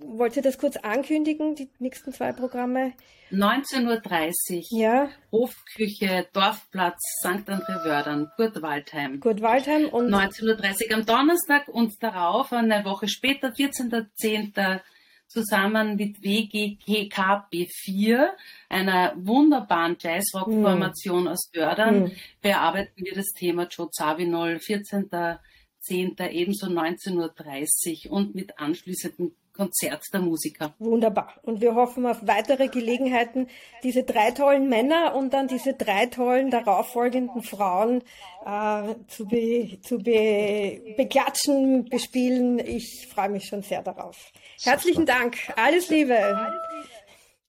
wollt 0.00 0.36
ihr 0.36 0.42
das 0.42 0.58
kurz 0.58 0.76
ankündigen, 0.76 1.54
die 1.54 1.70
nächsten 1.78 2.12
zwei 2.12 2.32
Programme? 2.32 2.92
19.30 3.30 4.72
Uhr. 4.72 4.78
Ja. 4.78 5.10
Hofküche, 5.30 6.26
Dorfplatz, 6.32 7.00
St. 7.20 7.48
André-Wördern, 7.48 8.30
Kurt 8.36 8.62
Waldheim. 8.62 9.20
Kurt 9.20 9.42
Waldheim 9.42 9.88
und. 9.88 10.08
19.30 10.08 10.90
Uhr 10.90 10.96
am 10.96 11.04
Donnerstag 11.04 11.68
und 11.68 12.02
darauf, 12.02 12.52
eine 12.52 12.84
Woche 12.84 13.08
später, 13.08 13.48
14.10. 13.48 14.80
zusammen 15.26 15.96
mit 15.96 16.20
WGKB4, 16.20 18.28
einer 18.70 19.12
wunderbaren 19.16 19.96
Jazzrock-Formation 20.00 21.24
mm. 21.24 21.28
aus 21.28 21.50
Wördern, 21.52 22.04
mm. 22.04 22.12
bearbeiten 22.40 23.04
wir 23.04 23.14
das 23.14 23.32
Thema 23.34 23.68
Joe 23.68 23.90
Zawinul, 23.90 24.56
14.10. 24.56 26.30
ebenso 26.30 26.68
19.30 26.68 28.06
Uhr 28.06 28.12
und 28.12 28.34
mit 28.34 28.58
anschließendem 28.58 29.32
Konzert 29.58 30.04
der 30.12 30.20
Musiker. 30.20 30.72
Wunderbar. 30.78 31.34
Und 31.42 31.60
wir 31.60 31.74
hoffen 31.74 32.06
auf 32.06 32.18
weitere 32.22 32.68
Gelegenheiten, 32.68 33.48
diese 33.82 34.04
drei 34.04 34.30
tollen 34.30 34.68
Männer 34.68 35.16
und 35.16 35.34
dann 35.34 35.48
diese 35.48 35.74
drei 35.74 36.06
tollen 36.06 36.52
darauffolgenden 36.52 37.42
Frauen 37.42 38.02
äh, 38.46 38.94
zu, 39.08 39.26
be, 39.26 39.80
zu 39.82 39.98
be, 39.98 40.94
beklatschen, 40.96 41.88
bespielen. 41.88 42.60
Ich 42.60 43.08
freue 43.12 43.30
mich 43.30 43.46
schon 43.46 43.62
sehr 43.62 43.82
darauf. 43.82 44.30
Herzlichen 44.62 45.06
Dank. 45.06 45.36
Alles 45.56 45.88
Liebe. 45.88 46.16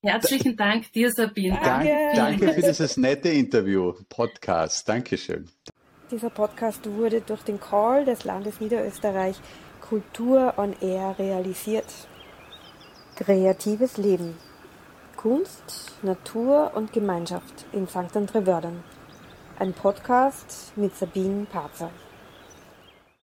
Herzlichen 0.01 0.57
Dank 0.57 0.91
dir, 0.93 1.11
Sabine. 1.11 1.59
Danke, 1.63 1.95
danke 2.15 2.53
für 2.53 2.61
dieses 2.61 2.97
nette 2.97 3.29
Interview, 3.29 3.93
Podcast. 4.09 4.89
Dankeschön. 4.89 5.47
Dieser 6.09 6.31
Podcast 6.31 6.89
wurde 6.89 7.21
durch 7.21 7.43
den 7.43 7.59
Call 7.59 8.05
des 8.05 8.23
Landes 8.23 8.59
Niederösterreich 8.59 9.35
Kultur 9.89 10.53
on 10.57 10.75
Air 10.81 11.17
realisiert. 11.17 11.91
Kreatives 13.15 13.97
Leben. 13.97 14.37
Kunst, 15.17 15.93
Natur 16.03 16.73
und 16.75 16.93
Gemeinschaft 16.93 17.65
in 17.71 17.87
St. 17.87 18.15
André-Wördern. 18.15 18.83
Ein 19.57 19.73
Podcast 19.73 20.73
mit 20.75 20.95
Sabine 20.95 21.47
Parzer. 21.51 21.89